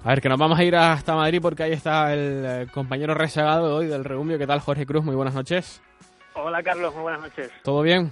A 0.04 0.10
ver, 0.10 0.20
que 0.20 0.28
nos 0.28 0.38
vamos 0.38 0.58
a 0.58 0.64
ir 0.64 0.76
hasta 0.76 1.16
Madrid 1.16 1.38
porque 1.40 1.62
ahí 1.62 1.72
está 1.72 2.12
el 2.12 2.44
eh, 2.44 2.66
compañero 2.74 3.14
rezagado 3.14 3.68
de 3.68 3.74
hoy 3.74 3.86
del 3.86 4.04
Regumbio. 4.04 4.36
¿Qué 4.36 4.46
tal, 4.46 4.60
Jorge 4.60 4.84
Cruz? 4.84 5.02
Muy 5.02 5.16
buenas 5.16 5.34
noches. 5.34 5.82
Hola, 6.34 6.62
Carlos. 6.62 6.92
Muy 6.92 7.04
buenas 7.04 7.22
noches. 7.22 7.50
¿Todo 7.62 7.80
bien? 7.80 8.10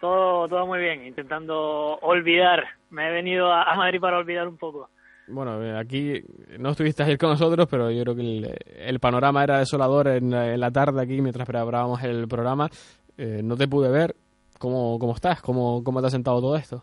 Todo, 0.00 0.48
todo 0.48 0.66
muy 0.66 0.78
bien. 0.78 1.04
Intentando 1.04 1.98
olvidar. 2.00 2.64
Me 2.88 3.08
he 3.08 3.12
venido 3.12 3.52
a, 3.52 3.76
Madrid 3.76 4.00
para 4.00 4.16
olvidar 4.16 4.48
un 4.48 4.56
poco. 4.56 4.88
Bueno, 5.28 5.62
eh, 5.62 5.78
aquí 5.78 6.24
no 6.58 6.70
estuviste 6.70 7.02
ayer 7.02 7.18
con 7.18 7.28
nosotros, 7.28 7.68
pero 7.70 7.90
yo 7.90 8.02
creo 8.02 8.16
que 8.16 8.56
el, 8.78 8.98
panorama 8.98 9.44
era 9.44 9.58
desolador 9.58 10.08
en, 10.08 10.30
la 10.30 10.70
tarde 10.70 11.02
aquí 11.02 11.20
mientras 11.20 11.46
preparábamos 11.46 12.02
el 12.04 12.26
programa. 12.26 12.70
Eh, 13.18 13.42
no 13.44 13.54
te 13.54 13.68
pude 13.68 13.90
ver. 13.90 14.16
¿Cómo, 14.58 14.98
cómo 14.98 15.14
estás? 15.14 15.42
¿Cómo, 15.42 15.84
¿Cómo 15.84 16.00
te 16.00 16.06
ha 16.06 16.10
sentado 16.10 16.40
todo 16.40 16.56
esto? 16.56 16.82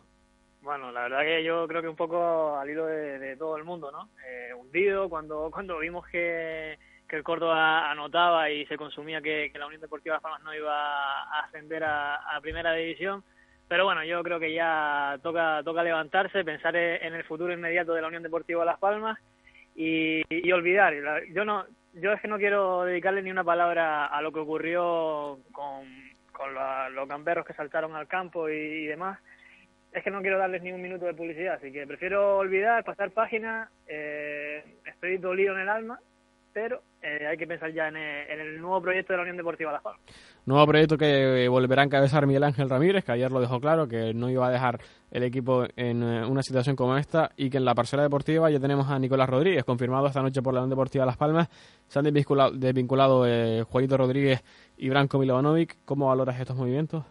Bueno, 0.63 0.93
la 0.93 1.01
verdad 1.01 1.23
que 1.23 1.43
yo 1.43 1.67
creo 1.67 1.81
que 1.81 1.89
un 1.89 1.95
poco 1.97 2.55
al 2.55 2.69
hilo 2.69 2.85
de, 2.85 3.35
todo 3.35 3.57
el 3.57 3.65
mundo, 3.65 3.91
¿no? 3.91 4.09
Eh, 4.25 4.53
hundido 4.53 5.09
cuando 5.09 5.51
cuando 5.51 5.77
vimos 5.79 6.07
que, 6.07 6.79
que 7.07 7.17
el 7.17 7.23
Córdoba 7.23 7.91
anotaba 7.91 8.49
y 8.49 8.65
se 8.67 8.77
consumía 8.77 9.21
que, 9.21 9.51
la 9.55 9.67
Unión 9.67 9.81
Deportiva 9.81 10.15
Las 10.15 10.23
Palmas 10.23 10.41
no 10.41 10.55
iba 10.55 10.73
a 10.73 11.39
ascender 11.41 11.83
a, 11.83 12.39
Primera 12.41 12.73
División. 12.73 13.25
Pero 13.67 13.83
bueno, 13.83 14.05
yo 14.05 14.23
creo 14.23 14.39
que 14.39 14.53
ya 14.53 15.19
toca 15.21 15.61
toca 15.65 15.83
levantarse, 15.83 16.45
pensar 16.45 16.75
en 16.77 17.13
el 17.13 17.25
futuro 17.25 17.51
inmediato 17.51 17.93
de 17.93 18.01
la 18.01 18.07
Unión 18.07 18.23
Deportiva 18.23 18.63
Las 18.63 18.79
Palmas 18.79 19.19
y, 19.75 20.21
y 20.29 20.51
olvidar. 20.53 20.93
Yo 21.33 21.43
no 21.43 21.65
yo 21.93 22.13
es 22.13 22.21
que 22.21 22.29
no 22.29 22.37
quiero 22.37 22.85
dedicarle 22.85 23.21
ni 23.21 23.31
una 23.31 23.43
palabra 23.43 24.05
a 24.05 24.21
lo 24.21 24.31
que 24.31 24.39
ocurrió 24.39 25.39
con, 25.51 25.85
con 26.31 26.53
los 26.95 27.07
gamberros 27.07 27.45
que 27.45 27.53
saltaron 27.53 27.95
al 27.95 28.07
campo 28.07 28.47
y 28.47 28.85
demás 28.85 29.19
es 29.93 30.03
que 30.03 30.11
no 30.11 30.21
quiero 30.21 30.37
darles 30.37 30.61
ni 30.63 30.71
un 30.71 30.81
minuto 30.81 31.05
de 31.05 31.13
publicidad, 31.13 31.55
así 31.55 31.71
que 31.71 31.85
prefiero 31.85 32.37
olvidar, 32.37 32.83
pasar 32.83 33.11
página, 33.11 33.69
eh, 33.87 34.63
estoy 34.85 35.17
dolido 35.17 35.53
en 35.53 35.61
el 35.61 35.69
alma, 35.69 35.99
pero 36.53 36.81
eh, 37.01 37.27
hay 37.27 37.35
que 37.35 37.47
pensar 37.47 37.71
ya 37.73 37.87
en 37.89 37.97
el, 37.97 38.61
nuevo 38.61 38.81
proyecto 38.81 39.11
de 39.11 39.17
la 39.17 39.23
Unión 39.23 39.37
Deportiva 39.37 39.71
Las 39.71 39.81
Palmas. 39.81 40.01
Nuevo 40.45 40.65
proyecto 40.67 40.97
que 40.97 41.47
volverá 41.49 41.81
a 41.81 41.85
encabezar 41.85 42.27
Miguel 42.27 42.43
Ángel 42.43 42.69
Ramírez, 42.69 43.03
que 43.03 43.11
ayer 43.11 43.31
lo 43.31 43.41
dejó 43.41 43.59
claro, 43.59 43.87
que 43.87 44.13
no 44.13 44.29
iba 44.29 44.47
a 44.47 44.51
dejar 44.51 44.79
el 45.11 45.23
equipo 45.23 45.65
en 45.75 46.03
eh, 46.03 46.25
una 46.25 46.43
situación 46.43 46.75
como 46.75 46.95
esta 46.95 47.31
y 47.35 47.49
que 47.49 47.57
en 47.57 47.65
la 47.65 47.75
parcela 47.75 48.03
deportiva 48.03 48.49
ya 48.49 48.59
tenemos 48.59 48.89
a 48.89 48.99
Nicolás 48.99 49.29
Rodríguez, 49.29 49.63
confirmado 49.63 50.07
esta 50.07 50.21
noche 50.21 50.41
por 50.41 50.53
la 50.53 50.61
Unión 50.61 50.69
Deportiva 50.69 51.05
Las 51.05 51.17
Palmas. 51.17 51.49
Se 51.87 51.99
han 51.99 52.05
desvinculado, 52.05 53.25
eh, 53.27 53.63
Juanito 53.63 53.97
Rodríguez 53.97 54.43
y 54.77 54.89
Branco 54.89 55.17
Milovanovic. 55.17 55.77
¿Cómo 55.85 56.07
valoras 56.07 56.39
estos 56.39 56.55
movimientos? 56.55 57.03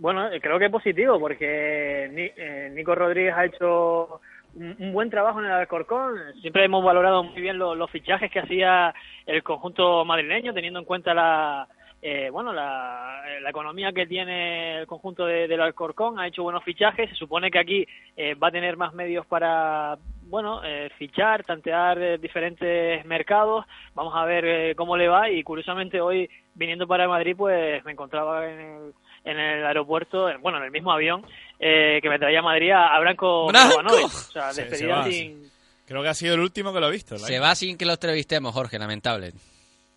Bueno, 0.00 0.32
eh, 0.32 0.40
creo 0.40 0.58
que 0.58 0.64
es 0.64 0.70
positivo 0.70 1.20
porque 1.20 1.44
eh, 1.46 2.70
Nico 2.72 2.94
Rodríguez 2.94 3.34
ha 3.36 3.44
hecho 3.44 4.22
un, 4.54 4.94
buen 4.94 5.10
trabajo 5.10 5.40
en 5.40 5.44
el 5.44 5.52
Alcorcón. 5.52 6.16
Siempre 6.40 6.64
hemos 6.64 6.82
valorado 6.82 7.22
muy 7.22 7.42
bien 7.42 7.58
los 7.58 7.90
fichajes 7.90 8.30
que 8.30 8.40
hacía 8.40 8.94
el 9.26 9.42
conjunto 9.42 10.02
madrileño, 10.06 10.54
teniendo 10.54 10.78
en 10.78 10.86
cuenta 10.86 11.12
la, 11.12 11.68
eh, 12.00 12.30
bueno, 12.32 12.54
la, 12.54 13.20
la, 13.42 13.50
economía 13.50 13.92
que 13.92 14.06
tiene 14.06 14.78
el 14.78 14.86
conjunto 14.86 15.26
de, 15.26 15.46
del 15.46 15.60
Alcorcón 15.60 16.18
ha 16.18 16.26
hecho 16.26 16.44
buenos 16.44 16.64
fichajes. 16.64 17.10
Se 17.10 17.16
supone 17.16 17.50
que 17.50 17.58
aquí 17.58 17.86
eh, 18.16 18.34
va 18.36 18.48
a 18.48 18.52
tener 18.52 18.78
más 18.78 18.94
medios 18.94 19.26
para, 19.26 19.98
bueno, 20.22 20.62
eh, 20.64 20.88
fichar, 20.96 21.44
tantear 21.44 22.18
diferentes 22.18 23.04
mercados. 23.04 23.66
Vamos 23.94 24.14
a 24.16 24.24
ver 24.24 24.74
cómo 24.76 24.96
le 24.96 25.08
va. 25.08 25.28
Y 25.28 25.42
curiosamente 25.42 26.00
hoy, 26.00 26.30
viniendo 26.54 26.88
para 26.88 27.06
Madrid, 27.06 27.34
pues 27.36 27.84
me 27.84 27.92
encontraba 27.92 28.50
en 28.50 28.60
el, 28.60 28.92
en 29.24 29.38
el 29.38 29.64
aeropuerto, 29.64 30.28
bueno, 30.40 30.58
en 30.58 30.64
el 30.64 30.70
mismo 30.70 30.92
avión 30.92 31.24
que 31.58 32.08
me 32.08 32.18
traía 32.18 32.38
a 32.38 32.42
Madrid 32.42 32.72
a, 32.72 32.98
Branco, 33.00 33.46
O 33.46 34.08
sea, 34.08 34.52
despedida 34.52 35.04
sin... 35.04 35.50
Creo 35.90 36.02
que 36.02 36.08
ha 36.08 36.14
sido 36.14 36.34
el 36.34 36.40
último 36.40 36.72
que 36.72 36.78
lo 36.78 36.86
ha 36.86 36.90
visto. 36.90 37.18
Se 37.18 37.40
va 37.40 37.52
sin 37.56 37.76
que 37.76 37.84
lo 37.84 37.94
entrevistemos, 37.94 38.54
Jorge, 38.54 38.78
lamentable. 38.78 39.32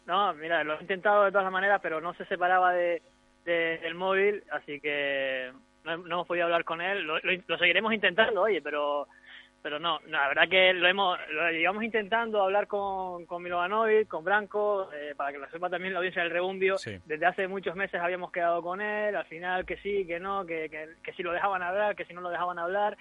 No, 0.08 0.34
mira, 0.34 0.64
lo 0.64 0.78
he 0.78 0.82
intentado 0.82 1.24
de 1.24 1.32
todas 1.32 1.52
maneras, 1.52 1.80
pero 1.84 2.02
no 2.02 2.16
se 2.16 2.26
separaba 2.26 2.74
de, 2.74 3.02
del 3.46 3.96
móvil, 3.96 4.44
así 4.52 4.80
que 4.80 5.52
no, 5.84 5.94
hemos 5.94 6.28
podido 6.28 6.46
hablar 6.46 6.64
con 6.64 6.82
él. 6.82 7.04
Lo, 7.04 7.20
seguiremos 7.60 7.94
intentando, 7.94 8.42
oye, 8.42 8.62
pero 8.62 9.08
pero 9.64 9.80
no, 9.80 10.02
la 10.08 10.28
verdad 10.28 10.50
que 10.50 10.74
lo 10.74 10.88
hemos 10.90 11.18
lo 11.32 11.50
llevamos 11.50 11.86
intentando 11.86 12.44
hablar 12.44 12.68
con, 12.68 13.26
con 13.26 13.42
Milovanovic, 13.42 14.10
con 14.10 14.24
Branco, 14.26 14.90
eh, 14.94 15.14
para 15.16 15.32
que 15.32 15.38
lo 15.40 15.50
sepa 15.50 15.70
también 15.70 15.94
la 15.94 16.00
audiencia 16.00 16.22
del 16.22 16.32
Rebumbio. 16.32 16.76
Desde 17.06 17.26
hace 17.26 17.48
muchos 17.48 17.74
meses 17.74 18.02
habíamos 18.02 18.30
quedado 18.30 18.62
con 18.62 18.82
él, 18.82 19.16
al 19.16 19.26
final 19.26 19.66
que 19.66 19.78
sí, 19.78 20.06
que 20.06 20.20
no, 20.20 20.46
que, 20.46 20.70
que, 20.70 20.90
que 21.02 21.14
si 21.14 21.24
lo 21.24 21.32
dejaban 21.32 21.64
hablar, 21.64 21.96
que 21.96 22.04
si 22.04 22.14
no 22.14 22.20
lo 22.20 22.30
dejaban 22.30 22.60
hablar. 22.60 22.98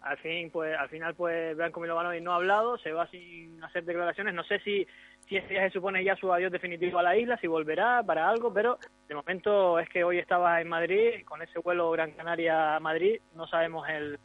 Al 0.00 0.16
fin 0.18 0.50
pues 0.50 0.78
al 0.78 0.88
final 0.88 1.14
pues 1.14 1.54
Branco 1.56 1.80
Milovanovic 1.80 2.22
no 2.22 2.32
ha 2.32 2.36
hablado 2.36 2.78
se 2.78 2.92
va 2.92 3.06
sin 3.08 3.62
hacer 3.62 3.84
declaraciones. 3.84 4.32
No 4.32 4.44
sé 4.44 4.58
si 4.60 4.86
si 5.28 5.36
este 5.36 5.56
se 5.56 5.70
supone 5.70 6.02
ya 6.02 6.16
su 6.16 6.32
adiós 6.32 6.50
definitivo 6.50 6.98
a 6.98 7.02
la 7.02 7.16
isla 7.16 7.36
si 7.38 7.46
volverá 7.46 8.02
para 8.04 8.28
algo 8.28 8.54
pero 8.54 8.78
de 9.08 9.14
momento 9.14 9.78
es 9.80 9.88
que 9.88 10.04
hoy 10.04 10.18
estaba 10.18 10.60
en 10.60 10.68
Madrid 10.68 11.24
con 11.24 11.42
ese 11.42 11.58
vuelo 11.58 11.90
Gran 11.90 12.12
Canaria 12.12 12.78
Madrid 12.78 13.20
no 13.34 13.48
sabemos 13.48 13.88
el 13.88 14.20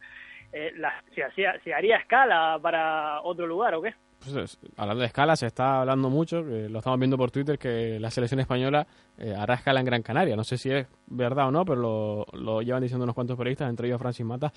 eh, 0.54 0.74
si, 1.14 1.22
hacía, 1.22 1.60
si 1.64 1.72
haría 1.72 1.97
escala 1.97 2.60
para 2.62 3.22
otro 3.22 3.47
lugar 3.47 3.76
o 3.76 3.82
qué 3.82 3.93
pues, 4.24 4.60
hablando 4.78 5.02
de 5.02 5.08
escala, 5.08 5.36
se 5.36 5.47
está 5.47 5.80
hablando 5.82 6.10
mucho, 6.10 6.41
lo 6.41 6.78
estamos 6.78 6.99
viendo 6.99 7.18
por 7.18 7.32
Twitter, 7.32 7.58
que 7.58 7.99
la 7.99 8.12
selección 8.12 8.39
española 8.39 8.86
eh, 9.18 9.34
hará 9.36 9.56
escala 9.56 9.80
en 9.80 9.86
Gran 9.86 10.04
Canaria. 10.04 10.36
No 10.36 10.43
sé 10.43 10.58
si 10.58 10.70
es 10.70 10.88
verdad 11.08 11.47
o 11.47 11.52
no, 11.52 11.66
pero 11.66 11.82
lo, 11.82 12.26
lo 12.34 12.62
llevan 12.62 12.84
diciendo 12.84 13.04
unos 13.04 13.16
cuantos 13.16 13.38
periodistas, 13.38 13.70
entre 13.70 13.88
ellos 13.88 13.99
Francis 13.99 14.26
Mata, 14.26 14.54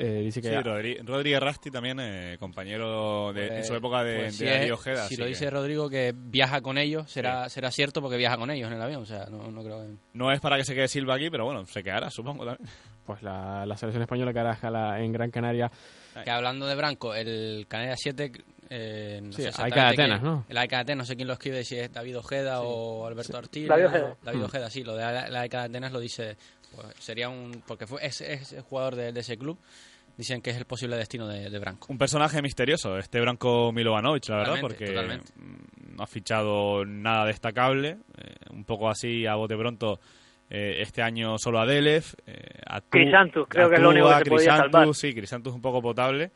eh, 0.00 0.20
dice 0.22 0.40
que 0.40 0.50
sí, 0.50 1.02
Rodríguez 1.02 1.40
Rasti 1.40 1.70
también, 1.70 1.98
eh, 2.00 2.36
compañero 2.38 3.32
de, 3.32 3.46
en 3.46 3.64
su 3.64 3.70
pues, 3.70 3.78
época 3.78 4.04
de, 4.04 4.16
pues 4.20 4.38
de 4.38 4.70
Ojeda. 4.70 5.06
Si 5.08 5.16
lo 5.16 5.26
dice 5.26 5.50
Rodrigo 5.50 5.90
que 5.90 6.14
viaja 6.14 6.60
con 6.60 6.78
ellos, 6.78 7.10
será 7.10 7.48
será 7.48 7.72
cierto 7.72 8.00
porque 8.00 8.16
viaja 8.16 8.36
con 8.36 8.50
ellos 8.50 8.68
en 8.68 8.76
el 8.76 8.82
avión. 8.82 9.02
O 9.02 9.06
sea, 9.06 9.26
no, 9.28 9.50
no 9.50 9.64
creo 9.64 9.84
No 10.12 10.30
es 10.30 10.40
para 10.40 10.56
que 10.56 10.64
se 10.64 10.74
quede 10.74 10.86
Silva 10.86 11.14
aquí, 11.14 11.30
pero 11.30 11.46
bueno, 11.46 11.64
se 11.66 11.82
quedará, 11.82 12.10
supongo 12.10 12.44
también. 12.44 12.68
Pues 13.08 13.22
la, 13.22 13.64
la 13.64 13.74
selección 13.78 14.02
española 14.02 14.34
que 14.34 14.38
hará 14.38 14.52
escala 14.52 15.00
en 15.00 15.10
Gran 15.12 15.30
Canaria. 15.30 15.72
Que 16.22 16.30
hablando 16.30 16.66
de 16.66 16.74
Branco, 16.74 17.14
el 17.14 17.64
Canaria 17.66 17.96
7 17.96 18.32
eh, 18.68 19.20
no 19.22 19.32
sí, 19.32 19.44
hay 19.56 19.70
de 19.70 19.80
Atenas, 19.80 20.22
¿no? 20.22 20.44
El 20.46 20.54
de 20.54 20.76
Atenas, 20.76 20.96
no 20.98 21.04
sé 21.06 21.16
quién 21.16 21.26
lo 21.26 21.32
escribe, 21.32 21.64
si 21.64 21.78
es 21.78 21.90
David 21.90 22.18
Ojeda 22.18 22.60
o 22.60 23.06
Alberto 23.06 23.40
sí. 23.50 23.64
David 23.64 23.86
Ojeda. 23.86 24.16
David 24.22 24.44
Ojeda, 24.44 24.68
sí, 24.68 24.84
lo 24.84 24.94
de 24.94 25.30
la 25.30 25.40
AICA 25.40 25.60
de 25.60 25.64
Atenas 25.64 25.90
lo 25.90 26.00
dice, 26.00 26.36
pues 26.76 26.88
sería 26.98 27.30
un, 27.30 27.62
porque 27.66 27.86
fue, 27.86 28.04
es, 28.04 28.20
es 28.20 28.54
jugador 28.68 28.94
de, 28.94 29.12
de, 29.12 29.20
ese 29.20 29.38
club 29.38 29.58
dicen 30.18 30.42
que 30.42 30.50
es 30.50 30.58
el 30.58 30.66
posible 30.66 30.98
destino 30.98 31.26
de, 31.28 31.58
Branco. 31.58 31.86
Un 31.88 31.96
personaje 31.96 32.42
misterioso, 32.42 32.98
este 32.98 33.22
Branco 33.22 33.72
Milovanovic, 33.72 34.28
la 34.28 34.36
verdad, 34.36 34.56
porque 34.60 34.92
no 35.96 36.02
ha 36.02 36.06
fichado 36.06 36.84
nada 36.84 37.24
destacable. 37.24 37.96
Eh, 38.18 38.34
un 38.50 38.64
poco 38.64 38.90
así 38.90 39.24
a 39.24 39.36
bote 39.36 39.56
pronto. 39.56 39.98
Eh, 40.50 40.80
este 40.80 41.02
año 41.02 41.36
solo 41.38 41.60
a 41.60 41.66
Delev, 41.66 42.04
eh, 42.26 42.60
a 42.66 42.80
Crisantus, 42.80 43.46
creo 43.48 43.68
que 43.68 43.76
es 43.76 43.82
lo 43.82 43.90
único 43.90 44.08
que 44.08 44.24
se 44.24 44.30
podía 44.30 44.56
salvar. 44.56 44.94
Sí, 44.94 45.14
Crisantus 45.14 45.54
un 45.54 45.60
poco 45.60 45.82
potable, 45.82 46.30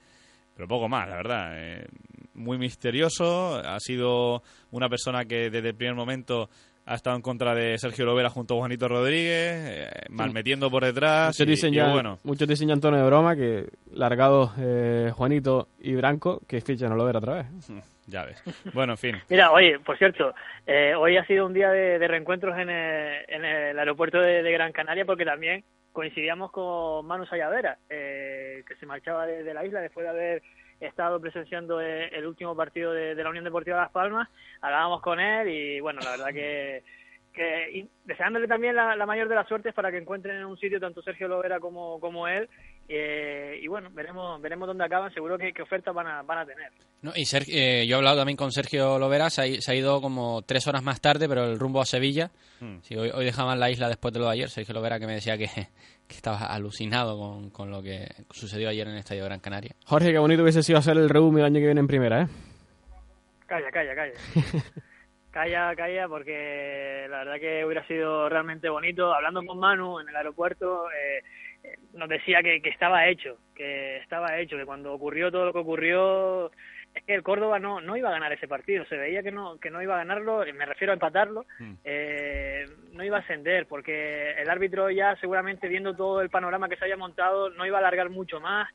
pero 0.54 0.68
poco 0.68 0.88
más, 0.88 1.08
la 1.08 1.16
verdad. 1.16 1.52
Eh, 1.54 1.86
muy 2.34 2.58
misterioso, 2.58 3.56
ha 3.56 3.78
sido 3.80 4.42
una 4.70 4.88
persona 4.88 5.24
que 5.24 5.50
desde 5.50 5.70
el 5.70 5.74
primer 5.74 5.94
momento 5.94 6.48
ha 6.84 6.94
estado 6.94 7.16
en 7.16 7.22
contra 7.22 7.54
de 7.54 7.78
Sergio 7.78 8.04
Lovera 8.04 8.28
junto 8.28 8.54
a 8.54 8.58
Juanito 8.58 8.88
Rodríguez, 8.88 9.28
eh, 9.30 9.90
malmetiendo 10.10 10.70
por 10.70 10.84
detrás. 10.84 11.28
Muchos, 11.28 11.46
dicen 11.46 11.72
ya, 11.72 11.92
bueno. 11.92 12.18
muchos 12.24 12.48
dicen 12.48 12.68
ya 12.68 12.74
Antonio 12.74 13.00
de 13.00 13.06
broma 13.06 13.36
que 13.36 13.68
largados 13.92 14.52
eh, 14.58 15.12
Juanito 15.14 15.68
y 15.80 15.94
Branco 15.94 16.42
que 16.46 16.60
fichan 16.60 16.92
a 16.92 16.96
Lovera 16.96 17.18
otra 17.18 17.34
vez. 17.34 17.46
Ya. 18.12 18.26
Bueno, 18.72 18.92
en 18.92 18.98
fin. 18.98 19.16
Mira, 19.30 19.50
oye, 19.52 19.78
por 19.80 19.98
cierto, 19.98 20.34
eh, 20.66 20.94
hoy 20.94 21.16
ha 21.16 21.26
sido 21.26 21.46
un 21.46 21.52
día 21.52 21.70
de, 21.70 22.06
reencuentros 22.06 22.56
en 22.58 22.70
el, 22.70 23.78
aeropuerto 23.78 24.20
de, 24.20 24.52
Gran 24.52 24.72
Canaria 24.72 25.04
porque 25.04 25.24
también 25.24 25.64
coincidíamos 25.92 26.52
con 26.52 27.04
Manu 27.06 27.26
Sayavera, 27.26 27.78
que 27.88 28.64
se 28.78 28.86
marchaba 28.86 29.26
de 29.26 29.52
la 29.52 29.64
isla 29.64 29.80
después 29.80 30.04
de 30.04 30.10
haber 30.10 30.42
estado 30.86 31.20
presenciando 31.20 31.80
eh, 31.80 32.08
el 32.12 32.26
último 32.26 32.56
partido 32.56 32.92
de, 32.92 33.14
la 33.14 33.30
Unión 33.30 33.44
Deportiva 33.44 33.76
Las 33.76 33.90
Palmas, 33.90 34.28
hablábamos 34.60 35.00
con 35.00 35.20
él 35.20 35.48
y 35.48 35.80
bueno, 35.80 36.00
la 36.02 36.10
verdad 36.10 36.32
que, 36.32 36.82
que 37.32 37.86
deseándole 38.04 38.48
también 38.48 38.76
la, 38.76 39.06
mayor 39.06 39.28
de 39.28 39.34
las 39.34 39.48
suertes 39.48 39.74
para 39.74 39.90
que 39.90 39.98
encuentren 39.98 40.36
en 40.36 40.44
un 40.44 40.58
sitio 40.58 40.80
tanto 40.80 41.02
Sergio 41.02 41.28
Lovera 41.28 41.60
como, 41.60 42.00
como 42.00 42.28
él 42.28 42.48
eh, 42.94 43.58
y 43.60 43.68
bueno, 43.68 43.90
veremos 43.92 44.40
veremos 44.40 44.66
dónde 44.66 44.84
acaban, 44.84 45.12
seguro 45.12 45.38
que, 45.38 45.52
ofertas 45.62 45.94
van 45.94 46.06
a, 46.06 46.22
van 46.22 46.38
a 46.38 46.46
tener. 46.46 46.70
No, 47.02 47.12
y 47.14 47.24
eh, 47.48 47.86
yo 47.86 47.96
he 47.96 47.98
hablado 47.98 48.18
también 48.18 48.36
con 48.36 48.52
Sergio 48.52 48.98
Lovera, 48.98 49.30
se 49.30 49.42
ha, 49.42 49.74
ido 49.74 50.00
como 50.00 50.42
tres 50.42 50.66
horas 50.66 50.82
más 50.82 51.00
tarde, 51.00 51.28
pero 51.28 51.44
el 51.44 51.58
rumbo 51.58 51.80
a 51.80 51.86
Sevilla. 51.86 52.30
Hmm. 52.60 52.78
hoy, 52.96 53.10
hoy 53.12 53.24
dejaban 53.24 53.58
la 53.58 53.70
isla 53.70 53.88
después 53.88 54.14
de 54.14 54.20
lo 54.20 54.26
de 54.26 54.32
ayer, 54.32 54.48
Sergio 54.48 54.74
Lovera 54.74 55.00
que 55.00 55.06
me 55.06 55.14
decía 55.14 55.36
que, 55.36 55.46
que 56.08 56.14
estaba 56.14 56.46
alucinado 56.46 57.18
con, 57.18 57.50
con, 57.50 57.70
lo 57.70 57.82
que 57.82 58.06
sucedió 58.30 58.68
ayer 58.68 58.86
en 58.86 58.94
el 58.94 59.00
Estadio 59.00 59.24
Gran 59.24 59.40
Canaria. 59.40 59.74
Jorge, 59.86 60.12
qué 60.12 60.18
bonito 60.18 60.42
hubiese 60.42 60.62
sido 60.62 60.78
hacer 60.78 60.96
el 60.96 61.08
reúne 61.08 61.40
el 61.40 61.46
año 61.46 61.60
que 61.60 61.66
viene 61.66 61.80
en 61.80 61.86
primera, 61.86 62.22
¿eh? 62.22 62.26
Calla, 63.46 63.70
calla, 63.70 63.94
calla. 63.94 64.14
calla, 65.30 65.76
calla, 65.76 66.08
porque 66.08 67.06
la 67.10 67.18
verdad 67.18 67.40
que 67.40 67.64
hubiera 67.64 67.86
sido 67.86 68.28
realmente 68.28 68.70
bonito. 68.70 69.12
Hablando 69.12 69.44
con 69.44 69.58
Manu 69.58 70.00
en 70.00 70.08
el 70.08 70.16
aeropuerto, 70.16 70.90
eh, 70.90 71.22
nos 71.94 72.08
decía 72.08 72.42
que, 72.42 72.60
que 72.60 72.70
estaba 72.70 73.06
hecho, 73.06 73.38
que 73.54 73.98
estaba 73.98 74.38
hecho, 74.38 74.56
que 74.56 74.66
cuando 74.66 74.92
ocurrió 74.92 75.30
todo 75.30 75.46
lo 75.46 75.52
que 75.52 75.58
ocurrió 75.58 76.50
es 76.94 77.02
que 77.04 77.14
el 77.14 77.22
Córdoba 77.22 77.58
no, 77.58 77.80
no 77.80 77.96
iba 77.96 78.08
a 78.08 78.12
ganar 78.12 78.32
ese 78.32 78.48
partido, 78.48 78.84
se 78.86 78.96
veía 78.96 79.22
que 79.22 79.32
no, 79.32 79.58
que 79.58 79.70
no 79.70 79.82
iba 79.82 79.94
a 79.94 79.98
ganarlo, 79.98 80.44
me 80.54 80.66
refiero 80.66 80.92
a 80.92 80.94
empatarlo, 80.94 81.46
mm. 81.58 81.72
eh, 81.84 82.66
no 82.92 83.04
iba 83.04 83.18
a 83.18 83.20
ascender, 83.20 83.66
porque 83.66 84.32
el 84.32 84.50
árbitro 84.50 84.90
ya 84.90 85.16
seguramente 85.16 85.68
viendo 85.68 85.94
todo 85.94 86.20
el 86.20 86.30
panorama 86.30 86.68
que 86.68 86.76
se 86.76 86.84
había 86.84 86.96
montado 86.96 87.50
no 87.50 87.66
iba 87.66 87.78
a 87.78 87.80
alargar 87.80 88.10
mucho 88.10 88.40
más, 88.40 88.68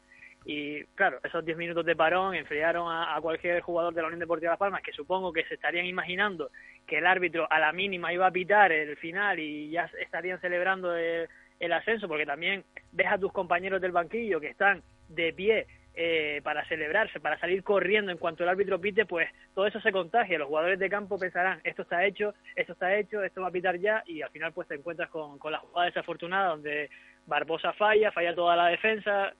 y 0.45 0.83
claro, 0.95 1.19
esos 1.23 1.43
10 1.43 1.57
minutos 1.57 1.85
de 1.85 1.95
parón 1.95 2.33
enfriaron 2.33 2.87
a, 2.89 3.19
cualquier 3.21 3.59
jugador 3.61 3.93
de 3.93 4.01
la 4.01 4.07
Unión 4.07 4.21
Deportiva 4.21 4.51
Las 4.51 4.59
Palmas, 4.59 4.81
que 4.81 4.93
supongo 4.93 5.33
que 5.33 5.43
se 5.43 5.55
estarían 5.55 5.85
imaginando 5.85 6.51
que 6.87 6.99
el 6.99 7.05
árbitro 7.05 7.51
a 7.51 7.59
la 7.59 7.73
mínima 7.73 8.13
iba 8.13 8.25
a 8.25 8.31
pitar 8.31 8.71
el 8.71 8.95
final 8.95 9.39
y 9.39 9.69
ya 9.71 9.91
estarían 9.99 10.39
celebrando 10.39 10.95
el, 10.95 11.27
el 11.59 11.73
ascenso, 11.73 12.07
porque 12.07 12.25
también 12.25 12.63
ves 12.91 13.07
a 13.07 13.17
tus 13.17 13.31
compañeros 13.31 13.81
del 13.81 13.91
banquillo 13.91 14.39
que 14.39 14.49
están 14.49 14.83
de 15.09 15.33
pie 15.33 15.67
eh, 15.95 16.41
para 16.43 16.63
celebrarse, 16.67 17.19
para 17.19 17.39
salir 17.39 17.63
corriendo 17.63 18.11
en 18.11 18.19
cuanto 18.19 18.43
el 18.43 18.49
árbitro 18.49 18.79
pite, 18.79 19.05
pues 19.05 19.29
todo 19.55 19.65
eso 19.65 19.81
se 19.81 19.91
contagia. 19.91 20.37
Los 20.37 20.47
jugadores 20.47 20.77
de 20.77 20.89
campo 20.89 21.17
pensarán, 21.17 21.59
esto 21.63 21.81
está 21.81 22.05
hecho, 22.05 22.35
esto 22.55 22.73
está 22.73 22.95
hecho, 22.95 23.23
esto 23.23 23.41
va 23.41 23.47
a 23.47 23.51
pitar 23.51 23.79
ya, 23.79 24.03
y 24.05 24.21
al 24.21 24.29
final 24.29 24.53
pues 24.53 24.67
te 24.67 24.75
encuentras 24.75 25.09
con, 25.09 25.39
con 25.39 25.51
la 25.51 25.59
jugada 25.59 25.87
desafortunada 25.87 26.49
donde 26.49 26.89
Barbosa 27.25 27.73
falla, 27.73 28.11
falla 28.11 28.35
toda 28.35 28.55
la 28.55 28.67
defensa, 28.67 29.33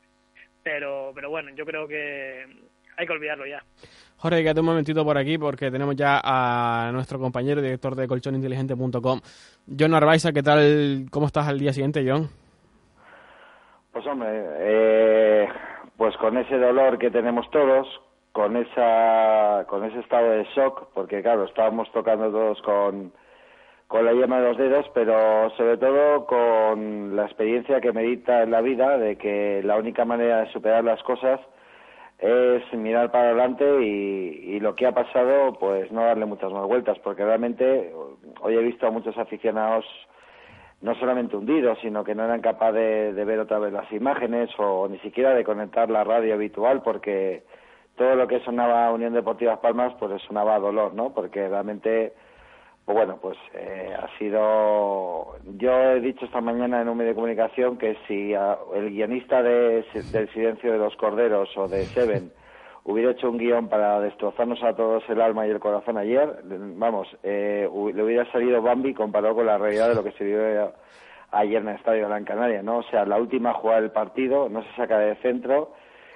pero, 0.63 1.11
pero 1.13 1.29
bueno, 1.29 1.51
yo 1.53 1.65
creo 1.65 1.87
que 1.87 2.47
hay 2.97 3.05
que 3.05 3.13
olvidarlo 3.13 3.45
ya. 3.45 3.63
Jorge, 4.19 4.41
quédate 4.41 4.61
un 4.61 4.65
momentito 4.65 5.05
por 5.05 5.15
aquí 5.15 5.37
porque 5.37 5.69
tenemos 5.69 5.95
ya 5.95 6.19
a 6.23 6.89
nuestro 6.91 7.19
compañero 7.19 7.61
director 7.61 7.95
de 7.95 8.07
colchoninteligente.com, 8.07 9.19
John 9.79 9.93
Arbaiza. 9.93 10.31
¿Qué 10.31 10.41
tal? 10.41 11.05
¿Cómo 11.11 11.27
estás 11.27 11.47
al 11.47 11.59
día 11.59 11.71
siguiente, 11.71 12.03
John? 12.07 12.27
Pues 13.91 14.07
hombre, 14.07 14.29
eh, 14.59 15.47
pues 15.97 16.17
con 16.17 16.35
ese 16.37 16.57
dolor 16.57 16.97
que 16.97 17.11
tenemos 17.11 17.47
todos, 17.51 17.87
con 18.31 18.57
esa 18.57 19.65
con 19.67 19.83
ese 19.83 19.99
estado 19.99 20.31
de 20.31 20.45
shock, 20.55 20.89
porque 20.95 21.21
claro, 21.21 21.45
estábamos 21.45 21.91
tocando 21.91 22.31
todos 22.31 22.59
con 22.63 23.11
con 23.87 24.03
la 24.03 24.13
yema 24.13 24.41
de 24.41 24.47
los 24.49 24.57
dedos, 24.57 24.85
pero 24.95 25.51
sobre 25.57 25.77
todo 25.77 26.25
con 26.25 27.15
la 27.15 27.25
experiencia 27.25 27.79
que 27.81 27.93
medita 27.93 28.41
en 28.41 28.49
la 28.51 28.61
vida 28.61 28.97
de 28.97 29.15
que 29.15 29.61
la 29.63 29.77
única 29.77 30.05
manera 30.05 30.41
de 30.41 30.51
superar 30.51 30.83
las 30.83 31.01
cosas 31.03 31.39
es 32.19 32.73
mirar 32.73 33.11
para 33.11 33.25
adelante 33.29 33.63
y, 33.83 34.55
y, 34.55 34.59
lo 34.59 34.75
que 34.75 34.87
ha 34.87 34.91
pasado, 34.91 35.53
pues 35.59 35.91
no 35.91 36.01
darle 36.01 36.25
muchas 36.25 36.51
más 36.51 36.65
vueltas, 36.65 36.97
porque 36.99 37.23
realmente 37.23 37.93
hoy 38.41 38.55
he 38.55 38.61
visto 38.61 38.87
a 38.87 38.91
muchos 38.91 39.17
aficionados 39.17 39.85
no 40.81 40.95
solamente 40.95 41.35
hundidos, 41.35 41.79
sino 41.81 42.03
que 42.03 42.15
no 42.15 42.23
eran 42.23 42.41
capaces 42.41 43.15
de, 43.15 43.25
ver 43.25 43.39
otra 43.39 43.59
vez 43.59 43.73
las 43.73 43.91
imágenes 43.91 44.49
o 44.57 44.87
ni 44.87 44.99
siquiera 44.99 45.33
de 45.33 45.43
conectar 45.43 45.89
la 45.89 46.03
radio 46.03 46.35
habitual 46.35 46.81
porque 46.83 47.43
todo 47.95 48.15
lo 48.15 48.27
que 48.27 48.39
sonaba 48.41 48.91
Unión 48.91 49.13
Deportiva 49.13 49.59
Palmas 49.59 49.93
pues 49.99 50.21
sonaba 50.23 50.55
a 50.55 50.59
dolor, 50.59 50.93
¿no? 50.93 51.13
Porque 51.13 51.47
realmente 51.47 52.13
pues 52.87 52.95
bueno, 52.95 53.19
pues 53.21 53.37
eh, 53.53 53.93
ha 54.01 54.17
sido. 54.17 55.35
Yo 55.57 55.77
he 55.91 55.99
dicho 55.99 56.23
esta 56.23 56.39
mañana 56.39 56.81
en 56.81 56.87
un 56.87 56.95
medio 56.95 57.09
de 57.09 57.15
comunicación 57.15 57.77
que 57.77 57.97
si 58.07 58.31
el 58.31 58.91
guionista 58.91 59.43
de, 59.43 59.83
del 60.13 60.29
Silencio 60.29 60.71
de 60.71 60.77
los 60.77 60.95
Corderos 60.95 61.49
o 61.57 61.67
de 61.67 61.83
Seven 61.83 62.31
hubiera 62.85 63.11
hecho 63.11 63.29
un 63.29 63.39
guion 63.39 63.67
para 63.67 63.99
destrozarnos 63.99 64.63
a 64.63 64.73
todos 64.73 65.03
el 65.09 65.19
alma 65.19 65.45
y 65.45 65.49
el 65.49 65.59
corazón 65.59 65.97
ayer, 65.97 66.39
vamos, 66.45 67.09
eh, 67.23 67.67
le 67.93 68.03
hubiera 68.03 68.31
salido 68.31 68.61
Bambi 68.61 68.93
comparado 68.93 69.35
con 69.35 69.47
la 69.47 69.57
realidad 69.57 69.89
de 69.89 69.95
lo 69.95 70.03
que 70.05 70.13
se 70.13 70.23
vivió 70.23 70.71
ayer 71.31 71.61
en 71.61 71.67
el 71.67 71.75
Estadio 71.75 72.03
de 72.03 72.07
Gran 72.07 72.23
Canaria, 72.23 72.63
¿no? 72.63 72.77
O 72.77 72.83
sea, 72.83 73.03
la 73.03 73.17
última 73.17 73.53
jugada 73.55 73.81
del 73.81 73.91
partido 73.91 74.47
no 74.47 74.63
se 74.63 74.73
saca 74.77 74.97
de 74.97 75.15
centro 75.17 75.73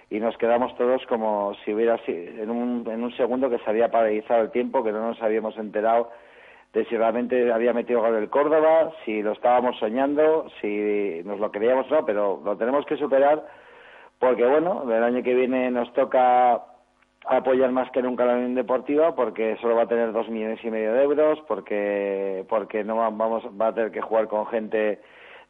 y 0.10 0.22
nos 0.22 0.38
quedamos 0.38 0.74
todos 0.78 1.06
como 1.08 1.54
si 1.66 1.74
hubiera 1.74 2.00
en 2.08 2.50
un, 2.50 2.90
en 2.90 3.04
un 3.04 3.12
segundo 3.18 3.50
que 3.50 3.60
se 3.60 3.70
había 3.70 3.92
paralizado 3.92 4.44
el 4.44 4.52
tiempo, 4.52 4.86
que 4.86 4.94
no 4.94 5.06
nos 5.06 5.22
habíamos 5.22 5.58
enterado 5.58 6.12
de 6.74 6.86
si 6.86 6.96
realmente 6.96 7.52
había 7.52 7.74
metido 7.74 8.02
gol 8.02 8.16
el 8.16 8.30
Córdoba, 8.30 8.92
si 9.04 9.22
lo 9.22 9.34
estábamos 9.34 9.78
soñando, 9.78 10.48
si 10.62 11.22
nos 11.26 11.40
lo 11.40 11.52
queríamos 11.52 11.92
o 11.92 11.96
no, 11.96 12.06
pero 12.06 12.42
lo 12.44 12.58
tenemos 12.58 12.86
que 12.86 12.98
superar 12.98 13.44
porque 14.22 14.46
bueno, 14.46 14.84
el 14.84 15.04
año 15.04 15.24
que 15.24 15.34
viene 15.34 15.72
nos 15.72 15.92
toca 15.94 16.62
apoyar 17.26 17.72
más 17.72 17.90
que 17.90 18.04
nunca 18.04 18.24
la 18.24 18.36
Unión 18.36 18.54
Deportiva 18.54 19.16
porque 19.16 19.58
solo 19.60 19.76
va 19.76 19.84
a 19.84 19.88
tener 19.88 20.14
dos 20.14 20.30
millones 20.30 20.64
y 20.64 20.70
medio 20.70 20.94
de 20.94 21.04
euros, 21.04 21.40
porque 21.48 22.46
porque 22.48 22.84
no 22.84 22.98
vamos 22.98 23.44
va 23.60 23.68
a 23.68 23.74
tener 23.74 23.92
que 23.92 24.02
jugar 24.02 24.28
con 24.28 24.46
gente 24.46 25.02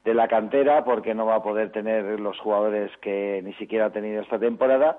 de 0.06 0.14
la 0.14 0.30
cantera, 0.30 0.86
porque 0.86 1.14
no 1.14 1.26
va 1.26 1.36
a 1.36 1.44
poder 1.44 1.74
tener 1.74 2.18
los 2.18 2.40
jugadores 2.40 2.90
que 3.02 3.42
ni 3.44 3.54
siquiera 3.56 3.88
ha 3.88 3.92
tenido 3.92 4.22
esta 4.22 4.40
temporada 4.40 4.98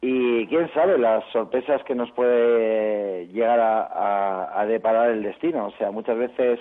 y 0.00 0.46
quién 0.46 0.72
sabe 0.72 0.98
las 0.98 1.24
sorpresas 1.32 1.82
que 1.84 1.94
nos 1.94 2.10
puede 2.12 3.28
llegar 3.28 3.60
a, 3.60 4.60
a 4.60 4.66
deparar 4.66 5.10
el 5.10 5.22
destino. 5.22 5.66
O 5.66 5.70
sea, 5.72 5.90
muchas 5.90 6.18
veces 6.18 6.60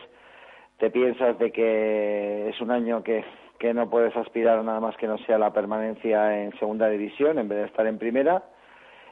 te 0.78 0.90
piensas 0.90 1.38
de 1.40 1.52
que 1.52 2.50
es 2.50 2.60
un 2.62 2.72
año 2.72 3.04
que 3.04 3.24
que 3.60 3.74
no 3.74 3.90
puedes 3.90 4.16
aspirar 4.16 4.64
nada 4.64 4.80
más 4.80 4.96
que 4.98 5.08
no 5.08 5.18
sea 5.20 5.38
la 5.38 5.54
permanencia 5.54 6.44
en 6.44 6.58
segunda 6.60 6.90
división 6.90 7.40
en 7.40 7.48
vez 7.48 7.60
de 7.60 7.66
estar 7.66 7.88
en 7.88 7.98
primera. 7.98 8.44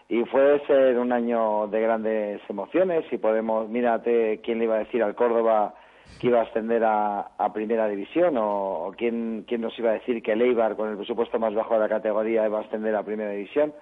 Y 0.10 0.24
puede 0.26 0.66
ser 0.68 1.00
un 1.00 1.12
año 1.12 1.68
de 1.68 1.82
grandes 1.82 2.42
emociones. 2.50 3.06
Y 3.12 3.18
podemos, 3.18 3.70
mírate 3.70 4.42
quién 4.44 4.60
le 4.60 4.66
iba 4.66 4.76
a 4.76 4.80
decir 4.80 5.02
al 5.02 5.16
Córdoba 5.16 5.74
que 6.20 6.28
iba 6.28 6.40
a 6.40 6.44
ascender 6.44 6.84
a, 6.86 7.30
primera 7.54 7.88
división 7.88 8.36
o, 8.38 8.94
quién, 8.98 9.46
quién 9.48 9.62
nos 9.62 9.78
iba 9.80 9.92
a 9.92 9.94
decir 9.94 10.22
que 10.22 10.34
el 10.34 10.42
Eibar 10.42 10.76
con 10.76 10.90
el 10.90 10.98
presupuesto 10.98 11.40
más 11.40 11.54
bajo 11.54 11.74
de 11.76 11.80
la 11.80 11.90
categoría 11.90 12.46
iba 12.46 12.60
a 12.60 12.62
ascender 12.62 12.96
a 12.96 13.04
primera 13.04 13.32
división 13.32 13.74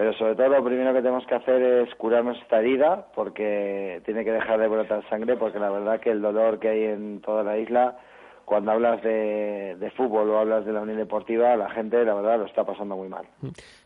pero 0.00 0.14
sobre 0.14 0.34
todo 0.34 0.48
lo 0.48 0.64
primero 0.64 0.94
que 0.94 1.02
tenemos 1.02 1.26
que 1.26 1.34
hacer 1.34 1.60
es 1.60 1.94
curarnos 1.96 2.38
esta 2.38 2.58
herida 2.58 3.08
porque 3.14 4.00
tiene 4.06 4.24
que 4.24 4.32
dejar 4.32 4.58
de 4.58 4.66
brotar 4.66 5.06
sangre 5.10 5.36
porque 5.36 5.58
la 5.58 5.68
verdad 5.68 6.00
que 6.00 6.10
el 6.10 6.22
dolor 6.22 6.58
que 6.58 6.70
hay 6.70 6.84
en 6.84 7.20
toda 7.20 7.42
la 7.42 7.58
isla 7.58 7.98
cuando 8.46 8.72
hablas 8.72 9.02
de, 9.02 9.92
fútbol 9.98 10.30
o 10.30 10.38
hablas 10.38 10.64
de 10.64 10.72
la 10.72 10.80
Unión 10.80 10.96
Deportiva, 10.96 11.54
la 11.54 11.68
gente, 11.68 12.02
la 12.02 12.14
verdad, 12.14 12.38
lo 12.38 12.46
está 12.46 12.64
pasando 12.64 12.96
muy 12.96 13.10
mal. 13.10 13.26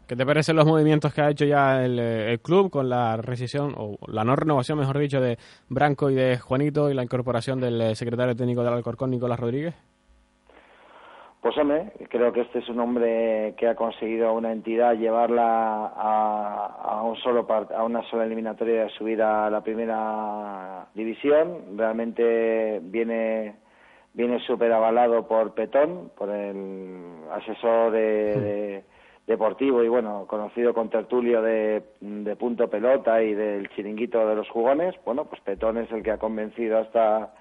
¿Qué 0.06 0.14
te 0.14 0.24
parecen 0.24 0.54
los 0.54 0.64
movimientos 0.64 1.12
que 1.12 1.20
ha 1.20 1.30
hecho 1.30 1.46
ya 1.46 1.84
eh, 1.84 2.30
el, 2.30 2.40
club 2.40 2.70
con 2.70 2.88
la 2.88 3.16
rescisión, 3.16 3.74
o 3.76 3.98
la 4.06 4.22
no 4.22 4.36
renovación, 4.36 4.78
mejor 4.78 4.98
dicho, 4.98 5.20
de 5.20 5.36
Branco 5.68 6.10
y 6.10 6.14
de 6.14 6.38
Juanito 6.38 6.90
y 6.90 6.94
la 6.94 7.02
incorporación 7.02 7.60
del 7.60 7.80
eh, 7.80 7.94
secretario 7.96 8.36
técnico 8.36 8.62
del 8.62 8.72
Alcorcón, 8.72 9.10
Nicolás 9.10 9.40
Rodríguez? 9.40 9.74
Pues 11.44 11.58
hombre, 11.58 11.92
creo 12.08 12.32
que 12.32 12.40
este 12.40 12.60
es 12.60 12.68
un 12.70 12.80
hombre 12.80 13.52
que 13.58 13.68
ha 13.68 13.74
conseguido 13.74 14.28
a 14.28 14.32
una 14.32 14.50
entidad 14.50 14.94
llevarla 14.94 15.92
a, 15.94 17.02
un 17.04 17.16
solo 17.16 17.46
a 17.76 17.84
una 17.84 18.02
sola 18.04 18.24
eliminatoria 18.24 18.84
de 18.84 18.88
subir 18.88 19.20
a 19.20 19.50
la 19.50 19.60
primera 19.60 20.86
división. 20.94 21.76
Realmente 21.76 22.80
viene 22.84 23.56
viene 24.14 24.40
súper 24.46 24.72
avalado 24.72 25.28
por 25.28 25.52
Petón, 25.52 26.12
por 26.16 26.30
el 26.30 26.96
asesor 27.30 27.92
de, 27.92 28.82
deportivo 29.26 29.84
y 29.84 29.88
bueno, 29.88 30.24
conocido 30.26 30.72
con 30.72 30.88
tertulio 30.88 31.42
de, 31.42 31.82
de, 32.00 32.36
punto 32.36 32.70
pelota 32.70 33.22
y 33.22 33.34
del 33.34 33.68
chiringuito 33.68 34.26
de 34.26 34.34
los 34.34 34.48
jugones. 34.48 34.94
Bueno, 35.04 35.26
pues 35.26 35.42
Petón 35.42 35.76
es 35.76 35.92
el 35.92 36.02
que 36.02 36.12
ha 36.12 36.16
convencido 36.16 36.78
hasta 36.78 37.34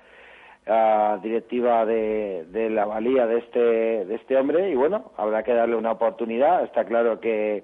a 0.68 1.20
directiva 1.22 1.86
de, 1.86 2.46
de, 2.50 2.70
la 2.70 2.86
valía 2.86 3.28
de 3.28 3.40
este, 3.40 3.60
de 4.06 4.16
este 4.16 4.38
hombre 4.38 4.70
y 4.70 4.76
bueno, 4.76 5.12
habrá 5.18 5.44
que 5.44 5.54
darle 5.54 5.76
una 5.76 5.92
oportunidad. 5.92 6.64
Está 6.64 6.86
claro 6.86 7.20
que, 7.20 7.64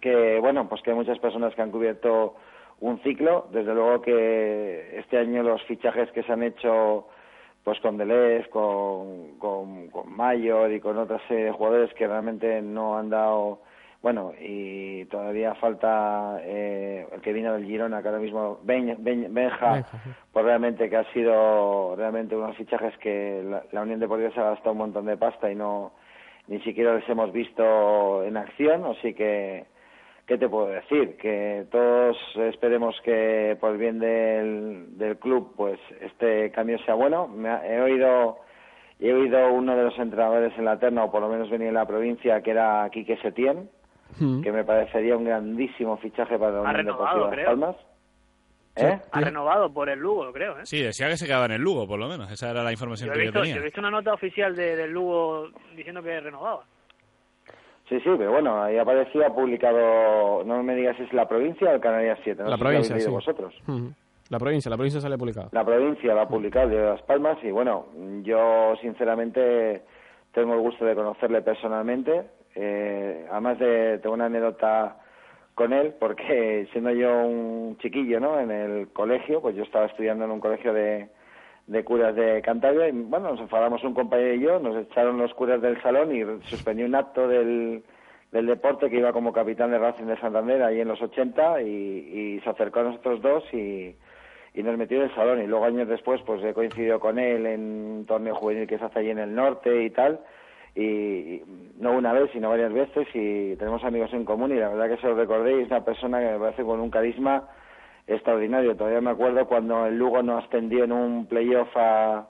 que 0.00 0.38
bueno, 0.40 0.68
pues 0.68 0.82
que 0.82 0.90
hay 0.90 0.96
muchas 0.96 1.18
personas 1.18 1.54
que 1.54 1.62
han 1.62 1.70
cubierto 1.70 2.36
un 2.80 3.00
ciclo. 3.02 3.48
Desde 3.52 3.74
luego 3.74 4.00
que 4.02 4.98
este 4.98 5.18
año 5.18 5.42
los 5.42 5.62
fichajes 5.64 6.10
que 6.12 6.22
se 6.22 6.32
han 6.32 6.42
hecho 6.42 7.06
pues 7.64 7.78
con 7.80 7.98
Deleuze, 7.98 8.48
con, 8.48 9.38
con, 9.38 9.90
Mayor 10.06 10.72
y 10.72 10.80
con 10.80 10.96
otras 10.96 11.20
de 11.28 11.52
jugadores 11.52 11.92
que 11.94 12.06
realmente 12.06 12.62
no 12.62 12.96
han 12.96 13.10
dado 13.10 13.60
bueno 14.02 14.32
y 14.40 15.04
todavía 15.06 15.54
falta 15.56 16.40
eh, 16.42 17.06
el 17.12 17.20
que 17.20 17.32
vino 17.32 17.52
del 17.52 17.66
Girona 17.66 18.02
que 18.02 18.08
ahora 18.08 18.20
mismo 18.20 18.58
Benja, 18.62 19.84
pues 20.32 20.44
realmente 20.44 20.88
que 20.88 20.96
ha 20.96 21.12
sido 21.12 21.94
realmente 21.96 22.36
unos 22.36 22.56
fichajes 22.56 22.96
que 22.98 23.42
la, 23.44 23.62
la 23.72 23.82
Unión 23.82 24.00
Deportiva 24.00 24.30
se 24.32 24.40
ha 24.40 24.50
gastado 24.50 24.72
un 24.72 24.78
montón 24.78 25.06
de 25.06 25.16
pasta 25.16 25.50
y 25.50 25.54
no 25.54 25.92
ni 26.48 26.60
siquiera 26.62 26.94
les 26.94 27.08
hemos 27.08 27.32
visto 27.32 28.24
en 28.24 28.36
acción 28.36 28.84
así 28.86 29.14
que 29.14 29.66
¿qué 30.30 30.38
te 30.38 30.48
puedo 30.48 30.68
decir? 30.68 31.16
Que 31.16 31.66
todos 31.72 32.16
esperemos 32.36 32.94
que 33.04 33.56
por 33.60 33.72
el 33.72 33.78
bien 33.78 33.98
del, 33.98 34.96
del 34.96 35.18
club, 35.18 35.54
pues 35.56 35.80
este 36.00 36.52
cambio 36.52 36.78
sea 36.84 36.94
bueno. 36.94 37.26
Me 37.26 37.48
he 37.48 37.80
oído 37.80 38.38
he 39.00 39.12
oído 39.12 39.52
uno 39.52 39.74
de 39.74 39.82
los 39.82 39.98
entrenadores 39.98 40.56
en 40.56 40.66
la 40.66 40.78
terna, 40.78 41.02
o 41.02 41.10
por 41.10 41.20
lo 41.20 41.28
menos 41.28 41.50
venía 41.50 41.68
en 41.68 41.74
la 41.74 41.84
provincia, 41.84 42.42
que 42.42 42.52
era 42.52 42.88
Quique 42.92 43.16
Setién, 43.16 43.68
que 44.18 44.52
me 44.52 44.64
parecería 44.64 45.16
un 45.16 45.24
grandísimo 45.24 45.96
fichaje 45.98 46.38
para 46.38 46.52
la 46.52 46.60
Unión 46.62 46.86
Deportiva 46.86 47.36
Las 47.36 47.46
Palmas. 47.46 47.76
¿Eh? 48.76 48.98
Ha 49.10 49.20
renovado 49.20 49.72
por 49.72 49.88
el 49.88 49.98
Lugo, 49.98 50.32
creo. 50.32 50.58
¿eh? 50.58 50.64
Sí, 50.64 50.80
decía 50.80 51.08
que 51.08 51.16
se 51.16 51.26
quedaba 51.26 51.46
en 51.46 51.52
el 51.52 51.60
Lugo, 51.60 51.86
por 51.86 51.98
lo 51.98 52.08
menos. 52.08 52.30
Esa 52.30 52.50
era 52.50 52.62
la 52.62 52.72
información 52.72 53.10
que 53.12 53.26
yo 53.26 53.32
tenía. 53.32 53.54
Yo 53.54 53.60
he 53.60 53.64
visto 53.64 53.80
una 53.80 53.90
nota 53.90 54.12
oficial 54.14 54.54
de, 54.54 54.76
del 54.76 54.92
Lugo 54.92 55.48
diciendo 55.76 56.02
que 56.02 56.20
renovaba. 56.20 56.64
Sí, 57.88 57.98
sí, 57.98 58.10
pero 58.16 58.30
bueno, 58.30 58.62
ahí 58.62 58.78
aparecía 58.78 59.30
publicado, 59.30 60.44
no 60.44 60.62
me 60.62 60.76
digas 60.76 60.96
si 60.96 61.02
es 61.02 61.12
la 61.12 61.26
provincia 61.26 61.70
o 61.70 61.74
el 61.74 61.80
Canarias 61.80 62.20
7, 62.22 62.44
no 62.44 62.48
la 62.48 62.56
provincia, 62.56 63.00
sí. 63.00 63.10
vosotros. 63.10 63.52
La 64.28 64.38
provincia, 64.38 64.70
la 64.70 64.76
provincia 64.76 65.00
sale 65.00 65.18
publicada. 65.18 65.48
La 65.50 65.64
provincia 65.64 66.14
la 66.14 66.22
ha 66.22 66.28
publicado 66.28 66.68
de 66.68 66.80
Las 66.80 67.02
Palmas 67.02 67.38
y 67.42 67.50
bueno, 67.50 67.86
yo 68.22 68.76
sinceramente 68.80 69.82
tengo 70.32 70.54
el 70.54 70.60
gusto 70.60 70.84
de 70.84 70.94
conocerle 70.94 71.42
personalmente, 71.42 72.26
eh, 72.54 73.26
además 73.30 73.58
de, 73.58 73.98
tengo 73.98 74.14
una 74.14 74.26
anécdota 74.26 74.96
con 75.54 75.72
él 75.72 75.94
porque 75.98 76.68
siendo 76.72 76.90
yo 76.90 77.26
un 77.26 77.78
chiquillo, 77.78 78.20
¿no? 78.20 78.40
En 78.40 78.50
el 78.50 78.88
colegio, 78.88 79.40
pues 79.40 79.56
yo 79.56 79.62
estaba 79.62 79.86
estudiando 79.86 80.24
en 80.24 80.30
un 80.30 80.40
colegio 80.40 80.72
de 80.72 81.08
curas 81.84 82.16
de 82.16 82.42
Cantabria 82.42 82.88
y 82.88 82.92
bueno, 82.92 83.30
nos 83.30 83.40
enfadamos 83.40 83.82
un 83.84 83.94
compañero 83.94 84.34
y 84.34 84.40
yo, 84.40 84.58
nos 84.58 84.76
echaron 84.76 85.18
los 85.18 85.32
curas 85.34 85.62
del 85.62 85.80
salón 85.82 86.14
y 86.14 86.22
suspendió 86.48 86.84
un 86.86 86.96
acto 86.96 87.28
del, 87.28 87.84
del 88.32 88.46
deporte 88.46 88.90
que 88.90 88.98
iba 88.98 89.12
como 89.12 89.32
capitán 89.32 89.70
de 89.70 89.78
Racing 89.78 90.06
de 90.06 90.18
Santander 90.18 90.62
ahí 90.62 90.80
en 90.80 90.88
los 90.88 91.00
80 91.00 91.62
y, 91.62 92.40
se 92.42 92.50
acercó 92.50 92.80
a 92.80 92.84
nosotros 92.84 93.20
dos 93.22 93.44
y, 93.52 93.94
y 94.54 94.62
nos 94.62 94.76
metió 94.78 94.98
en 94.98 95.04
el 95.04 95.14
salón 95.14 95.42
y 95.42 95.46
luego 95.46 95.64
años 95.64 95.88
después 95.88 96.20
pues 96.22 96.42
he 96.42 96.54
coincidido 96.54 97.00
con 97.00 97.18
él 97.18 97.46
en 97.46 97.60
un 97.60 98.06
torneo 98.06 98.34
juvenil 98.34 98.66
que 98.66 98.78
se 98.78 98.84
hace 98.84 99.00
allí 99.00 99.10
en 99.10 99.18
el 99.18 99.34
norte 99.34 99.84
y 99.84 99.90
tal 99.90 100.20
y 100.74 101.42
no 101.78 101.92
una 101.92 102.12
vez 102.12 102.30
sino 102.32 102.50
varias 102.50 102.72
veces 102.72 103.08
y 103.14 103.56
tenemos 103.56 103.82
amigos 103.84 104.12
en 104.12 104.24
común 104.24 104.52
y 104.52 104.56
la 104.56 104.68
verdad 104.68 104.88
que 104.88 105.00
se 105.00 105.08
lo 105.08 105.14
recordéis, 105.14 105.66
una 105.66 105.84
persona 105.84 106.20
que 106.20 106.32
me 106.32 106.38
parece 106.38 106.62
con 106.62 106.80
un 106.80 106.90
carisma 106.90 107.48
extraordinario. 108.06 108.76
Todavía 108.76 109.00
me 109.00 109.10
acuerdo 109.10 109.46
cuando 109.46 109.86
el 109.86 109.96
Lugo 109.96 110.22
no 110.22 110.38
ascendió 110.38 110.84
en 110.84 110.92
un 110.92 111.26
playoff 111.26 111.68
a, 111.76 112.26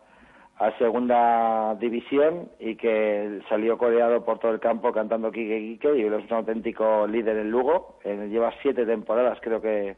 segunda 0.78 1.74
división 1.76 2.50
y 2.58 2.76
que 2.76 3.40
salió 3.48 3.78
coreado 3.78 4.26
por 4.26 4.38
todo 4.38 4.52
el 4.52 4.60
campo 4.60 4.92
cantando 4.92 5.32
Kike 5.32 5.78
Kike 5.78 5.96
y 5.96 6.02
es 6.02 6.30
un 6.30 6.36
auténtico 6.36 7.06
líder 7.06 7.38
en 7.38 7.50
Lugo. 7.50 7.98
Eh, 8.04 8.28
lleva 8.30 8.52
siete 8.60 8.84
temporadas 8.84 9.38
creo 9.40 9.62
que, 9.62 9.96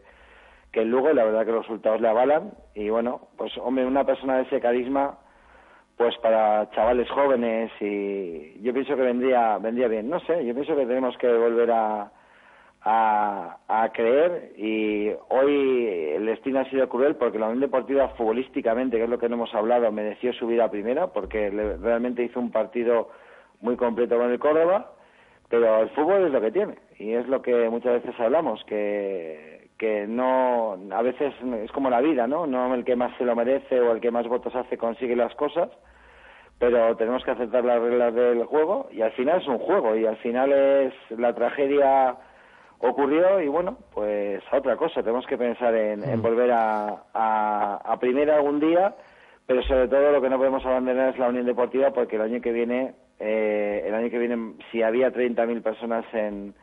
que 0.70 0.82
el 0.82 0.88
Lugo 0.88 1.10
y 1.10 1.14
la 1.14 1.24
verdad 1.24 1.44
que 1.44 1.50
los 1.50 1.66
resultados 1.66 2.00
le 2.00 2.08
avalan. 2.08 2.52
Y 2.76 2.90
bueno, 2.90 3.22
pues 3.36 3.52
hombre, 3.58 3.84
una 3.84 4.04
persona 4.04 4.36
de 4.36 4.44
ese 4.44 4.60
carisma 4.60 5.18
pues 5.96 6.16
para 6.18 6.70
chavales 6.70 7.08
jóvenes 7.10 7.70
y 7.80 8.60
yo 8.62 8.72
pienso 8.72 8.96
que 8.96 9.02
vendría 9.02 9.58
vendría 9.58 9.88
bien. 9.88 10.08
No 10.08 10.20
sé, 10.20 10.44
yo 10.44 10.54
pienso 10.54 10.74
que 10.74 10.86
tenemos 10.86 11.16
que 11.18 11.32
volver 11.32 11.70
a 11.70 12.10
a, 12.84 13.58
a, 13.68 13.92
creer 13.92 14.52
y 14.56 15.10
hoy 15.28 15.86
el 16.16 16.26
destino 16.26 16.60
ha 16.60 16.64
sido 16.64 16.88
cruel 16.88 17.14
porque 17.14 17.38
la 17.38 17.46
Unión 17.46 17.60
Deportiva 17.60 18.08
futbolísticamente, 18.10 18.96
que 18.96 19.04
es 19.04 19.08
lo 19.08 19.18
que 19.18 19.28
no 19.28 19.36
hemos 19.36 19.54
hablado, 19.54 19.92
mereció 19.92 20.32
subir 20.32 20.60
a 20.60 20.70
primera 20.70 21.06
porque 21.08 21.48
realmente 21.50 22.24
hizo 22.24 22.40
un 22.40 22.50
partido 22.50 23.10
muy 23.60 23.76
completo 23.76 24.18
con 24.18 24.32
el 24.32 24.38
Córdoba, 24.40 24.92
pero 25.48 25.82
el 25.82 25.90
fútbol 25.90 26.26
es 26.26 26.32
lo 26.32 26.40
que 26.40 26.50
tiene 26.50 26.74
y 26.98 27.12
es 27.12 27.28
lo 27.28 27.40
que 27.40 27.70
muchas 27.70 28.02
veces 28.02 28.18
hablamos 28.18 28.64
que 28.64 29.61
que 29.82 30.06
no 30.06 30.78
a 30.92 31.02
veces 31.02 31.34
es 31.64 31.72
como 31.72 31.90
la 31.90 32.00
vida 32.00 32.28
no 32.28 32.46
no 32.46 32.72
el 32.72 32.84
que 32.84 32.94
más 32.94 33.18
se 33.18 33.24
lo 33.24 33.34
merece 33.34 33.80
o 33.80 33.90
el 33.90 34.00
que 34.00 34.12
más 34.12 34.28
votos 34.28 34.54
hace 34.54 34.78
consigue 34.78 35.16
las 35.16 35.34
cosas 35.34 35.70
pero 36.60 36.94
tenemos 36.96 37.24
que 37.24 37.32
aceptar 37.32 37.64
las 37.64 37.82
reglas 37.82 38.14
del 38.14 38.44
juego 38.44 38.88
y 38.92 39.02
al 39.02 39.10
final 39.10 39.40
es 39.40 39.48
un 39.48 39.58
juego 39.58 39.96
y 39.96 40.06
al 40.06 40.16
final 40.18 40.52
es 40.52 40.94
la 41.18 41.34
tragedia 41.34 42.14
ocurrió 42.78 43.40
y 43.40 43.48
bueno 43.48 43.76
pues 43.92 44.40
a 44.52 44.58
otra 44.58 44.76
cosa 44.76 45.02
tenemos 45.02 45.26
que 45.26 45.36
pensar 45.36 45.74
en, 45.74 46.08
en 46.08 46.22
volver 46.22 46.52
a, 46.52 47.02
a, 47.12 47.80
a 47.84 47.98
primera 47.98 48.36
algún 48.36 48.60
día 48.60 48.94
pero 49.48 49.64
sobre 49.64 49.88
todo 49.88 50.12
lo 50.12 50.22
que 50.22 50.30
no 50.30 50.38
podemos 50.38 50.64
abandonar 50.64 51.08
es 51.08 51.18
la 51.18 51.26
Unión 51.26 51.46
Deportiva 51.46 51.90
porque 51.90 52.14
el 52.14 52.22
año 52.22 52.40
que 52.40 52.52
viene 52.52 52.94
eh, 53.18 53.82
el 53.84 53.94
año 53.94 54.10
que 54.10 54.18
viene, 54.20 54.54
si 54.70 54.80
había 54.80 55.12
30.000 55.12 55.60
personas 55.60 56.04
en 56.12 56.54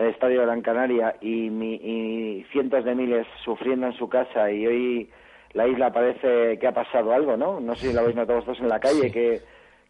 el 0.00 0.08
Estadio 0.08 0.40
de 0.40 0.46
Gran 0.46 0.62
Canaria 0.62 1.16
y, 1.20 1.48
y 1.48 2.44
cientos 2.52 2.84
de 2.84 2.94
miles 2.94 3.26
sufriendo 3.44 3.86
en 3.86 3.92
su 3.92 4.08
casa 4.08 4.50
y 4.50 4.66
hoy 4.66 5.10
la 5.52 5.66
isla 5.66 5.92
parece 5.92 6.58
que 6.58 6.66
ha 6.66 6.72
pasado 6.72 7.12
algo, 7.12 7.36
¿no? 7.36 7.60
No 7.60 7.74
sé 7.74 7.88
si 7.88 7.92
lo 7.92 8.00
habéis 8.00 8.16
notado 8.16 8.38
vosotros 8.38 8.60
en 8.60 8.68
la 8.68 8.80
calle, 8.80 9.12
que, 9.12 9.40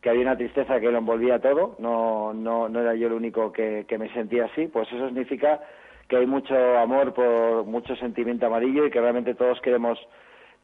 que 0.01 0.11
había 0.11 0.23
una 0.23 0.37
tristeza 0.37 0.81
que 0.81 0.91
lo 0.91 0.99
envolvía 0.99 1.39
todo, 1.39 1.77
no, 1.79 2.33
no, 2.35 2.69
no 2.69 2.81
era 2.81 2.95
yo 2.97 3.07
el 3.07 3.13
único 3.13 3.53
que, 3.53 3.85
que 3.87 3.99
me 3.99 4.13
sentía 4.13 4.47
así, 4.47 4.67
pues 4.67 4.89
eso 4.91 5.07
significa 5.07 5.61
que 6.09 6.17
hay 6.17 6.27
mucho 6.27 6.57
amor 6.79 7.15
por 7.15 7.65
mucho 7.65 7.95
sentimiento 7.95 8.47
amarillo 8.47 8.87
y 8.87 8.91
que 8.91 9.01
realmente 9.01 9.35
todos 9.35 9.61
queremos 9.61 9.99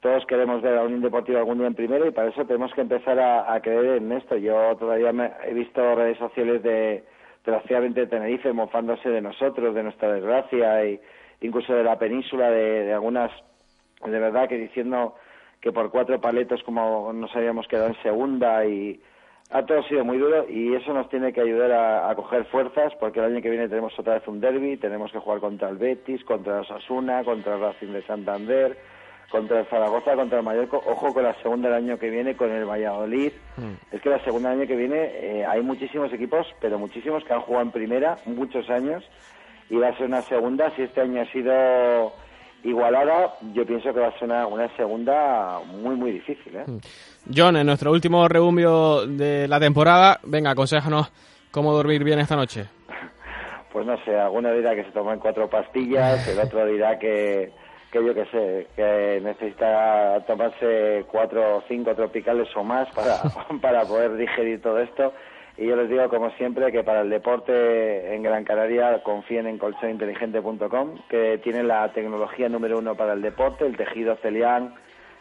todos 0.01 0.27
queremos 0.27 0.61
ver 0.61 0.77
a 0.77 0.83
Unión 0.83 1.03
Deportiva 1.03 1.39
algún 1.39 1.59
día 1.59 1.69
en 1.69 1.75
primero 1.75 2.07
y 2.07 2.11
para 2.11 2.29
eso 2.29 2.45
tenemos 2.45 2.73
que 2.75 2.81
empezar 2.81 3.19
a, 3.19 3.59
creer 3.61 3.97
en 3.97 4.13
esto. 4.13 4.37
Yo 4.37 4.77
todavía 4.77 5.11
he 5.47 5.55
visto 5.55 5.95
redes 5.95 6.19
sociales 6.19 6.63
de, 6.63 7.03
desgraciadamente 7.47 8.01
de 8.01 8.07
Tenerife 8.09 8.53
mofándose 8.53 9.09
de 9.09 9.21
nosotros, 9.21 9.75
de 9.75 9.85
nuestra 9.85 10.13
desgracia 10.13 10.83
e 10.83 11.01
incluso 11.41 11.73
de 11.75 11.85
la 11.85 11.97
península, 11.97 12.51
de, 12.51 12.93
algunas, 12.93 13.31
de 14.05 14.19
verdad 14.19 14.49
que 14.49 14.59
diciendo 14.59 15.15
que 15.61 15.71
por 15.71 15.91
cuatro 15.91 16.21
paletos 16.21 16.63
como 16.65 17.13
nos 17.13 17.35
habíamos 17.37 17.69
quedado 17.69 17.89
en 17.89 18.03
segunda 18.03 18.67
y 18.67 19.01
ha 19.51 19.65
todo 19.65 19.81
sido 19.85 20.05
muy 20.05 20.19
duro 20.19 20.45
y 20.49 20.75
eso 20.75 20.93
nos 20.93 21.09
tiene 21.09 21.33
que 21.33 21.41
ayudar 21.41 21.71
a, 21.71 22.11
a, 22.11 22.15
coger 22.17 22.47
fuerzas 22.47 22.93
porque 22.99 23.21
el 23.21 23.27
año 23.27 23.43
que 23.43 23.51
viene 23.51 23.69
tenemos 23.69 23.97
otra 23.97 24.15
vez 24.15 24.27
un 24.27 24.41
derby, 24.41 24.77
tenemos 24.77 25.13
que 25.13 25.21
jugar 25.21 25.39
contra 25.39 25.69
el 25.69 25.77
Betis, 25.77 26.25
contra 26.25 26.57
el 26.57 26.61
Osasuna, 26.63 27.23
contra 27.23 27.55
el 27.55 27.61
Racing 27.61 27.93
de 27.93 28.03
Santander, 28.03 28.77
contra 29.31 29.61
el 29.61 29.67
Zaragoza, 29.67 30.15
contra 30.15 30.39
el 30.39 30.45
Mallorca, 30.45 30.77
ojo 30.77 31.13
con 31.13 31.23
la 31.23 31.35
segunda 31.43 31.69
del 31.69 31.85
año 31.85 31.99
que 31.99 32.11
viene, 32.11 32.37
con 32.37 32.51
el 32.51 32.65
Valladolid. 32.65 33.33
Mm. 33.57 33.95
Es 33.95 34.01
que 34.01 34.11
la 34.11 34.23
segunda 34.25 34.51
del 34.51 34.61
año 34.61 34.69
que 34.69 34.77
viene 34.77 35.11
eh, 35.15 35.45
hay 35.47 35.63
muchísimos 35.63 36.13
equipos, 36.13 36.47
pero 36.61 36.79
muchísimos 36.79 37.25
que 37.25 37.33
han 37.33 37.41
jugado 37.41 37.65
en 37.65 37.71
primera 37.73 38.19
muchos 38.25 38.69
años 38.71 39.05
y 39.69 39.77
va 39.77 39.89
a 39.89 39.97
ser 39.97 40.07
una 40.07 40.23
segunda. 40.23 40.71
Si 40.77 40.83
este 40.83 41.01
año 41.01 41.23
ha 41.23 41.33
sido 41.33 42.13
igualada, 42.63 43.35
yo 43.53 43.67
pienso 43.67 43.93
que 43.93 44.01
va 44.01 44.09
a 44.09 44.19
ser 44.19 44.25
una, 44.25 44.47
una 44.47 44.75
segunda 44.77 45.61
muy, 45.67 45.97
muy 45.97 46.13
difícil. 46.13 46.57
¿eh? 46.57 46.65
Mm. 46.67 46.79
John, 47.35 47.57
en 47.57 47.67
nuestro 47.67 47.91
último 47.91 48.29
rebumbio 48.29 49.07
de 49.07 49.49
la 49.49 49.59
temporada, 49.59 50.21
venga, 50.25 50.51
aconsejanos 50.51 51.13
cómo 51.51 51.73
dormir 51.73 52.05
bien 52.05 52.21
esta 52.21 52.37
noche. 52.37 52.67
Pues 53.73 53.85
no 53.85 54.03
sé, 54.07 54.19
alguno 54.19 54.55
dirá 54.55 54.75
que 54.75 54.85
se 54.85 54.91
toman 54.93 55.19
cuatro 55.19 55.51
pastillas, 55.51 56.27
el 56.29 56.39
otro 56.39 56.65
dirá 56.65 56.99
que 56.99 57.53
que 57.91 58.05
yo 58.05 58.15
que 58.15 58.27
sé, 58.27 58.67
que 58.75 59.21
necesita 59.23 60.25
tomarse 60.27 61.05
cuatro 61.11 61.59
o 61.59 61.63
cinco 61.69 61.95
tropicales 61.95 62.49
o 62.57 62.65
más 62.65 62.89
para, 62.91 63.23
para 63.61 63.83
poder 63.85 64.17
digerir 64.17 64.61
todo 64.61 64.79
esto. 64.79 65.13
Y 65.59 65.67
yo 65.67 65.77
les 65.77 65.89
digo, 65.89 66.07
como 66.11 66.31
siempre, 66.33 66.71
que 66.71 66.85
para 66.85 67.01
el 67.01 67.09
deporte 67.09 68.15
en 68.15 68.23
Gran 68.23 68.45
Canaria 68.45 69.03
confíen 69.03 69.47
en 69.47 69.57
colchoninteligente.com, 69.57 70.99
que 71.09 71.39
tiene 71.39 71.63
la 71.63 71.91
tecnología 71.93 72.49
número 72.51 72.79
uno 72.79 72.95
para 72.95 73.15
el 73.15 73.23
deporte, 73.23 73.65
el 73.65 73.77
tejido 73.77 74.17
celián, 74.17 74.75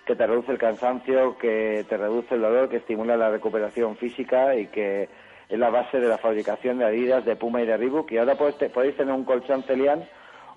que 0.05 0.15
te 0.15 0.27
reduce 0.27 0.51
el 0.51 0.57
cansancio, 0.57 1.37
que 1.37 1.85
te 1.87 1.95
reduce 1.95 2.35
el 2.35 2.41
dolor, 2.41 2.67
que 2.67 2.77
estimula 2.77 3.15
la 3.15 3.29
recuperación 3.29 3.95
física 3.95 4.55
y 4.55 4.67
que 4.67 5.07
es 5.47 5.59
la 5.59 5.69
base 5.69 6.01
de 6.01 6.09
la 6.09 6.17
fabricación 6.17 6.79
de 6.79 6.85
Adidas, 6.85 7.23
de 7.23 7.37
Puma 7.37 7.61
y 7.61 7.65
de 7.65 7.77
Reebok. 7.77 8.11
Y 8.11 8.17
ahora 8.17 8.35
podéis, 8.35 8.71
podéis 8.71 8.97
tener 8.97 9.13
un 9.13 9.23
colchón 9.23 9.63
celián 9.63 10.03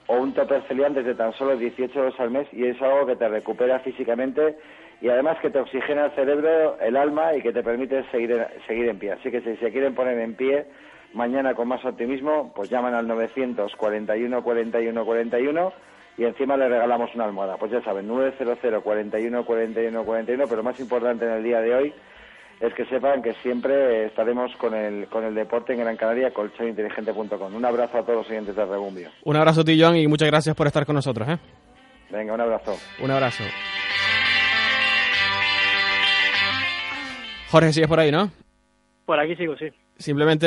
o 0.08 0.16
un 0.16 0.32
topper 0.34 0.62
celián 0.66 0.94
desde 0.94 1.14
tan 1.14 1.32
solo 1.34 1.56
18 1.56 1.98
euros 1.98 2.18
al 2.18 2.30
mes 2.30 2.48
y 2.52 2.66
es 2.66 2.80
algo 2.82 3.06
que 3.06 3.16
te 3.16 3.28
recupera 3.28 3.78
físicamente 3.80 4.56
y 5.00 5.08
además 5.08 5.38
que 5.40 5.50
te 5.50 5.60
oxigena 5.60 6.06
el 6.06 6.10
cerebro, 6.12 6.78
el 6.80 6.96
alma 6.96 7.34
y 7.34 7.42
que 7.42 7.52
te 7.52 7.62
permite 7.62 8.02
seguir, 8.10 8.44
seguir 8.66 8.88
en 8.88 8.98
pie. 8.98 9.12
Así 9.12 9.30
que 9.30 9.40
si 9.42 9.56
se 9.56 9.70
quieren 9.70 9.94
poner 9.94 10.18
en 10.18 10.34
pie 10.34 10.66
mañana 11.12 11.54
con 11.54 11.68
más 11.68 11.84
optimismo, 11.84 12.52
pues 12.54 12.68
llaman 12.70 12.94
al 12.94 13.06
941 13.06 14.42
41 14.42 15.04
41 15.04 15.72
y 16.16 16.24
encima 16.24 16.56
le 16.56 16.68
regalamos 16.68 17.14
una 17.14 17.24
almohada. 17.24 17.56
Pues 17.58 17.70
ya 17.70 17.82
saben, 17.82 18.08
900 18.08 18.82
41 18.82 19.44
41 19.44 20.04
41, 20.04 20.44
pero 20.48 20.62
más 20.62 20.80
importante 20.80 21.26
en 21.26 21.32
el 21.32 21.44
día 21.44 21.60
de 21.60 21.74
hoy, 21.74 21.94
es 22.60 22.74
que 22.74 22.84
sepan 22.86 23.22
que 23.22 23.34
siempre 23.34 24.06
estaremos 24.06 24.54
con 24.56 24.74
el, 24.74 25.06
con 25.08 25.24
el 25.24 25.34
deporte 25.34 25.72
en 25.72 25.80
Gran 25.80 25.96
Canaria, 25.96 26.32
colchoninteligente.com. 26.32 27.54
Un 27.54 27.64
abrazo 27.64 27.98
a 27.98 28.02
todos 28.02 28.18
los 28.18 28.30
oyentes 28.30 28.56
de 28.56 28.64
Rebumbio. 28.64 29.10
Un 29.24 29.36
abrazo, 29.36 29.64
Tillón, 29.64 29.96
y 29.96 30.06
muchas 30.08 30.28
gracias 30.28 30.56
por 30.56 30.66
estar 30.66 30.84
con 30.84 30.96
nosotros. 30.96 31.28
¿eh? 31.28 31.38
Venga, 32.10 32.34
un 32.34 32.40
abrazo. 32.40 32.76
Un 33.00 33.10
abrazo. 33.10 33.44
Jorge, 37.50 37.72
sigues 37.72 37.88
por 37.88 38.00
ahí, 38.00 38.10
¿no? 38.10 38.30
Por 39.06 39.18
aquí 39.20 39.36
sigo, 39.36 39.56
sí. 39.56 39.66
Simplemente 39.96 40.46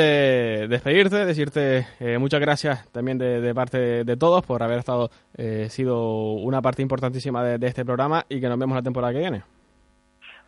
despedirte, 0.68 1.26
decirte 1.26 1.86
eh, 2.00 2.16
muchas 2.18 2.40
gracias 2.40 2.88
también 2.90 3.18
de, 3.18 3.52
parte 3.54 4.04
de, 4.04 4.16
todos 4.16 4.46
por 4.46 4.62
haber 4.62 4.78
estado 4.78 5.10
eh, 5.36 5.66
sido 5.68 6.34
una 6.34 6.62
parte 6.62 6.80
importantísima 6.80 7.44
de 7.44 7.66
este 7.66 7.84
programa 7.84 8.24
y 8.30 8.40
que 8.40 8.48
nos 8.48 8.58
vemos 8.58 8.76
la 8.76 8.82
temporada 8.82 9.12
que 9.12 9.18
viene. 9.18 9.42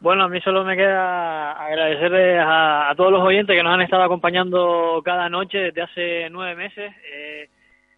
Bueno, 0.05 0.25
a 0.25 0.29
mí 0.29 0.39
solo 0.43 0.65
me 0.65 0.77
queda 0.77 1.53
agradecerles 1.53 2.39
a, 2.45 2.93
todos 2.95 3.11
los 3.11 3.23
oyentes 3.23 3.57
que 3.57 3.63
nos 3.63 3.73
han 3.73 3.81
estado 3.81 4.03
acompañando 4.03 5.01
cada 5.03 5.31
noche 5.31 5.57
desde 5.57 5.81
hace 5.81 6.29
nueve 6.29 6.55
meses, 6.57 6.93
eh, 7.11 7.49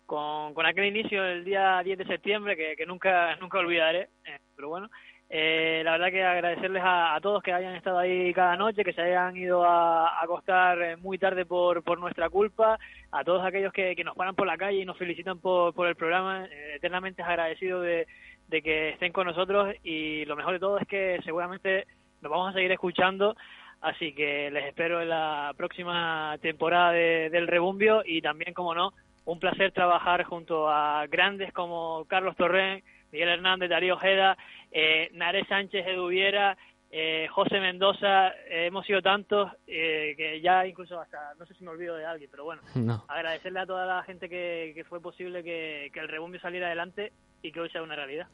con, 0.06 0.54
aquel 0.64 0.84
inicio 0.84 1.24
el 1.24 1.44
día 1.44 1.82
10 1.82 1.98
de 1.98 2.06
septiembre 2.06 2.56
que, 2.76 2.86
nunca, 2.86 3.34
nunca 3.40 3.58
olvidaré, 3.58 4.02
eh, 4.24 4.38
pero 4.54 4.68
bueno, 4.68 4.88
eh, 5.28 5.82
la 5.84 5.98
verdad 5.98 6.10
que 6.12 6.22
agradecerles 6.22 6.82
a, 6.86 7.18
todos 7.20 7.42
que 7.42 7.52
hayan 7.52 7.74
estado 7.74 7.98
ahí 7.98 8.32
cada 8.32 8.54
noche, 8.54 8.84
que 8.84 8.92
se 8.92 9.02
hayan 9.02 9.36
ido 9.36 9.64
a, 9.64 10.22
acostar 10.22 10.98
muy 10.98 11.18
tarde 11.18 11.44
por, 11.44 11.82
por 11.82 11.98
nuestra 11.98 12.30
culpa, 12.30 12.78
a 13.10 13.24
todos 13.24 13.44
aquellos 13.44 13.72
que, 13.72 13.96
que 13.96 14.04
nos 14.04 14.14
paran 14.14 14.36
por 14.36 14.46
la 14.46 14.56
calle 14.56 14.78
y 14.78 14.84
nos 14.84 14.96
felicitan 14.96 15.40
por, 15.40 15.74
por 15.74 15.88
el 15.88 15.96
programa, 15.96 16.46
eternamente 16.76 17.24
agradecido 17.24 17.80
de 17.80 18.06
de 18.48 18.62
que 18.62 18.90
estén 18.90 19.12
con 19.12 19.26
nosotros 19.26 19.74
y 19.82 20.24
lo 20.24 20.36
mejor 20.36 20.54
de 20.54 20.60
todo 20.60 20.78
es 20.78 20.86
que 20.86 21.18
seguramente 21.24 21.86
nos 22.20 22.30
vamos 22.30 22.50
a 22.50 22.52
seguir 22.54 22.72
escuchando, 22.72 23.36
así 23.80 24.12
que 24.12 24.50
les 24.50 24.66
espero 24.66 25.00
en 25.00 25.08
la 25.08 25.52
próxima 25.56 26.36
temporada 26.40 26.92
del 26.92 27.46
Rebumbio 27.46 28.02
y 28.04 28.20
también, 28.20 28.54
como 28.54 28.74
no, 28.74 28.92
un 29.24 29.38
placer 29.38 29.72
trabajar 29.72 30.24
junto 30.24 30.68
a 30.68 31.06
grandes 31.06 31.52
como 31.52 32.04
Carlos 32.08 32.36
Torrén, 32.36 32.82
Miguel 33.12 33.28
Hernández, 33.28 33.70
Darío 33.70 33.94
Ojeda, 33.94 34.36
eh, 34.72 35.10
Naré 35.12 35.44
Sánchez 35.46 35.86
Eduviera, 35.86 36.56
eh, 36.90 37.26
José 37.32 37.58
Mendoza, 37.60 38.28
eh, 38.28 38.66
hemos 38.66 38.86
sido 38.86 39.02
tantos 39.02 39.50
eh, 39.66 40.14
que 40.16 40.40
ya 40.40 40.66
incluso 40.66 41.00
hasta, 41.00 41.34
no 41.38 41.44
sé 41.44 41.54
si 41.54 41.64
me 41.64 41.70
olvido 41.70 41.96
de 41.96 42.06
alguien, 42.06 42.30
pero 42.30 42.44
bueno, 42.44 42.62
agradecerle 43.08 43.60
a 43.60 43.66
toda 43.66 43.84
la 43.86 44.02
gente 44.04 44.28
que, 44.28 44.72
que 44.74 44.84
fue 44.84 45.00
posible 45.00 45.42
que, 45.42 45.90
que 45.92 46.00
el 46.00 46.08
Rebumbio 46.08 46.40
saliera 46.40 46.66
adelante 46.66 47.12
y 47.42 47.50
que 47.52 47.60
hoy 47.60 47.70
sea 47.70 47.82
una 47.82 47.96
realidad. 47.96 48.28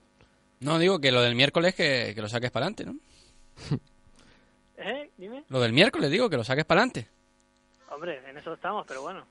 No, 0.60 0.78
digo 0.78 1.00
que 1.00 1.10
lo 1.10 1.22
del 1.22 1.34
miércoles 1.34 1.74
que, 1.74 2.14
lo 2.16 2.28
saques 2.28 2.50
para 2.50 2.66
adelante, 2.66 2.84
¿no? 2.84 2.94
¿Eh? 4.76 5.10
Dime. 5.16 5.44
Lo 5.48 5.60
del 5.60 5.72
miércoles, 5.72 6.10
digo, 6.10 6.28
que 6.28 6.36
lo 6.36 6.44
saques 6.44 6.64
para 6.64 6.80
adelante. 6.80 7.08
Hombre, 7.90 8.20
en 8.28 8.36
eso 8.36 8.52
estamos, 8.54 8.84
pero 8.86 9.02
bueno. 9.02 9.24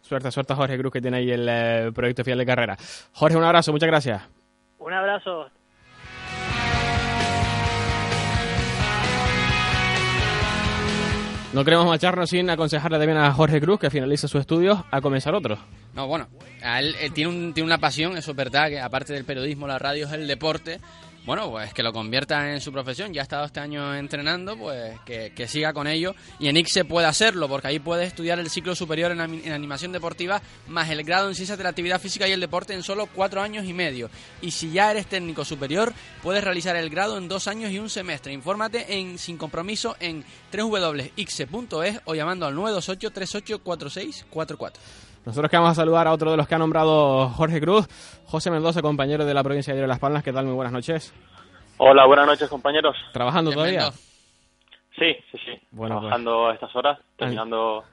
Suerte, 0.00 0.30
suerte 0.30 0.54
Jorge 0.54 0.78
Cruz 0.78 0.92
que 0.92 1.00
tiene 1.00 1.18
ahí 1.18 1.30
el 1.30 1.46
eh, 1.48 1.92
proyecto 1.94 2.24
final 2.24 2.38
de 2.38 2.46
carrera. 2.46 2.76
Jorge, 3.12 3.36
un 3.36 3.44
abrazo, 3.44 3.72
muchas 3.72 3.88
gracias. 3.88 4.22
Un 4.78 4.92
abrazo. 4.92 5.50
No 11.52 11.64
queremos 11.64 11.84
marcharnos 11.86 12.30
sin 12.30 12.48
aconsejarle 12.48 12.96
también 12.96 13.18
a 13.18 13.30
Jorge 13.30 13.60
Cruz, 13.60 13.78
que 13.78 13.90
finaliza 13.90 14.26
su 14.26 14.38
estudio, 14.38 14.86
a 14.90 15.02
comenzar 15.02 15.34
otro. 15.34 15.58
No, 15.92 16.06
bueno, 16.06 16.28
él, 16.64 16.96
tiene, 17.12 17.30
un, 17.30 17.52
tiene 17.52 17.66
una 17.66 17.76
pasión, 17.76 18.16
eso 18.16 18.30
es 18.30 18.36
verdad, 18.38 18.68
que 18.68 18.80
aparte 18.80 19.12
del 19.12 19.26
periodismo, 19.26 19.66
la 19.66 19.78
radio 19.78 20.06
es 20.06 20.12
el 20.12 20.26
deporte. 20.26 20.80
Bueno, 21.24 21.50
pues 21.50 21.72
que 21.72 21.84
lo 21.84 21.92
convierta 21.92 22.52
en 22.52 22.60
su 22.60 22.72
profesión. 22.72 23.12
Ya 23.12 23.20
ha 23.20 23.22
estado 23.22 23.44
este 23.44 23.60
año 23.60 23.94
entrenando, 23.94 24.56
pues 24.56 24.98
que, 25.04 25.46
siga 25.46 25.72
con 25.72 25.86
ello. 25.86 26.14
Y 26.40 26.48
en 26.48 26.56
ICSE 26.56 26.84
puede 26.84 27.06
hacerlo, 27.06 27.48
porque 27.48 27.68
ahí 27.68 27.78
puede 27.78 28.04
estudiar 28.04 28.40
el 28.40 28.50
ciclo 28.50 28.74
superior 28.74 29.12
en, 29.12 29.20
animación 29.20 29.92
deportiva, 29.92 30.42
más 30.66 30.90
el 30.90 31.04
grado 31.04 31.28
en 31.28 31.34
ciencias 31.34 31.58
de 31.58 31.64
la 31.64 31.70
actividad 31.70 32.00
física 32.00 32.26
y 32.26 32.32
el 32.32 32.40
deporte 32.40 32.74
en 32.74 32.82
solo 32.82 33.06
cuatro 33.06 33.40
años 33.40 33.66
y 33.66 33.72
medio. 33.72 34.10
Y 34.40 34.50
si 34.50 34.72
ya 34.72 34.90
eres 34.90 35.06
técnico 35.06 35.44
superior, 35.44 35.92
puedes 36.22 36.42
realizar 36.42 36.74
el 36.74 36.90
grado 36.90 37.18
en 37.18 37.28
dos 37.28 37.46
años 37.46 37.70
y 37.70 37.78
un 37.78 37.88
semestre. 37.88 38.32
Infórmate 38.32 38.98
en 38.98 39.18
sin 39.18 39.38
compromiso 39.38 39.96
en 40.00 40.24
www.ixe.es 40.52 42.00
o 42.04 42.14
llamando 42.14 42.46
al 42.46 42.54
928 42.54 43.10
384644. 43.10 45.11
Nosotros 45.24 45.50
que 45.50 45.56
vamos 45.56 45.70
a 45.70 45.74
saludar 45.74 46.08
a 46.08 46.12
otro 46.12 46.32
de 46.32 46.36
los 46.36 46.48
que 46.48 46.54
ha 46.56 46.58
nombrado 46.58 47.28
Jorge 47.28 47.60
Cruz, 47.60 47.86
José 48.26 48.50
Mendoza, 48.50 48.82
compañero 48.82 49.24
de 49.24 49.32
la 49.32 49.44
provincia 49.44 49.72
de 49.72 49.86
Las 49.86 50.00
Palmas. 50.00 50.24
¿Qué 50.24 50.32
tal? 50.32 50.46
Muy 50.46 50.54
buenas 50.54 50.72
noches. 50.72 51.14
Hola, 51.78 52.06
buenas 52.06 52.26
noches, 52.26 52.48
compañeros. 52.48 52.96
¿Trabajando 53.12 53.52
todavía? 53.52 53.90
Sí, 54.98 55.16
sí, 55.30 55.38
sí. 55.44 55.52
Bueno, 55.70 55.96
pues. 55.96 56.08
Trabajando 56.08 56.48
a 56.48 56.54
estas 56.54 56.74
horas, 56.74 56.98
terminando 57.16 57.84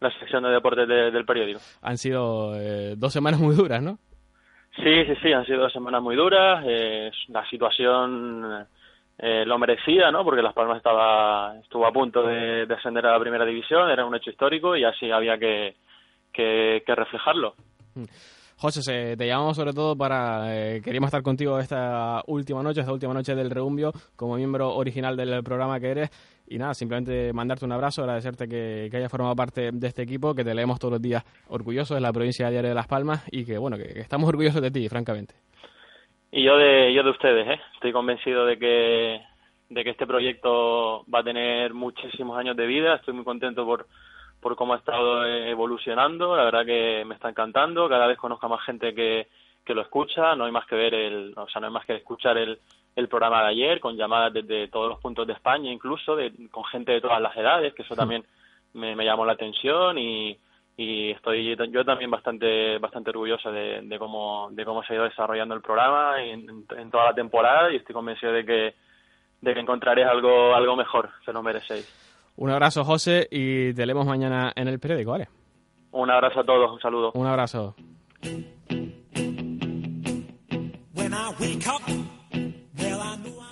la 0.00 0.10
sección 0.18 0.42
de 0.42 0.50
deportes 0.50 0.88
del 0.88 1.24
periódico. 1.26 1.60
Han 1.82 1.98
sido 1.98 2.54
eh, 2.56 2.94
dos 2.96 3.12
semanas 3.12 3.40
muy 3.40 3.54
duras, 3.54 3.82
¿no? 3.82 3.98
Sí, 4.76 5.04
sí, 5.04 5.14
sí, 5.22 5.32
han 5.32 5.44
sido 5.44 5.60
dos 5.60 5.72
semanas 5.72 6.00
muy 6.00 6.16
duras. 6.16 6.64
Eh, 6.66 7.10
la 7.28 7.46
situación 7.50 8.66
eh, 9.18 9.44
lo 9.44 9.58
merecía, 9.58 10.10
¿no? 10.10 10.24
Porque 10.24 10.40
Las 10.40 10.54
Palmas 10.54 10.78
estaba 10.78 11.56
estuvo 11.58 11.86
a 11.86 11.92
punto 11.92 12.22
de, 12.22 12.64
de 12.64 12.74
ascender 12.74 13.04
a 13.04 13.12
la 13.12 13.20
primera 13.20 13.44
división, 13.44 13.90
era 13.90 14.06
un 14.06 14.14
hecho 14.14 14.30
histórico 14.30 14.74
y 14.76 14.84
así 14.84 15.10
había 15.10 15.36
que 15.36 15.76
que, 16.32 16.82
reflejarlo. 16.86 17.54
Mm. 17.94 18.04
José, 18.56 19.16
te 19.16 19.26
llamamos 19.26 19.56
sobre 19.56 19.72
todo 19.72 19.96
para... 19.96 20.54
Eh, 20.54 20.82
queríamos 20.82 21.08
estar 21.08 21.22
contigo 21.22 21.58
esta 21.58 22.22
última 22.26 22.62
noche, 22.62 22.80
esta 22.80 22.92
última 22.92 23.14
noche 23.14 23.34
del 23.34 23.50
Reumbio, 23.50 23.90
como 24.16 24.36
miembro 24.36 24.74
original 24.74 25.16
del 25.16 25.42
programa 25.42 25.80
que 25.80 25.90
eres. 25.90 26.10
Y 26.46 26.58
nada, 26.58 26.74
simplemente 26.74 27.32
mandarte 27.32 27.64
un 27.64 27.72
abrazo, 27.72 28.02
agradecerte 28.02 28.48
que, 28.48 28.88
que 28.90 28.96
hayas 28.98 29.10
formado 29.10 29.34
parte 29.34 29.70
de 29.72 29.86
este 29.86 30.02
equipo, 30.02 30.34
que 30.34 30.44
te 30.44 30.54
leemos 30.54 30.78
todos 30.78 30.92
los 30.92 31.02
días 31.02 31.24
orgullosos 31.48 31.94
de 31.94 32.02
la 32.02 32.12
provincia 32.12 32.46
de 32.46 32.52
Diario 32.52 32.68
de 32.70 32.74
Las 32.74 32.86
Palmas 32.88 33.26
y 33.30 33.46
que, 33.46 33.56
bueno, 33.56 33.78
que, 33.78 34.00
estamos 34.00 34.28
orgullosos 34.28 34.60
de 34.60 34.70
ti, 34.70 34.88
francamente. 34.88 35.34
Y 36.32 36.44
yo 36.44 36.58
de, 36.58 36.92
yo 36.92 37.02
de 37.02 37.10
ustedes, 37.10 37.48
¿eh? 37.48 37.60
Estoy 37.74 37.92
convencido 37.92 38.44
de 38.44 38.58
que, 38.58 39.20
de 39.70 39.84
que 39.84 39.90
este 39.90 40.06
proyecto 40.06 41.04
va 41.06 41.20
a 41.20 41.24
tener 41.24 41.72
muchísimos 41.72 42.36
años 42.36 42.56
de 42.56 42.66
vida. 42.66 42.96
Estoy 42.96 43.14
muy 43.14 43.24
contento 43.24 43.64
por 43.64 43.86
por 44.40 44.56
cómo 44.56 44.74
ha 44.74 44.78
estado 44.78 45.24
evolucionando. 45.26 46.36
La 46.36 46.44
verdad 46.44 46.66
que 46.66 47.04
me 47.06 47.14
está 47.14 47.28
encantando. 47.28 47.88
Cada 47.88 48.06
vez 48.06 48.18
conozco 48.18 48.46
a 48.46 48.50
más 48.50 48.64
gente 48.64 48.94
que, 48.94 49.28
que 49.64 49.74
lo 49.74 49.82
escucha. 49.82 50.34
No 50.34 50.44
hay 50.44 50.52
más 50.52 50.66
que 50.66 50.76
ver 50.76 50.94
el, 50.94 51.34
o 51.36 51.48
sea, 51.48 51.60
no 51.60 51.66
hay 51.66 51.72
más 51.72 51.86
que 51.86 51.96
escuchar 51.96 52.38
el, 52.38 52.58
el 52.96 53.08
programa 53.08 53.42
de 53.42 53.48
ayer 53.48 53.80
con 53.80 53.96
llamadas 53.96 54.32
desde 54.32 54.68
todos 54.68 54.88
los 54.88 55.00
puntos 55.00 55.26
de 55.26 55.34
España, 55.34 55.70
incluso 55.70 56.16
de, 56.16 56.32
con 56.50 56.64
gente 56.64 56.92
de 56.92 57.00
todas 57.00 57.20
las 57.20 57.36
edades, 57.36 57.74
que 57.74 57.82
eso 57.82 57.94
también 57.94 58.24
me, 58.72 58.96
me 58.96 59.04
llamó 59.04 59.24
la 59.24 59.32
atención 59.32 59.98
y, 59.98 60.36
y 60.76 61.10
estoy 61.10 61.56
yo 61.70 61.84
también 61.84 62.10
bastante 62.10 62.78
bastante 62.78 63.10
orgulloso 63.10 63.52
de, 63.52 63.82
de 63.82 63.98
cómo 63.98 64.48
de 64.52 64.64
cómo 64.64 64.82
se 64.82 64.92
ha 64.92 64.96
ido 64.96 65.04
desarrollando 65.04 65.54
el 65.54 65.60
programa 65.60 66.22
en, 66.22 66.64
en, 66.76 66.90
toda 66.90 67.06
la 67.06 67.14
temporada 67.14 67.70
y 67.70 67.76
estoy 67.76 67.92
convencido 67.94 68.32
de 68.32 68.44
que 68.44 68.74
de 69.40 69.54
que 69.54 69.60
encontraréis 69.60 70.06
algo 70.06 70.54
algo 70.54 70.76
mejor 70.76 71.10
se 71.24 71.32
lo 71.32 71.42
merecéis 71.42 72.09
un 72.36 72.50
abrazo, 72.50 72.84
José, 72.84 73.28
y 73.30 73.72
te 73.74 73.86
leemos 73.86 74.06
mañana 74.06 74.52
en 74.54 74.68
el 74.68 74.78
periódico, 74.78 75.12
¿vale? 75.12 75.28
Un 75.92 76.10
abrazo 76.10 76.40
a 76.40 76.44
todos, 76.44 76.72
un 76.72 76.80
saludo. 76.80 77.12
Un 77.14 77.26
abrazo. 77.26 77.74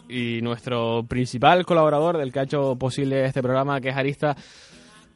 Y 0.08 0.40
nuestro 0.42 1.04
principal 1.06 1.66
colaborador 1.66 2.16
del 2.16 2.32
que 2.32 2.40
ha 2.40 2.44
hecho 2.44 2.76
posible 2.76 3.24
este 3.24 3.42
programa, 3.42 3.80
que 3.80 3.90
es 3.90 3.96
Arista, 3.96 4.36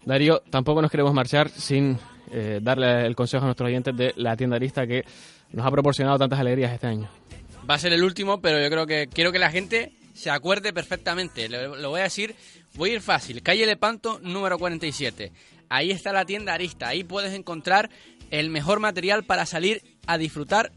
Darío, 0.05 0.41
tampoco 0.51 0.83
nos 0.83 0.91
queremos 0.91 1.15
marchar 1.15 1.49
sin 1.49 1.99
eh, 2.31 2.61
darle 2.63 3.07
el 3.07 3.15
consejo 3.15 3.45
a 3.45 3.47
nuestros 3.47 3.69
oyentes 3.69 3.97
de 3.97 4.13
la 4.17 4.37
tienda 4.37 4.57
Arista 4.57 4.87
que 4.87 5.05
nos 5.53 5.65
ha 5.65 5.71
proporcionado 5.71 6.19
tantas 6.19 6.41
alegrías 6.41 6.73
este 6.73 6.89
año. 6.89 7.09
Va 7.69 7.75
a 7.75 7.79
ser 7.79 7.93
el 7.93 8.03
último, 8.03 8.41
pero 8.41 8.61
yo 8.61 8.69
creo 8.69 8.87
que 8.87 9.07
quiero 9.07 9.33
que 9.33 9.39
la 9.39 9.51
gente 9.51 9.93
se 10.13 10.31
acuerde 10.31 10.73
perfectamente. 10.73 11.49
Lo, 11.49 11.91
voy 11.91 12.01
a 12.01 12.05
decir, 12.05 12.35
voy 12.75 12.91
a 12.91 12.95
ir 12.95 13.01
fácil. 13.01 13.43
Calle 13.43 13.67
Lepanto, 13.67 14.21
número 14.23 14.59
47. 14.59 15.33
Ahí 15.69 15.91
está 15.91 16.13
la 16.13 16.25
tienda 16.25 16.55
Arista. 16.55 16.89
Ahí 16.89 17.05
puedes 17.05 17.33
encontrar 17.33 17.91
el 18.31 18.51
mejor 18.51 18.81
material 18.81 19.25
para 19.25 19.47
salir 19.47 19.83
a 20.07 20.19
disfrutar 20.19 20.73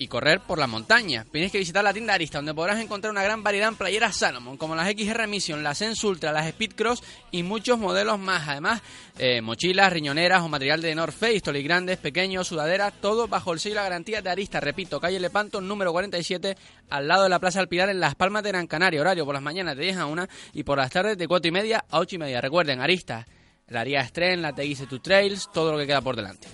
y 0.00 0.06
correr 0.06 0.40
por 0.40 0.58
la 0.60 0.68
montaña. 0.68 1.26
Tienes 1.30 1.50
que 1.50 1.58
visitar 1.58 1.82
la 1.82 1.92
tienda 1.92 2.14
Arista, 2.14 2.38
donde 2.38 2.54
podrás 2.54 2.80
encontrar 2.80 3.10
una 3.10 3.22
gran 3.22 3.42
variedad 3.42 3.68
en 3.68 3.74
playeras 3.74 4.16
Salomon, 4.16 4.56
como 4.56 4.76
las 4.76 4.88
XR 4.88 5.26
Mission, 5.26 5.64
las 5.64 5.78
Sense 5.78 6.06
Ultra, 6.06 6.30
las 6.30 6.46
Speed 6.46 6.74
Cross 6.76 7.02
y 7.32 7.42
muchos 7.42 7.80
modelos 7.80 8.16
más. 8.18 8.46
Además, 8.46 8.80
eh, 9.18 9.40
mochilas, 9.40 9.92
riñoneras 9.92 10.42
o 10.42 10.48
material 10.48 10.80
de 10.80 10.94
North 10.94 11.14
Face, 11.14 11.40
tolis 11.40 11.64
grandes, 11.64 11.98
pequeños, 11.98 12.46
sudaderas, 12.46 12.94
todo 13.00 13.26
bajo 13.26 13.52
el 13.52 13.58
sello 13.58 13.74
y 13.74 13.76
la 13.76 13.82
garantía 13.82 14.22
de 14.22 14.30
Arista. 14.30 14.60
Repito, 14.60 15.00
calle 15.00 15.18
Lepanto, 15.18 15.60
número 15.60 15.90
47, 15.90 16.56
al 16.90 17.08
lado 17.08 17.24
de 17.24 17.28
la 17.28 17.40
Plaza 17.40 17.58
Alpilar 17.58 17.88
en 17.88 17.98
Las 17.98 18.14
Palmas 18.14 18.44
de 18.44 18.50
Gran 18.50 18.68
Canaria. 18.68 19.00
Horario 19.00 19.24
por 19.24 19.34
las 19.34 19.42
mañanas 19.42 19.76
de 19.76 19.82
10 19.82 19.96
a 19.96 20.06
1 20.06 20.28
y 20.52 20.62
por 20.62 20.78
las 20.78 20.92
tardes 20.92 21.18
de 21.18 21.26
4 21.26 21.48
y 21.48 21.52
media 21.52 21.84
a 21.90 21.98
8 21.98 22.14
y 22.14 22.18
media. 22.18 22.40
Recuerden, 22.40 22.80
Arista, 22.80 23.26
la 23.66 23.80
Aria 23.80 24.06
Stren, 24.06 24.42
la 24.42 24.52
Teguise 24.52 24.86
to 24.86 25.00
Trails, 25.00 25.50
todo 25.52 25.72
lo 25.72 25.78
que 25.78 25.88
queda 25.88 26.00
por 26.00 26.14
delante. 26.14 26.46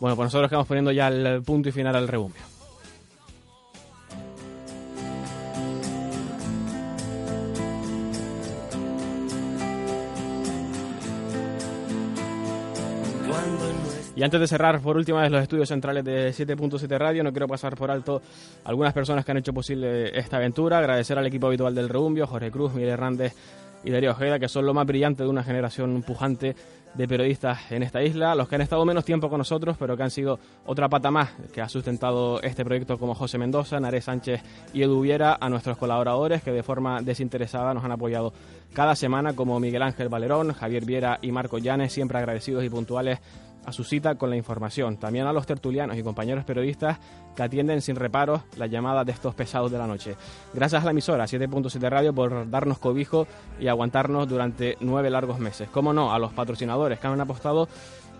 Bueno, 0.00 0.16
pues 0.16 0.26
nosotros 0.26 0.48
quedamos 0.48 0.66
poniendo 0.66 0.90
ya 0.90 1.08
el 1.08 1.42
punto 1.42 1.68
y 1.68 1.72
final 1.72 1.94
al 1.94 2.08
rebumbio. 2.08 2.51
Y 14.22 14.24
antes 14.24 14.38
de 14.38 14.46
cerrar 14.46 14.80
por 14.80 14.96
última 14.96 15.20
vez 15.20 15.32
los 15.32 15.42
estudios 15.42 15.68
centrales 15.68 16.04
de 16.04 16.30
7.7 16.30 16.96
Radio, 16.96 17.24
no 17.24 17.32
quiero 17.32 17.48
pasar 17.48 17.74
por 17.74 17.90
alto 17.90 18.22
algunas 18.62 18.92
personas 18.92 19.24
que 19.24 19.32
han 19.32 19.38
hecho 19.38 19.52
posible 19.52 20.16
esta 20.16 20.36
aventura. 20.36 20.78
Agradecer 20.78 21.18
al 21.18 21.26
equipo 21.26 21.48
habitual 21.48 21.74
del 21.74 21.88
Reumbio, 21.88 22.28
Jorge 22.28 22.52
Cruz, 22.52 22.72
Miguel 22.72 22.90
Hernández 22.90 23.34
y 23.82 23.90
Darío 23.90 24.12
Ojeda, 24.12 24.38
que 24.38 24.46
son 24.46 24.64
lo 24.64 24.74
más 24.74 24.86
brillante 24.86 25.24
de 25.24 25.28
una 25.28 25.42
generación 25.42 26.04
pujante 26.04 26.54
de 26.94 27.08
periodistas 27.08 27.72
en 27.72 27.82
esta 27.82 28.00
isla, 28.00 28.36
los 28.36 28.48
que 28.48 28.54
han 28.54 28.60
estado 28.60 28.84
menos 28.84 29.04
tiempo 29.04 29.28
con 29.28 29.38
nosotros, 29.38 29.76
pero 29.76 29.96
que 29.96 30.04
han 30.04 30.10
sido 30.12 30.38
otra 30.66 30.88
pata 30.88 31.10
más 31.10 31.30
que 31.52 31.60
ha 31.60 31.68
sustentado 31.68 32.40
este 32.42 32.64
proyecto 32.64 32.98
como 32.98 33.16
José 33.16 33.38
Mendoza, 33.38 33.80
Naré 33.80 34.00
Sánchez 34.02 34.40
y 34.72 34.82
Edu 34.82 35.00
Viera, 35.00 35.36
a 35.40 35.48
nuestros 35.48 35.76
colaboradores 35.78 36.44
que 36.44 36.52
de 36.52 36.62
forma 36.62 37.02
desinteresada 37.02 37.74
nos 37.74 37.82
han 37.82 37.90
apoyado 37.90 38.32
cada 38.72 38.94
semana, 38.94 39.34
como 39.34 39.58
Miguel 39.58 39.82
Ángel 39.82 40.08
Valerón, 40.08 40.52
Javier 40.52 40.84
Viera 40.84 41.18
y 41.22 41.32
Marco 41.32 41.58
Llanes, 41.58 41.92
siempre 41.92 42.18
agradecidos 42.18 42.62
y 42.62 42.70
puntuales 42.70 43.18
a 43.64 43.72
su 43.72 43.84
cita 43.84 44.14
con 44.16 44.30
la 44.30 44.36
información. 44.36 44.96
También 44.96 45.26
a 45.26 45.32
los 45.32 45.46
tertulianos 45.46 45.96
y 45.96 46.02
compañeros 46.02 46.44
periodistas 46.44 46.98
que 47.36 47.42
atienden 47.42 47.80
sin 47.80 47.96
reparos 47.96 48.42
las 48.56 48.70
llamadas 48.70 49.06
de 49.06 49.12
estos 49.12 49.34
pesados 49.34 49.70
de 49.70 49.78
la 49.78 49.86
noche. 49.86 50.16
Gracias 50.52 50.82
a 50.82 50.84
la 50.84 50.90
emisora 50.90 51.24
7.7 51.24 51.88
Radio 51.88 52.12
por 52.12 52.50
darnos 52.50 52.78
cobijo 52.78 53.26
y 53.58 53.68
aguantarnos 53.68 54.28
durante 54.28 54.76
nueve 54.80 55.10
largos 55.10 55.38
meses. 55.38 55.68
Cómo 55.70 55.92
no, 55.92 56.12
a 56.12 56.18
los 56.18 56.32
patrocinadores 56.32 56.98
que 56.98 57.06
han 57.06 57.20
apostado 57.20 57.68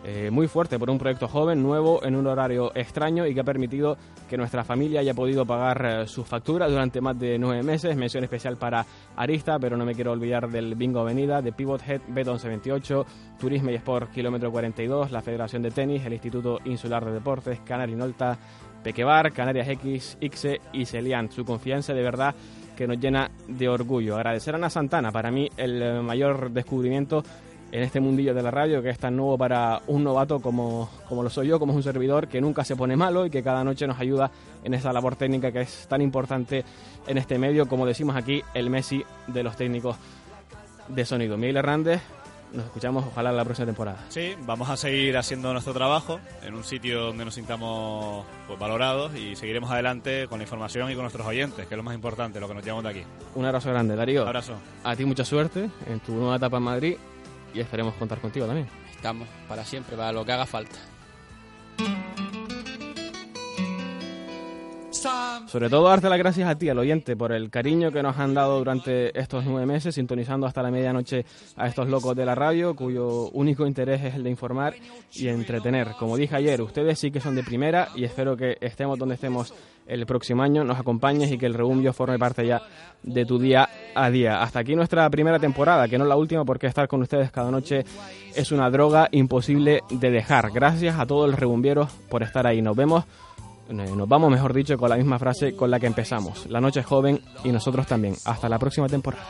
eh, 0.04 0.30
muy 0.30 0.48
fuerte 0.48 0.78
por 0.78 0.90
un 0.90 0.98
proyecto 0.98 1.28
joven, 1.28 1.62
nuevo, 1.62 2.04
en 2.04 2.16
un 2.16 2.26
horario 2.26 2.72
extraño 2.74 3.24
y 3.24 3.34
que 3.34 3.40
ha 3.40 3.44
permitido 3.44 3.96
que 4.28 4.36
nuestra 4.36 4.64
familia 4.64 5.00
haya 5.00 5.14
podido 5.14 5.46
pagar 5.46 5.84
eh, 5.84 6.06
sus 6.08 6.26
facturas 6.26 6.70
durante 6.70 7.00
más 7.00 7.18
de 7.18 7.38
nueve 7.38 7.62
meses. 7.62 7.96
Mención 7.96 8.24
especial 8.24 8.56
para 8.56 8.84
Arista, 9.14 9.58
pero 9.60 9.76
no 9.76 9.84
me 9.84 9.94
quiero 9.94 10.10
olvidar 10.10 10.50
del 10.50 10.74
Bingo 10.74 11.00
Avenida, 11.00 11.40
de 11.40 11.52
Pivot 11.52 11.82
Head 11.86 12.00
B1128, 12.08 13.04
Turismo 13.38 13.70
y 13.70 13.74
Sport 13.74 14.10
Kilómetro 14.10 14.50
42, 14.50 15.12
la 15.12 15.22
Federación 15.22 15.62
de 15.62 15.70
Tenis, 15.70 16.04
el 16.04 16.14
Instituto 16.14 16.58
Insular 16.64 17.04
de 17.04 17.12
Deportes, 17.12 17.60
Canarinolta, 17.60 18.36
Pequebar, 18.82 19.32
Canarias 19.32 19.68
X, 19.68 20.18
ICSE 20.20 20.60
y 20.72 20.84
Celian. 20.84 21.30
Su 21.30 21.44
confianza 21.44 21.94
de 21.94 22.02
verdad 22.02 22.34
que 22.76 22.88
nos 22.88 22.98
llena 22.98 23.30
de 23.46 23.68
orgullo. 23.68 24.16
Agradecer 24.16 24.54
a 24.54 24.58
Ana 24.58 24.70
Santana, 24.70 25.12
para 25.12 25.30
mí 25.30 25.48
el 25.56 25.80
eh, 25.80 26.02
mayor 26.02 26.50
descubrimiento 26.50 27.22
en 27.72 27.82
este 27.82 28.00
mundillo 28.00 28.34
de 28.34 28.42
la 28.42 28.50
radio 28.50 28.82
que 28.82 28.90
es 28.90 28.98
tan 28.98 29.16
nuevo 29.16 29.38
para 29.38 29.80
un 29.86 30.04
novato 30.04 30.40
como, 30.40 30.90
como 31.08 31.22
lo 31.22 31.30
soy 31.30 31.48
yo, 31.48 31.58
como 31.58 31.72
es 31.72 31.76
un 31.76 31.82
servidor 31.82 32.28
que 32.28 32.40
nunca 32.40 32.64
se 32.64 32.76
pone 32.76 32.96
malo 32.96 33.26
y 33.26 33.30
que 33.30 33.42
cada 33.42 33.64
noche 33.64 33.86
nos 33.86 33.98
ayuda 33.98 34.30
en 34.62 34.74
esa 34.74 34.92
labor 34.92 35.16
técnica 35.16 35.50
que 35.50 35.62
es 35.62 35.86
tan 35.88 36.02
importante 36.02 36.64
en 37.06 37.18
este 37.18 37.38
medio, 37.38 37.66
como 37.66 37.86
decimos 37.86 38.14
aquí, 38.14 38.42
el 38.54 38.68
Messi 38.68 39.02
de 39.26 39.42
los 39.42 39.56
técnicos 39.56 39.96
de 40.88 41.04
sonido. 41.06 41.38
Miguel 41.38 41.56
Hernández, 41.56 42.02
nos 42.52 42.66
escuchamos 42.66 43.06
ojalá 43.06 43.32
la 43.32 43.44
próxima 43.44 43.64
temporada. 43.64 44.04
Sí, 44.10 44.34
vamos 44.40 44.68
a 44.68 44.76
seguir 44.76 45.16
haciendo 45.16 45.50
nuestro 45.52 45.72
trabajo 45.72 46.20
en 46.42 46.54
un 46.54 46.64
sitio 46.64 47.06
donde 47.06 47.24
nos 47.24 47.34
sintamos 47.34 48.26
pues, 48.46 48.58
valorados 48.58 49.14
y 49.16 49.34
seguiremos 49.34 49.70
adelante 49.70 50.26
con 50.28 50.38
la 50.38 50.44
información 50.44 50.90
y 50.90 50.94
con 50.94 51.04
nuestros 51.04 51.26
oyentes, 51.26 51.66
que 51.66 51.74
es 51.74 51.76
lo 51.76 51.82
más 51.82 51.94
importante, 51.94 52.38
lo 52.38 52.48
que 52.48 52.54
nos 52.54 52.64
llevamos 52.64 52.84
de 52.84 52.90
aquí. 52.90 53.02
Un 53.34 53.46
abrazo 53.46 53.70
grande, 53.70 53.96
Darío. 53.96 54.22
Un 54.22 54.28
abrazo. 54.28 54.54
A 54.84 54.94
ti 54.94 55.06
mucha 55.06 55.24
suerte 55.24 55.70
en 55.86 56.00
tu 56.00 56.12
nueva 56.12 56.36
etapa 56.36 56.58
en 56.58 56.62
Madrid 56.62 56.96
y 57.54 57.60
esperemos 57.60 57.94
contar 57.94 58.20
contigo 58.20 58.46
también. 58.46 58.68
Estamos 58.90 59.28
para 59.48 59.64
siempre, 59.64 59.96
para 59.96 60.12
lo 60.12 60.24
que 60.24 60.32
haga 60.32 60.46
falta. 60.46 60.78
Sobre 65.46 65.68
todo 65.68 65.88
darte 65.88 66.08
las 66.08 66.18
gracias 66.18 66.48
a 66.48 66.56
ti, 66.56 66.68
al 66.68 66.78
oyente, 66.78 67.16
por 67.16 67.32
el 67.32 67.50
cariño 67.50 67.90
que 67.90 68.02
nos 68.02 68.16
han 68.18 68.34
dado 68.34 68.58
durante 68.58 69.18
estos 69.18 69.44
nueve 69.44 69.66
meses, 69.66 69.94
sintonizando 69.94 70.46
hasta 70.46 70.62
la 70.62 70.70
medianoche 70.70 71.24
a 71.56 71.66
estos 71.66 71.88
locos 71.88 72.16
de 72.16 72.24
la 72.24 72.34
radio, 72.34 72.74
cuyo 72.74 73.28
único 73.30 73.66
interés 73.66 74.02
es 74.02 74.14
el 74.14 74.24
de 74.24 74.30
informar 74.30 74.74
y 75.12 75.28
entretener. 75.28 75.88
Como 75.98 76.16
dije 76.16 76.36
ayer, 76.36 76.62
ustedes 76.62 76.98
sí 76.98 77.10
que 77.10 77.20
son 77.20 77.34
de 77.34 77.42
primera 77.42 77.88
y 77.94 78.04
espero 78.04 78.36
que 78.36 78.56
estemos 78.60 78.98
donde 78.98 79.14
estemos 79.16 79.52
el 79.86 80.06
próximo 80.06 80.42
año, 80.42 80.64
nos 80.64 80.78
acompañes 80.78 81.30
y 81.32 81.38
que 81.38 81.46
el 81.46 81.54
Rebumbio 81.54 81.92
forme 81.92 82.18
parte 82.18 82.46
ya 82.46 82.62
de 83.02 83.24
tu 83.24 83.38
día 83.38 83.68
a 83.94 84.10
día. 84.10 84.42
Hasta 84.42 84.60
aquí 84.60 84.76
nuestra 84.76 85.08
primera 85.10 85.38
temporada, 85.38 85.88
que 85.88 85.98
no 85.98 86.04
es 86.04 86.08
la 86.08 86.16
última 86.16 86.44
porque 86.44 86.66
estar 86.66 86.86
con 86.88 87.02
ustedes 87.02 87.30
cada 87.30 87.50
noche 87.50 87.84
es 88.34 88.52
una 88.52 88.70
droga 88.70 89.08
imposible 89.10 89.82
de 89.90 90.10
dejar. 90.10 90.50
Gracias 90.52 90.98
a 90.98 91.06
todos 91.06 91.28
los 91.28 91.38
rebumbieros 91.38 91.90
por 92.08 92.22
estar 92.22 92.46
ahí. 92.46 92.62
Nos 92.62 92.76
vemos 92.76 93.04
nos 93.70 94.08
vamos, 94.08 94.30
mejor 94.30 94.52
dicho, 94.52 94.76
con 94.76 94.90
la 94.90 94.96
misma 94.96 95.18
frase 95.18 95.54
con 95.54 95.70
la 95.70 95.78
que 95.78 95.86
empezamos. 95.86 96.46
La 96.46 96.60
noche 96.60 96.80
es 96.80 96.86
joven 96.86 97.20
y 97.44 97.50
nosotros 97.50 97.86
también. 97.86 98.14
Hasta 98.24 98.48
la 98.48 98.58
próxima 98.58 98.88
temporada. 98.88 99.24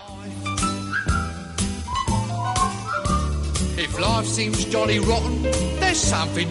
If 3.76 3.98
life 3.98 4.26
seems 4.26 4.66
jolly 4.72 4.98
rotten, 5.00 5.42
there's 5.80 5.98
something 5.98 6.48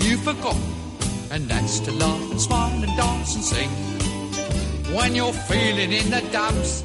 and 1.32 1.48
that's 1.48 1.80
to 1.80 1.92
laugh 1.94 2.32
and 2.32 2.42
smile 2.42 2.84
and 2.84 2.98
dance 2.98 3.36
and 3.36 3.44
sing. 3.44 3.70
When 4.94 5.16
you're 5.16 5.34
feeling 5.34 5.94
in 5.94 6.12
the 6.12 6.22
dumps, 6.32 6.84